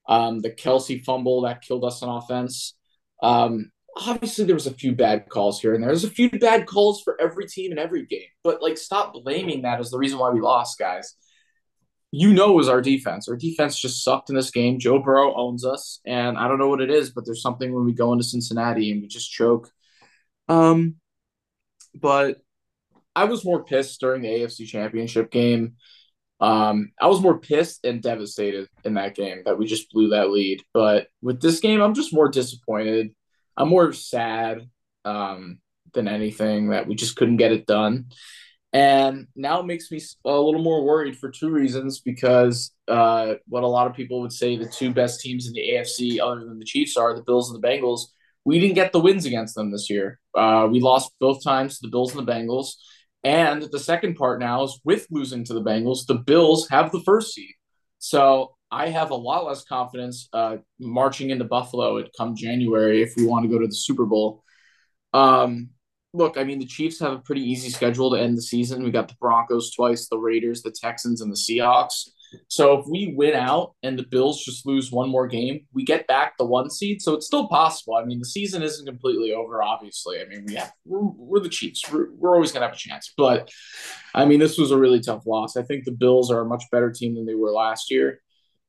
Um, 0.09 0.41
the 0.41 0.51
Kelce 0.51 1.05
fumble 1.05 1.43
that 1.43 1.63
killed 1.63 1.85
us 1.85 2.03
on 2.03 2.17
offense. 2.17 2.75
Um, 3.23 3.71
obviously, 3.97 4.45
there 4.45 4.55
was 4.55 4.67
a 4.67 4.75
few 4.75 4.95
bad 4.95 5.29
calls 5.29 5.61
here 5.61 5.75
and 5.75 5.83
there. 5.83 5.91
There's 5.91 6.05
a 6.05 6.11
few 6.11 6.31
bad 6.31 6.67
calls 6.67 7.03
for 7.03 7.21
every 7.21 7.47
team 7.47 7.73
in 7.73 7.79
every 7.79 8.07
game, 8.07 8.29
but 8.43 8.63
like, 8.63 8.79
stop 8.79 9.13
blaming 9.13 9.63
that 9.63 9.81
as 9.81 9.91
the 9.91 9.99
reason 9.99 10.19
why 10.19 10.31
we 10.31 10.41
lost, 10.41 10.79
guys. 10.79 11.15
You 12.11 12.33
know, 12.33 12.53
it 12.53 12.57
was 12.57 12.71
our 12.71 12.81
defense. 12.81 13.29
Our 13.29 13.37
defense 13.37 13.79
just 13.79 14.03
sucked 14.03 14.31
in 14.31 14.37
this 14.37 14.51
game. 14.51 14.79
Joe 14.79 14.99
Burrow 14.99 15.35
owns 15.37 15.65
us, 15.65 16.01
and 16.07 16.39
I 16.39 16.49
don't 16.49 16.59
know 16.59 16.69
what 16.69 16.81
it 16.81 16.91
is, 16.91 17.11
but 17.11 17.27
there's 17.27 17.43
something 17.43 17.71
when 17.75 17.85
we 17.85 17.93
go 17.93 18.13
into 18.13 18.25
Cincinnati 18.25 18.91
and 18.91 19.03
we 19.03 19.09
just 19.09 19.31
choke. 19.31 19.71
Um, 20.49 20.95
but 21.95 22.39
I 23.15 23.25
was 23.25 23.45
more 23.45 23.65
pissed 23.65 24.01
during 24.01 24.23
the 24.23 24.29
AFC 24.29 24.67
Championship 24.67 25.31
game. 25.31 25.75
Um, 26.41 26.93
I 27.01 27.07
was 27.09 27.21
more 27.21 27.39
pissed 27.39 27.85
and 27.85 28.03
devastated 28.03 28.69
in 28.85 28.95
that 28.95 29.15
game 29.15 29.43
that 29.45 29.59
we 29.59 29.67
just 29.67 29.91
blew 29.91 30.11
that 30.11 30.31
lead. 30.31 30.63
But 30.73 31.09
with 31.21 31.41
this 31.41 31.61
game, 31.61 31.81
I'm 31.81 31.95
just 31.95 32.15
more 32.15 32.29
disappointed. 32.29 33.15
I'm 33.57 33.69
more 33.69 33.93
sad 33.93 34.69
um, 35.05 35.59
than 35.95 36.07
anything 36.07 36.71
that 36.71 36.87
we 36.87 36.95
just 36.95 37.17
couldn't 37.17 37.39
get 37.39 37.53
it 37.53 37.67
done. 37.67 38.07
And 38.73 39.29
now 39.35 39.61
it 39.61 39.67
makes 39.67 39.91
me 39.91 40.01
a 40.27 40.39
little 40.39 40.63
more 40.63 40.85
worried 40.85 41.19
for 41.19 41.31
two 41.31 41.51
reasons 41.51 42.01
because 42.01 42.71
uh, 42.87 43.35
what 43.49 43.63
a 43.63 43.69
lot 43.69 43.87
of 43.87 43.97
people 43.97 44.21
would 44.21 44.33
say 44.33 44.57
the 44.57 44.69
two 44.69 44.93
best 44.93 45.21
teams 45.21 45.47
in 45.47 45.55
the 45.55 45.61
AFC, 45.61 46.21
other 46.21 46.45
than 46.45 46.59
the 46.59 46.67
Chiefs, 46.67 46.97
are 46.97 47.15
the 47.15 47.23
Bills 47.23 47.51
and 47.51 47.61
the 47.61 47.67
Bengals. 47.67 48.03
We 48.45 48.61
didn't 48.61 48.75
get 48.75 48.93
the 48.93 49.01
wins 49.01 49.25
against 49.25 49.55
them 49.55 49.71
this 49.71 49.89
year. 49.89 50.21
Uh, 50.37 50.69
we 50.71 50.81
lost 50.81 51.13
both 51.19 51.43
times 51.43 51.79
to 51.79 51.87
the 51.87 51.91
Bills 51.91 52.15
and 52.15 52.27
the 52.27 52.31
Bengals. 52.31 52.75
And 53.25 53.63
the 53.63 53.79
second 53.79 54.15
part 54.15 54.41
now 54.41 54.63
is 54.63 54.81
with 54.85 55.07
losing 55.11 55.45
to 55.45 55.55
the 55.55 55.63
Bengals, 55.63 56.07
the 56.07 56.15
Bills 56.15 56.69
have 56.69 56.93
the 56.93 57.01
first 57.01 57.35
seed. 57.35 57.55
So 57.99 58.55
I 58.71 58.89
have 58.89 59.11
a 59.11 59.17
lot 59.17 59.47
less 59.47 59.65
confidence 59.65 60.29
uh, 60.33 60.59
marching 60.79 61.31
into 61.31 61.45
Buffalo 61.45 61.99
at 61.99 62.11
come 62.17 62.37
January 62.37 63.03
if 63.03 63.15
we 63.17 63.27
want 63.27 63.45
to 63.45 63.51
go 63.51 63.59
to 63.59 63.67
the 63.67 63.75
Super 63.75 64.07
Bowl. 64.07 64.45
Um, 65.13 65.71
look, 66.13 66.37
I 66.37 66.45
mean, 66.45 66.59
the 66.59 66.67
Chiefs 66.67 67.01
have 67.01 67.13
a 67.13 67.19
pretty 67.19 67.43
easy 67.43 67.71
schedule 67.71 68.11
to 68.11 68.21
end 68.21 68.37
the 68.37 68.43
season. 68.43 68.83
We 68.83 68.91
got 68.91 69.09
the 69.09 69.17
Broncos 69.21 69.73
twice, 69.75 70.09
the 70.09 70.19
Raiders, 70.19 70.63
the 70.63 70.71
Texans, 70.71 71.21
and 71.21 71.33
the 71.33 71.37
Seahawks. 71.37 72.09
So 72.49 72.79
if 72.79 72.87
we 72.87 73.15
win 73.17 73.35
out 73.35 73.75
and 73.83 73.99
the 73.99 74.05
Bills 74.05 74.45
just 74.45 74.67
lose 74.67 74.93
one 74.93 75.09
more 75.09 75.27
game, 75.27 75.67
we 75.73 75.85
get 75.85 76.07
back 76.07 76.37
the 76.37 76.45
one 76.45 76.71
seed. 76.71 77.01
So 77.03 77.15
it's 77.15 77.27
still 77.27 77.49
possible. 77.49 77.97
I 77.97 78.05
mean, 78.05 78.19
the 78.19 78.27
season 78.27 78.63
isn't 78.63 78.87
completely 78.87 79.33
over, 79.33 79.63
obviously. 79.63 80.21
I 80.21 80.27
mean, 80.27 80.45
we 80.47 80.55
have 80.55 80.73
we're, 80.85 81.01
we're 81.01 81.41
the 81.41 81.49
Chiefs. 81.49 81.91
We're, 81.91 82.11
we're 82.13 82.35
always 82.35 82.53
gonna 82.53 82.67
have 82.67 82.75
a 82.75 82.79
chance. 82.79 83.13
But 83.17 83.51
I 84.15 84.25
mean, 84.25 84.41
this 84.41 84.59
was 84.59 84.71
a 84.71 84.79
really 84.79 85.01
tough 85.01 85.27
loss. 85.27 85.57
I 85.57 85.63
think 85.63 85.85
the 85.85 85.93
Bills 85.93 86.31
are 86.31 86.41
a 86.41 86.47
much 86.47 86.65
better 86.71 86.91
team 86.91 87.15
than 87.15 87.27
they 87.27 87.35
were 87.35 87.53
last 87.53 87.91
year. 87.91 88.21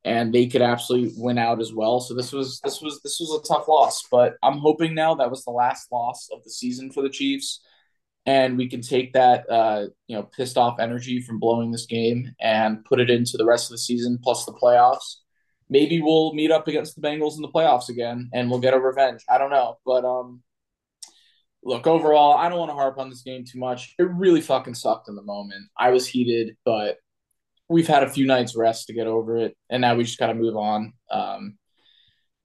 And 0.06 0.34
they 0.34 0.48
could 0.48 0.62
absolutely 0.62 1.14
win 1.18 1.38
out 1.38 1.60
as 1.60 1.74
well. 1.74 2.00
So 2.00 2.14
this 2.14 2.32
was 2.32 2.62
this 2.64 2.82
was 2.82 3.02
this 3.02 3.20
was 3.20 3.42
a 3.44 3.48
tough 3.48 3.68
loss. 3.68 4.04
But 4.10 4.36
I'm 4.42 4.60
hoping 4.60 4.96
now 4.96 5.16
that 5.16 5.30
was 5.30 5.44
the 5.44 5.52
last 5.52 5.92
loss 5.92 6.30
of 6.32 6.44
the 6.44 6.50
season 6.50 6.92
for 6.92 7.02
the 7.02 7.10
Chiefs 7.10 7.62
and 8.26 8.58
we 8.58 8.70
can 8.70 8.82
take 8.82 9.14
that 9.14 9.50
uh, 9.50 9.88
you 10.08 10.16
know 10.16 10.24
pissed 10.24 10.58
off 10.58 10.80
energy 10.80 11.22
from 11.22 11.40
blowing 11.40 11.72
this 11.72 11.86
game 11.86 12.34
and 12.40 12.84
put 12.86 13.00
it 13.00 13.10
into 13.10 13.38
the 13.38 13.46
rest 13.46 13.66
of 13.66 13.72
the 13.72 13.78
season 13.78 14.20
plus 14.22 14.46
the 14.46 14.54
playoffs. 14.54 15.16
Maybe 15.70 16.02
we'll 16.02 16.34
meet 16.34 16.52
up 16.52 16.68
against 16.68 16.96
the 16.96 17.02
Bengals 17.02 17.36
in 17.36 17.42
the 17.42 17.48
playoffs 17.48 17.90
again 17.90 18.30
and 18.34 18.50
we'll 18.50 18.60
get 18.60 18.74
a 18.74 18.80
revenge. 18.80 19.24
I 19.30 19.38
don't 19.38 19.52
know, 19.52 19.78
but 19.86 20.04
um, 20.04 20.42
look 21.64 21.88
overall, 21.88 22.38
I 22.38 22.50
don't 22.50 22.60
want 22.60 22.72
to 22.72 22.76
harp 22.76 22.98
on 22.98 23.10
this 23.10 23.22
game 23.22 23.46
too 23.46 23.60
much. 23.60 23.94
It 24.00 24.04
really 24.04 24.42
fucking 24.42 24.76
sucked 24.76 25.10
in 25.10 25.16
the 25.16 25.22
moment. 25.22 25.66
I 25.78 25.92
was 25.92 26.08
heated, 26.08 26.56
but 26.66 26.98
we've 27.68 27.88
had 27.88 28.04
a 28.04 28.10
few 28.10 28.26
nights 28.26 28.56
rest 28.56 28.88
to 28.88 28.94
get 28.94 29.08
over 29.08 29.38
it, 29.38 29.56
and 29.70 29.82
now 29.82 29.96
we 29.96 30.04
just 30.04 30.18
got 30.18 30.28
to 30.28 30.34
move 30.34 30.58
on. 30.58 30.94
Um, 31.12 31.58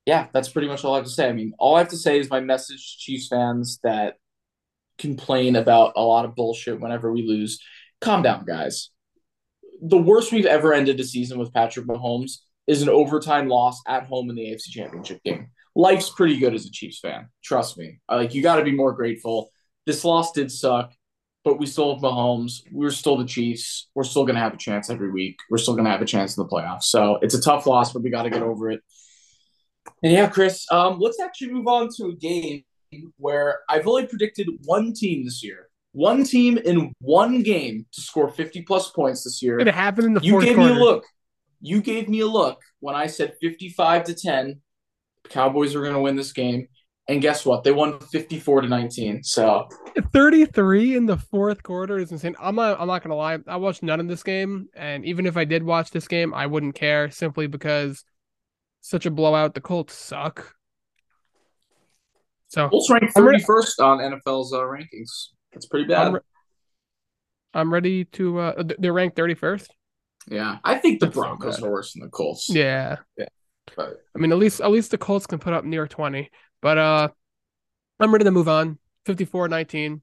yeah, 0.06 0.26
that's 0.32 0.50
pretty 0.50 0.68
much 0.68 0.84
all 0.84 0.94
I 0.94 0.98
have 0.98 1.06
to 1.06 1.10
say. 1.10 1.28
I 1.28 1.32
mean, 1.32 1.54
all 1.58 1.76
I 1.76 1.78
have 1.78 1.88
to 1.88 1.96
say 1.96 2.18
is 2.18 2.28
my 2.28 2.40
message 2.40 2.96
to 2.96 2.98
Chiefs 2.98 3.28
fans 3.28 3.80
that 3.82 4.16
complain 4.98 5.56
about 5.56 5.92
a 5.96 6.02
lot 6.02 6.24
of 6.24 6.34
bullshit 6.34 6.80
whenever 6.80 7.12
we 7.12 7.26
lose. 7.26 7.60
Calm 8.00 8.22
down, 8.22 8.44
guys. 8.44 8.90
The 9.82 9.98
worst 9.98 10.32
we've 10.32 10.46
ever 10.46 10.72
ended 10.72 11.00
a 11.00 11.04
season 11.04 11.38
with 11.38 11.52
Patrick 11.52 11.86
Mahomes 11.86 12.38
is 12.66 12.82
an 12.82 12.88
overtime 12.88 13.48
loss 13.48 13.80
at 13.86 14.06
home 14.06 14.30
in 14.30 14.36
the 14.36 14.42
AFC 14.42 14.70
Championship 14.70 15.22
game. 15.24 15.48
Life's 15.74 16.10
pretty 16.10 16.38
good 16.38 16.54
as 16.54 16.66
a 16.66 16.70
Chiefs 16.70 17.00
fan. 17.00 17.28
Trust 17.42 17.76
me. 17.76 18.00
Like 18.08 18.34
you 18.34 18.42
got 18.42 18.56
to 18.56 18.64
be 18.64 18.72
more 18.72 18.92
grateful. 18.92 19.50
This 19.86 20.04
loss 20.04 20.32
did 20.32 20.50
suck, 20.50 20.92
but 21.44 21.58
we 21.58 21.66
still 21.66 21.94
have 21.94 22.02
Mahomes. 22.02 22.62
We're 22.72 22.90
still 22.90 23.16
the 23.16 23.26
Chiefs. 23.26 23.88
We're 23.94 24.04
still 24.04 24.24
gonna 24.24 24.38
have 24.38 24.54
a 24.54 24.58
chance 24.58 24.88
every 24.88 25.10
week. 25.10 25.36
We're 25.50 25.58
still 25.58 25.74
gonna 25.74 25.90
have 25.90 26.00
a 26.00 26.06
chance 26.06 26.36
in 26.36 26.42
the 26.42 26.48
playoffs. 26.48 26.84
So 26.84 27.18
it's 27.20 27.34
a 27.34 27.40
tough 27.40 27.66
loss, 27.66 27.92
but 27.92 28.02
we 28.02 28.10
got 28.10 28.22
to 28.22 28.30
get 28.30 28.42
over 28.42 28.70
it. 28.70 28.80
And 30.02 30.12
yeah, 30.12 30.28
Chris, 30.28 30.66
um, 30.70 30.98
let's 31.00 31.20
actually 31.20 31.52
move 31.52 31.66
on 31.66 31.88
to 31.96 32.06
a 32.06 32.14
game 32.14 32.64
where 33.16 33.60
I've 33.68 33.86
only 33.86 34.06
predicted 34.06 34.48
one 34.64 34.92
team 34.92 35.24
this 35.24 35.42
year. 35.42 35.68
One 35.92 36.24
team 36.24 36.58
in 36.58 36.92
one 37.00 37.42
game 37.42 37.86
to 37.92 38.00
score 38.00 38.28
50 38.28 38.62
plus 38.62 38.90
points 38.90 39.22
this 39.22 39.40
year. 39.42 39.60
It 39.60 39.68
happened 39.68 40.08
in 40.08 40.14
the 40.14 40.20
you 40.22 40.40
gave 40.40 40.56
quarter. 40.56 40.74
me 40.74 40.80
a 40.80 40.82
look. 40.82 41.04
You 41.60 41.80
gave 41.80 42.08
me 42.08 42.20
a 42.20 42.26
look 42.26 42.60
when 42.80 42.94
I 42.94 43.06
said 43.06 43.34
55 43.40 44.04
to 44.04 44.14
10. 44.14 44.60
The 45.22 45.28
Cowboys 45.28 45.74
are 45.74 45.82
going 45.82 45.94
to 45.94 46.00
win 46.00 46.16
this 46.16 46.32
game. 46.32 46.68
And 47.08 47.20
guess 47.20 47.44
what? 47.44 47.64
They 47.64 47.70
won 47.70 48.00
54 48.00 48.62
to 48.62 48.68
19. 48.68 49.22
So 49.24 49.68
33 50.12 50.96
in 50.96 51.06
the 51.06 51.18
fourth 51.18 51.62
quarter 51.62 51.98
is 51.98 52.10
insane. 52.10 52.34
I'm 52.40 52.54
not 52.56 52.80
I'm 52.80 52.86
not 52.86 53.02
gonna 53.02 53.14
lie. 53.14 53.38
I 53.46 53.56
watched 53.56 53.82
none 53.82 54.00
of 54.00 54.08
this 54.08 54.22
game, 54.22 54.68
and 54.74 55.04
even 55.04 55.26
if 55.26 55.36
I 55.36 55.44
did 55.44 55.62
watch 55.62 55.90
this 55.90 56.08
game, 56.08 56.32
I 56.32 56.46
wouldn't 56.46 56.74
care 56.74 57.10
simply 57.10 57.46
because 57.46 58.04
such 58.80 59.04
a 59.04 59.10
blowout. 59.10 59.54
The 59.54 59.60
Colts 59.60 59.94
suck. 59.94 60.54
So 62.54 62.68
Colts 62.68 62.90
ranked 62.90 63.14
31st 63.16 63.80
on 63.80 63.98
NFL's 63.98 64.52
uh, 64.52 64.58
rankings. 64.60 65.28
That's 65.52 65.66
pretty 65.66 65.86
bad. 65.86 66.06
I'm, 66.08 66.14
re- 66.14 66.20
I'm 67.52 67.72
ready 67.72 68.04
to. 68.06 68.38
Uh, 68.38 68.62
they're 68.78 68.92
ranked 68.92 69.16
31st. 69.16 69.68
yeah, 70.28 70.58
I 70.64 70.76
think 70.76 71.00
the 71.00 71.06
That's 71.06 71.16
Broncos 71.16 71.56
bad. 71.58 71.66
are 71.66 71.70
worse 71.70 71.92
than 71.92 72.02
the 72.02 72.08
Colts. 72.08 72.48
Yeah. 72.48 72.96
But 73.76 74.02
I 74.14 74.18
mean, 74.18 74.30
at 74.32 74.38
least 74.38 74.60
at 74.60 74.70
least 74.70 74.90
the 74.90 74.98
Colts 74.98 75.26
can 75.26 75.38
put 75.38 75.52
up 75.52 75.64
near 75.64 75.86
20. 75.86 76.30
But 76.62 76.78
uh, 76.78 77.08
I'm 78.00 78.12
ready 78.12 78.24
to 78.24 78.30
move 78.30 78.48
on. 78.48 78.78
54-19. 79.06 80.00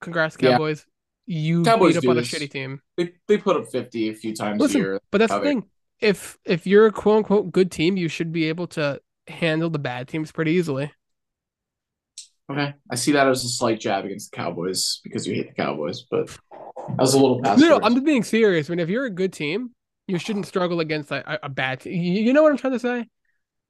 Congrats, 0.00 0.36
Yeah. 0.40 0.52
Cowboys. 0.52 0.84
You 1.26 1.62
Cowboys 1.62 1.92
beat 1.94 1.98
up 1.98 2.02
do 2.02 2.10
on 2.10 2.16
a 2.18 2.20
this. 2.22 2.30
shitty 2.32 2.50
team. 2.50 2.80
they, 2.96 3.12
they 3.28 3.38
put 3.38 3.56
up 3.56 3.70
50 3.70 4.08
a 4.08 4.14
few 4.14 4.34
times 4.34 4.60
Listen, 4.60 4.80
a 4.80 4.84
year. 4.84 5.00
But 5.12 5.18
that's 5.18 5.30
how 5.32 5.38
the 5.38 5.44
they- 5.44 5.50
thing. 5.50 5.64
If 6.00 6.38
if 6.46 6.66
you're 6.66 6.86
a 6.86 6.92
quote 6.92 7.18
unquote 7.18 7.52
good 7.52 7.70
team, 7.70 7.98
you 7.98 8.08
should 8.08 8.32
be 8.32 8.46
able 8.46 8.66
to 8.68 9.00
handle 9.28 9.68
the 9.68 9.78
bad 9.78 10.08
teams 10.08 10.32
pretty 10.32 10.52
easily. 10.52 10.90
Okay. 12.50 12.74
I 12.90 12.94
see 12.96 13.12
that 13.12 13.28
as 13.28 13.44
a 13.44 13.48
slight 13.48 13.78
jab 13.78 14.04
against 14.04 14.32
the 14.32 14.36
Cowboys 14.36 15.00
because 15.04 15.24
you 15.26 15.34
hate 15.34 15.48
the 15.48 15.62
Cowboys, 15.62 16.02
but 16.10 16.26
that 16.28 16.98
was 16.98 17.14
a 17.14 17.20
little 17.20 17.40
past. 17.40 17.60
No, 17.60 17.78
no. 17.78 17.80
I'm 17.82 17.94
just 17.94 18.04
being 18.04 18.24
serious. 18.24 18.68
I 18.68 18.72
mean, 18.72 18.80
if 18.80 18.88
you're 18.88 19.04
a 19.04 19.10
good 19.10 19.32
team, 19.32 19.70
you 20.08 20.18
shouldn't 20.18 20.46
struggle 20.46 20.80
against 20.80 21.12
a, 21.12 21.44
a, 21.44 21.48
bad 21.48 21.80
team. 21.80 22.02
You 22.02 22.32
know 22.32 22.42
what 22.42 22.50
I'm 22.50 22.58
trying 22.58 22.72
to 22.72 22.80
say? 22.80 23.06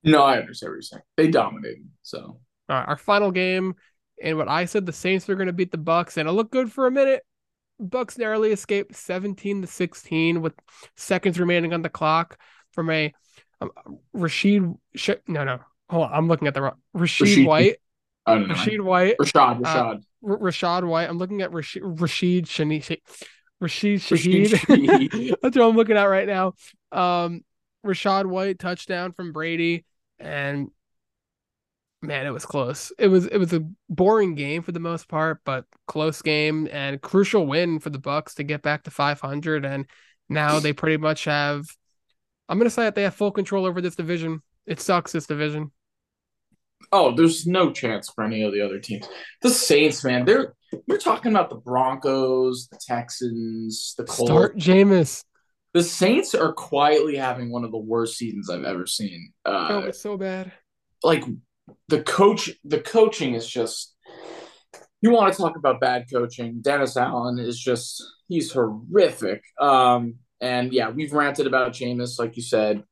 No, 0.02 0.22
I 0.22 0.38
understand 0.38 0.70
what 0.70 0.76
you're 0.76 0.82
saying. 0.82 1.02
They 1.18 1.28
dominated. 1.28 1.86
So 2.02 2.18
All 2.18 2.40
right, 2.68 2.88
our 2.88 2.96
final 2.96 3.30
game, 3.30 3.74
and 4.22 4.38
what 4.38 4.48
I 4.48 4.64
said, 4.64 4.86
the 4.86 4.94
Saints 4.94 5.28
were 5.28 5.34
going 5.34 5.48
to 5.48 5.52
beat 5.52 5.72
the 5.72 5.78
Bucks, 5.78 6.16
and 6.16 6.26
it 6.26 6.32
looked 6.32 6.52
good 6.52 6.72
for 6.72 6.86
a 6.86 6.90
minute. 6.90 7.22
Bucks 7.78 8.16
narrowly 8.16 8.50
escaped 8.50 8.96
17 8.96 9.62
to 9.62 9.66
16 9.66 10.40
with 10.40 10.54
seconds 10.96 11.38
remaining 11.38 11.74
on 11.74 11.82
the 11.82 11.88
clock 11.90 12.38
from 12.72 12.88
a 12.88 13.12
um, 13.60 13.70
Rashid. 14.14 14.72
Sh- 14.94 15.10
no, 15.26 15.44
no, 15.44 15.58
hold 15.90 16.04
on, 16.04 16.12
I'm 16.14 16.28
looking 16.28 16.48
at 16.48 16.54
the 16.54 16.62
wrong. 16.62 16.76
Rashid, 16.94 17.26
Rashid. 17.26 17.46
White. 17.46 17.76
I 18.30 18.34
don't 18.38 18.48
know. 18.48 18.54
Rashid 18.54 18.80
White. 18.80 19.16
Rachaad, 19.20 19.66
Uh, 19.66 19.84
Rachaad. 19.94 20.02
R- 20.28 20.38
Rachaad 20.38 20.84
White. 20.86 21.08
I'm 21.08 21.18
looking 21.18 21.42
at 21.42 21.52
Rashid 21.52 21.82
Rashid 21.84 22.46
Shani- 22.46 22.82
Sh- 22.82 23.24
Rashid 23.60 24.00
Rashid 24.10 24.50
Shaheed. 24.52 25.34
That's 25.42 25.56
what 25.56 25.66
I'm 25.68 25.76
looking 25.76 25.96
at 25.96 26.04
right 26.04 26.26
now. 26.26 26.54
Um, 26.92 27.42
Rachaad 27.86 28.26
White 28.26 28.58
touchdown 28.58 29.12
from 29.12 29.32
Brady, 29.32 29.84
and 30.18 30.68
man, 32.02 32.26
it 32.26 32.30
was 32.30 32.44
close. 32.46 32.92
It 32.98 33.08
was 33.08 33.26
it 33.26 33.38
was 33.38 33.52
a 33.52 33.64
boring 33.88 34.34
game 34.34 34.62
for 34.62 34.72
the 34.72 34.80
most 34.80 35.08
part, 35.08 35.40
but 35.44 35.64
close 35.86 36.22
game 36.22 36.68
and 36.70 37.00
crucial 37.00 37.46
win 37.46 37.78
for 37.80 37.90
the 37.90 37.98
Bucks 37.98 38.34
to 38.36 38.42
get 38.42 38.62
back 38.62 38.84
to 38.84 38.90
500, 38.90 39.64
and 39.64 39.86
now 40.28 40.60
they 40.60 40.72
pretty 40.72 40.96
much 40.96 41.24
have. 41.24 41.66
I'm 42.48 42.58
gonna 42.58 42.70
say 42.70 42.82
that 42.84 42.94
they 42.94 43.02
have 43.04 43.14
full 43.14 43.30
control 43.30 43.64
over 43.66 43.80
this 43.80 43.96
division. 43.96 44.42
It 44.66 44.80
sucks 44.80 45.12
this 45.12 45.26
division. 45.26 45.70
Oh, 46.92 47.14
there's 47.14 47.46
no 47.46 47.70
chance 47.72 48.10
for 48.10 48.24
any 48.24 48.42
of 48.42 48.52
the 48.52 48.60
other 48.62 48.78
teams. 48.78 49.06
The 49.42 49.50
Saints, 49.50 50.02
man, 50.04 50.24
they're 50.24 50.54
we're 50.86 50.98
talking 50.98 51.32
about 51.32 51.50
the 51.50 51.56
Broncos, 51.56 52.68
the 52.70 52.78
Texans, 52.86 53.94
the 53.98 54.04
Colts. 54.04 54.30
Start 54.30 54.56
Jameis. 54.56 55.24
The 55.74 55.82
Saints 55.82 56.34
are 56.34 56.52
quietly 56.52 57.16
having 57.16 57.50
one 57.52 57.64
of 57.64 57.70
the 57.72 57.78
worst 57.78 58.16
seasons 58.16 58.50
I've 58.50 58.64
ever 58.64 58.86
seen. 58.86 59.32
Uh, 59.44 59.68
Oh, 59.70 59.78
it's 59.80 60.00
so 60.00 60.16
bad. 60.16 60.52
like 61.02 61.24
the 61.88 62.02
coach 62.02 62.50
the 62.64 62.80
coaching 62.80 63.34
is 63.34 63.48
just 63.48 63.94
you 65.02 65.10
want 65.12 65.32
to 65.32 65.38
talk 65.40 65.56
about 65.56 65.80
bad 65.80 66.04
coaching 66.12 66.58
dennis 66.60 66.96
allen 66.96 67.38
is 67.38 67.56
just 67.58 68.02
he's 68.26 68.50
horrific 68.52 69.40
um 69.60 70.16
and 70.40 70.72
yeah 70.72 70.90
we've 70.90 71.12
ranted 71.12 71.46
about 71.46 71.72
Jameis, 71.72 72.18
like 72.18 72.36
you 72.36 72.42
said 72.42 72.82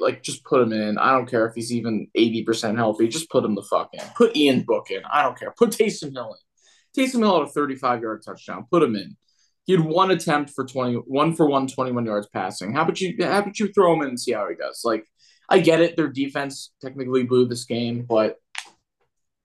like 0.00 0.22
just 0.22 0.44
put 0.44 0.62
him 0.62 0.72
in. 0.72 0.98
I 0.98 1.12
don't 1.12 1.28
care 1.28 1.46
if 1.46 1.54
he's 1.54 1.72
even 1.72 2.08
80% 2.16 2.76
healthy. 2.76 3.08
Just 3.08 3.30
put 3.30 3.44
him 3.44 3.54
the 3.54 3.62
fuck 3.62 3.90
in. 3.92 4.04
Put 4.16 4.36
ian 4.36 4.62
book 4.62 4.90
in. 4.90 5.02
I 5.10 5.22
don't 5.22 5.38
care. 5.38 5.52
Put 5.56 5.70
Taysom 5.70 6.12
hill 6.12 6.34
in. 6.34 7.02
Taysom 7.02 7.20
hill 7.20 7.38
had 7.38 7.48
a 7.48 7.50
35 7.50 8.02
yard 8.02 8.22
touchdown. 8.24 8.66
Put 8.70 8.82
him 8.82 8.96
in. 8.96 9.16
He 9.64 9.74
had 9.74 9.84
one 9.84 10.10
attempt 10.10 10.50
for 10.50 10.64
20 10.64 10.94
one 11.06 11.34
for 11.34 11.46
one 11.46 11.66
21 11.66 12.06
yards 12.06 12.28
passing. 12.32 12.72
How 12.72 12.82
about 12.82 13.00
you 13.00 13.14
how 13.20 13.40
about 13.40 13.58
you 13.58 13.72
throw 13.72 13.94
him 13.94 14.02
in 14.02 14.08
and 14.08 14.20
see 14.20 14.32
how 14.32 14.48
he 14.48 14.54
does? 14.54 14.82
Like 14.84 15.04
I 15.48 15.60
get 15.60 15.80
it. 15.80 15.96
Their 15.96 16.08
defense 16.08 16.72
technically 16.80 17.24
blew 17.24 17.46
this 17.46 17.64
game, 17.64 18.04
but 18.08 18.36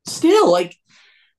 still, 0.05 0.51
like, 0.51 0.75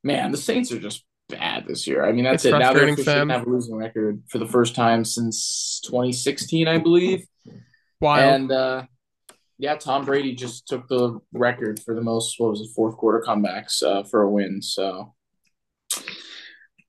man, 0.02 0.32
the 0.32 0.38
Saints 0.38 0.72
are 0.72 0.78
just 0.78 1.05
bad 1.28 1.66
this 1.66 1.86
year. 1.86 2.05
I 2.05 2.12
mean, 2.12 2.24
that's 2.24 2.44
It's 2.44 2.55
it. 2.55 2.59
Now 2.59 2.72
they're 2.72 2.88
officially 2.88 3.30
have 3.30 3.46
a 3.46 3.50
losing 3.50 3.76
record 3.76 4.22
for 4.28 4.38
the 4.38 4.46
first 4.46 4.74
time 4.74 5.05
since 5.05 5.80
2016, 5.84 6.66
I 6.66 6.78
believe. 6.78 7.26
Wild. 8.00 8.34
And 8.34 8.52
uh, 8.52 8.82
yeah, 9.59 9.76
Tom 9.76 10.05
Brady 10.05 10.34
just 10.34 10.66
took 10.66 10.88
the 10.88 11.18
record 11.32 11.80
for 11.80 11.94
the 11.94 12.02
most. 12.02 12.34
What 12.38 12.50
was 12.50 12.61
it? 12.61 12.68
Fourth 12.74 12.96
quarter 12.96 13.24
comebacks 13.26 13.82
uh, 13.82 14.02
for 14.05 14.22
a 14.22 14.30
win. 14.30 14.61
So 14.62 15.14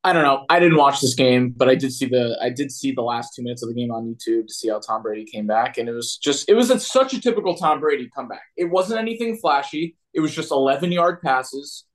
I 0.03 0.13
don't 0.13 0.23
know. 0.23 0.45
I 0.49 0.59
didn't 0.59 0.77
watch 0.77 1.01
this 1.01 1.15
game, 1.15 1.53
but 1.57 1.67
I 1.67 1.75
did 1.75 1.91
see 1.91 2.05
the 2.05 2.37
I 2.41 2.49
did 2.49 2.71
see 2.71 2.91
the 2.91 3.01
last 3.01 3.33
two 3.35 3.41
minutes 3.41 3.63
of 3.63 3.69
the 3.69 3.75
game 3.75 3.91
on 3.91 4.05
YouTube 4.05 4.47
to 4.47 4.53
see 4.53 4.69
how 4.69 4.79
Tom 4.79 5.01
Brady 5.01 5.25
came 5.25 5.47
back, 5.47 5.77
and 5.77 5.89
it 5.89 5.93
was 5.93 6.17
just 6.17 6.47
it 6.47 6.53
was 6.53 6.69
a, 6.69 6.79
such 6.79 7.13
a 7.13 7.21
typical 7.21 7.55
Tom 7.55 7.79
Brady 7.79 8.09
comeback. 8.15 8.43
It 8.55 8.65
wasn't 8.65 8.99
anything 8.99 9.37
flashy. 9.37 9.97
It 10.13 10.19
was 10.19 10.33
just 10.33 10.51
11 10.51 10.91
yard 10.91 11.21
passes. 11.21 11.85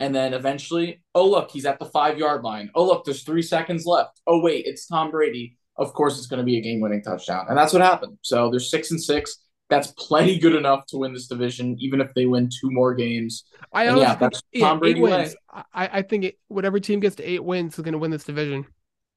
And 0.00 0.14
then 0.14 0.32
eventually, 0.32 1.02
oh, 1.14 1.28
look, 1.28 1.50
he's 1.50 1.66
at 1.66 1.78
the 1.78 1.84
five 1.84 2.18
yard 2.18 2.42
line. 2.42 2.70
Oh, 2.74 2.84
look, 2.84 3.04
there's 3.04 3.22
three 3.22 3.42
seconds 3.42 3.84
left. 3.84 4.20
Oh, 4.26 4.40
wait, 4.40 4.64
it's 4.66 4.86
Tom 4.86 5.10
Brady. 5.10 5.58
Of 5.76 5.92
course, 5.92 6.18
it's 6.18 6.26
going 6.26 6.38
to 6.38 6.44
be 6.44 6.56
a 6.56 6.60
game 6.62 6.80
winning 6.80 7.02
touchdown. 7.02 7.46
And 7.48 7.56
that's 7.56 7.72
what 7.72 7.82
happened. 7.82 8.18
So 8.22 8.50
they're 8.50 8.60
six 8.60 8.90
and 8.90 9.00
six. 9.00 9.38
That's 9.70 9.92
plenty 9.92 10.38
good 10.38 10.54
enough 10.54 10.84
to 10.86 10.98
win 10.98 11.14
this 11.14 11.28
division, 11.28 11.76
even 11.80 12.00
if 12.00 12.12
they 12.14 12.26
win 12.26 12.50
two 12.50 12.70
more 12.70 12.92
games. 12.92 13.44
I 13.72 13.84
and 13.84 13.98
yeah, 13.98 14.08
think 14.08 14.32
that's 14.32 14.42
Tom 14.58 14.80
Brady 14.80 15.00
wins. 15.00 15.36
I, 15.52 15.64
I 15.72 16.02
think 16.02 16.24
it, 16.24 16.38
whatever 16.48 16.80
team 16.80 16.98
gets 17.00 17.16
to 17.16 17.24
eight 17.24 17.42
wins 17.44 17.78
is 17.78 17.84
going 17.84 17.92
to 17.92 17.98
win 17.98 18.10
this 18.10 18.24
division. 18.24 18.66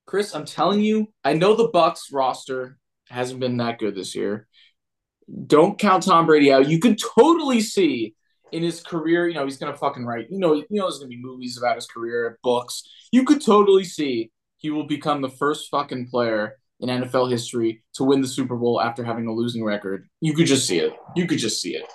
Chris, 0.06 0.36
I'm 0.36 0.45
telling 0.45 0.82
you, 0.82 1.12
I 1.24 1.34
know 1.34 1.56
the 1.56 1.70
Bucks 1.70 2.12
roster 2.12 2.78
hasn't 3.10 3.39
been 3.39 3.58
that 3.58 3.80
good 3.80 3.95
this 3.95 4.16
year. 4.16 4.47
Don't 5.47 5.80
count 5.80 6.04
Tom 6.04 6.28
Brady 6.28 6.51
out. 6.51 6.70
You 6.70 6.80
could 6.80 6.99
totally 6.99 7.62
see 7.62 8.14
in 8.51 8.62
his 8.62 8.82
career, 8.82 9.28
you 9.28 9.34
know, 9.34 9.45
he's 9.45 9.58
gonna 9.58 9.76
fucking 9.76 10.06
write. 10.06 10.28
You 10.30 10.38
know, 10.38 10.54
you 10.54 10.66
know, 10.70 10.84
there's 10.84 10.99
gonna 10.99 11.10
be 11.10 11.20
movies 11.20 11.58
about 11.58 11.76
his 11.76 11.88
career, 11.88 12.38
books. 12.43 12.84
You 13.12 13.26
could 13.26 13.43
totally 13.43 13.84
see 13.84 14.32
he 14.58 14.70
will 14.70 14.86
become 14.86 15.22
the 15.22 15.30
first 15.30 15.70
fucking 15.72 16.08
player 16.08 16.58
in 16.80 16.89
NFL 16.89 17.30
history 17.30 17.84
to 17.93 18.03
win 18.03 18.21
the 18.21 18.28
Super 18.28 18.55
Bowl 18.55 18.82
after 18.82 19.03
having 19.03 19.28
a 19.28 19.32
losing 19.32 19.63
record. 19.63 20.07
You 20.21 20.34
could 20.34 20.47
just 20.47 20.67
see 20.67 20.80
it. 20.80 20.93
You 21.15 21.28
could 21.28 21.38
just 21.39 21.61
see 21.61 21.76
it. 21.76 21.86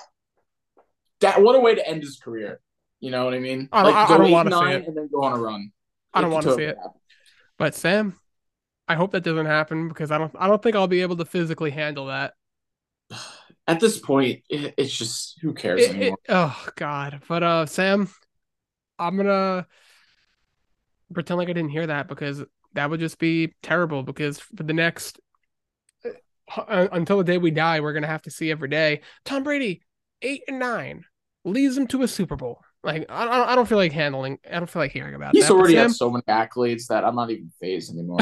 That 1.21 1.43
what 1.43 1.57
a 1.57 1.61
way 1.61 1.75
to 1.75 1.87
end 1.87 2.03
his 2.03 2.19
career. 2.19 2.61
You 3.01 3.11
know 3.11 3.25
what 3.25 3.35
I 3.35 3.39
mean? 3.39 3.69
I 3.73 3.83
don't- 3.83 3.95
I- 3.95 4.05
I 4.05 4.19
don't 4.19 4.31
wanna 4.31 4.51
see 4.51 4.71
it. 4.73 4.87
and 4.89 4.97
then 4.97 5.09
go 5.13 5.23
on 5.25 5.33
a 5.39 5.43
run. 5.43 5.73
I 6.15 6.21
don't 6.21 6.31
want 6.33 6.45
to 6.47 6.55
see 6.55 6.63
it. 6.63 6.77
happen. 6.77 6.93
But 7.59 7.75
Sam, 7.75 8.19
I 8.87 8.95
hope 8.95 9.13
that 9.13 9.23
doesn't 9.25 9.47
happen 9.47 9.89
because 9.89 10.11
I 10.11 10.19
don't 10.19 10.33
I 10.39 10.47
don't 10.49 10.63
think 10.63 10.75
I'll 10.77 10.87
be 10.89 11.03
able 11.03 11.17
to 11.17 11.25
physically 11.25 11.71
handle 11.71 12.07
that. 12.07 12.35
At 13.67 13.81
this 13.81 13.99
point, 13.99 14.45
it, 14.49 14.73
it's 14.79 14.97
just 14.97 15.39
who 15.43 15.53
cares 15.53 15.83
It- 15.83 15.91
it- 15.91 15.97
anymore. 15.97 16.19
oh 16.31 16.69
God. 16.77 17.21
But 17.29 17.43
uh 17.43 17.67
Sam, 17.67 18.09
I'm 18.99 19.17
gonna 19.17 19.67
pretend 21.13 21.39
like 21.39 21.49
I 21.51 21.53
didn't 21.53 21.71
hear 21.71 21.87
that 21.87 22.09
because 22.09 22.43
that 22.79 22.91
would 22.91 23.01
just 23.01 23.19
be 23.19 23.53
terrible 23.61 24.05
because 24.05 24.39
for 24.39 24.63
the 24.63 24.73
next 24.73 25.19
uh, 26.57 26.87
until 26.93 27.19
the 27.19 27.25
day 27.25 27.37
we 27.37 27.51
die, 27.51 27.81
we're 27.81 27.93
gonna 27.93 28.07
have 28.07 28.23
to 28.23 28.31
see 28.31 28.53
every 28.53 28.69
day. 28.69 29.01
Tom 29.25 29.43
Brady, 29.43 29.83
eight 30.23 30.43
and 30.47 30.61
nine, 30.61 31.05
leads 31.45 31.75
them 31.75 31.89
to 31.89 32.03
a 32.03 32.09
Super 32.09 32.37
Bowl. 32.37 32.63
Like 32.85 33.07
I 33.09 33.25
don't, 33.25 33.49
I 33.49 33.55
don't 33.57 33.69
feel 33.69 33.79
like 33.79 33.91
handling. 33.91 34.39
I 34.49 34.59
don't 34.61 34.71
feel 34.71 34.81
like 34.81 34.93
hearing 34.93 35.17
about 35.17 35.35
He's 35.35 35.49
that. 35.49 35.55
But 35.55 35.59
already 35.59 35.75
Sam, 35.75 35.83
had 35.83 35.93
so 35.93 36.09
many 36.09 36.23
accolades 36.29 36.87
that 36.87 37.05
I'm 37.05 37.17
not 37.17 37.31
even 37.31 37.51
fazed 37.61 37.93
anymore. 37.93 38.21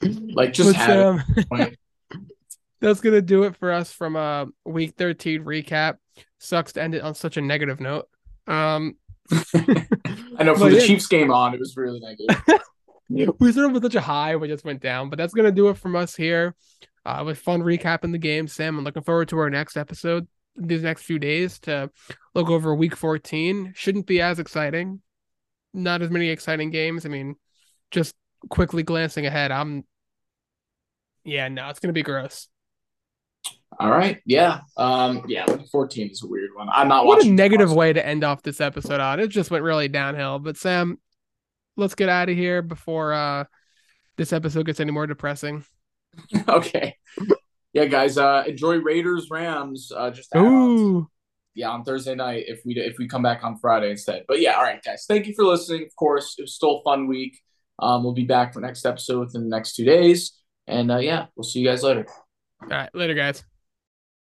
like 0.00 0.54
just 0.54 0.74
have 0.74 1.22
Sam, 1.28 1.46
it. 1.52 1.78
that's 2.80 3.02
gonna 3.02 3.20
do 3.20 3.42
it 3.42 3.54
for 3.56 3.70
us 3.70 3.92
from 3.92 4.16
a 4.16 4.46
week 4.64 4.94
13 4.96 5.44
recap. 5.44 5.96
Sucks 6.38 6.72
to 6.72 6.82
end 6.82 6.94
it 6.94 7.02
on 7.02 7.14
such 7.14 7.36
a 7.36 7.42
negative 7.42 7.80
note. 7.80 8.08
Um, 8.46 8.96
I 9.32 10.42
know 10.42 10.54
for 10.54 10.60
But 10.60 10.70
the 10.70 10.78
yeah. 10.80 10.86
Chiefs 10.86 11.06
game 11.06 11.30
on, 11.30 11.52
it 11.52 11.60
was 11.60 11.76
really 11.76 12.00
negative. 12.00 12.60
We 13.08 13.52
started 13.52 13.72
with 13.72 13.82
such 13.82 13.94
a 13.94 14.00
high, 14.00 14.36
we 14.36 14.48
just 14.48 14.64
went 14.64 14.80
down. 14.80 15.10
But 15.10 15.16
that's 15.16 15.34
gonna 15.34 15.52
do 15.52 15.68
it 15.68 15.78
from 15.78 15.96
us 15.96 16.14
here. 16.14 16.54
Uh, 17.04 17.22
with 17.24 17.38
fun 17.38 17.62
recapping 17.62 18.12
the 18.12 18.18
game, 18.18 18.46
Sam. 18.46 18.76
I'm 18.76 18.84
looking 18.84 19.02
forward 19.02 19.28
to 19.28 19.38
our 19.38 19.48
next 19.48 19.76
episode 19.76 20.28
these 20.56 20.82
next 20.82 21.02
few 21.02 21.18
days 21.18 21.58
to 21.60 21.90
look 22.34 22.50
over 22.50 22.74
week 22.74 22.96
14. 22.96 23.72
Shouldn't 23.76 24.06
be 24.06 24.20
as 24.20 24.38
exciting. 24.38 25.00
Not 25.72 26.02
as 26.02 26.10
many 26.10 26.28
exciting 26.28 26.70
games. 26.70 27.06
I 27.06 27.08
mean, 27.08 27.36
just 27.90 28.14
quickly 28.50 28.82
glancing 28.82 29.26
ahead, 29.26 29.50
I'm 29.50 29.84
yeah, 31.24 31.48
no, 31.48 31.68
it's 31.68 31.80
gonna 31.80 31.92
be 31.92 32.02
gross. 32.02 32.48
All 33.78 33.90
right, 33.90 34.20
yeah, 34.24 34.60
um, 34.76 35.24
yeah. 35.28 35.44
Week 35.50 35.68
14 35.70 36.10
is 36.10 36.22
a 36.22 36.26
weird 36.26 36.50
one. 36.54 36.68
I'm 36.72 36.88
not 36.88 37.06
What 37.06 37.24
a 37.24 37.30
negative 37.30 37.72
way 37.72 37.92
to 37.92 38.04
end 38.04 38.24
off 38.24 38.42
this 38.42 38.60
episode 38.60 39.00
on. 39.00 39.20
It 39.20 39.28
just 39.28 39.50
went 39.50 39.62
really 39.62 39.88
downhill. 39.88 40.38
But 40.38 40.56
Sam, 40.56 40.98
let's 41.78 41.94
get 41.94 42.08
out 42.08 42.28
of 42.28 42.36
here 42.36 42.60
before 42.60 43.12
uh 43.14 43.44
this 44.18 44.32
episode 44.32 44.66
gets 44.66 44.80
any 44.80 44.90
more 44.90 45.06
depressing. 45.06 45.64
okay. 46.48 46.96
Yeah, 47.72 47.84
guys, 47.84 48.18
uh, 48.18 48.44
enjoy 48.46 48.76
Raiders 48.78 49.28
Rams. 49.30 49.92
Uh, 49.94 50.10
just 50.10 50.34
on. 50.34 50.44
Ooh. 50.44 51.08
yeah 51.54 51.70
on 51.70 51.84
Thursday 51.84 52.14
night 52.14 52.44
if 52.48 52.60
we 52.64 52.74
if 52.74 52.98
we 52.98 53.06
come 53.06 53.22
back 53.22 53.44
on 53.44 53.56
Friday 53.58 53.90
instead. 53.90 54.24
But 54.26 54.40
yeah, 54.40 54.54
all 54.54 54.62
right, 54.62 54.82
guys. 54.82 55.04
Thank 55.06 55.26
you 55.26 55.34
for 55.34 55.44
listening. 55.44 55.84
Of 55.84 55.94
course, 55.96 56.34
it 56.38 56.42
was 56.42 56.54
still 56.54 56.78
a 56.78 56.82
fun 56.82 57.06
week. 57.06 57.38
Um, 57.78 58.02
we'll 58.02 58.14
be 58.14 58.24
back 58.24 58.52
for 58.52 58.60
next 58.60 58.84
episode 58.84 59.20
within 59.20 59.42
the 59.42 59.56
next 59.56 59.76
two 59.76 59.84
days, 59.84 60.32
and 60.66 60.90
uh, 60.90 60.98
yeah, 60.98 61.26
we'll 61.36 61.44
see 61.44 61.60
you 61.60 61.68
guys 61.68 61.84
later. 61.84 62.06
All 62.62 62.68
right, 62.68 62.90
later 62.92 63.14
guys. 63.14 63.44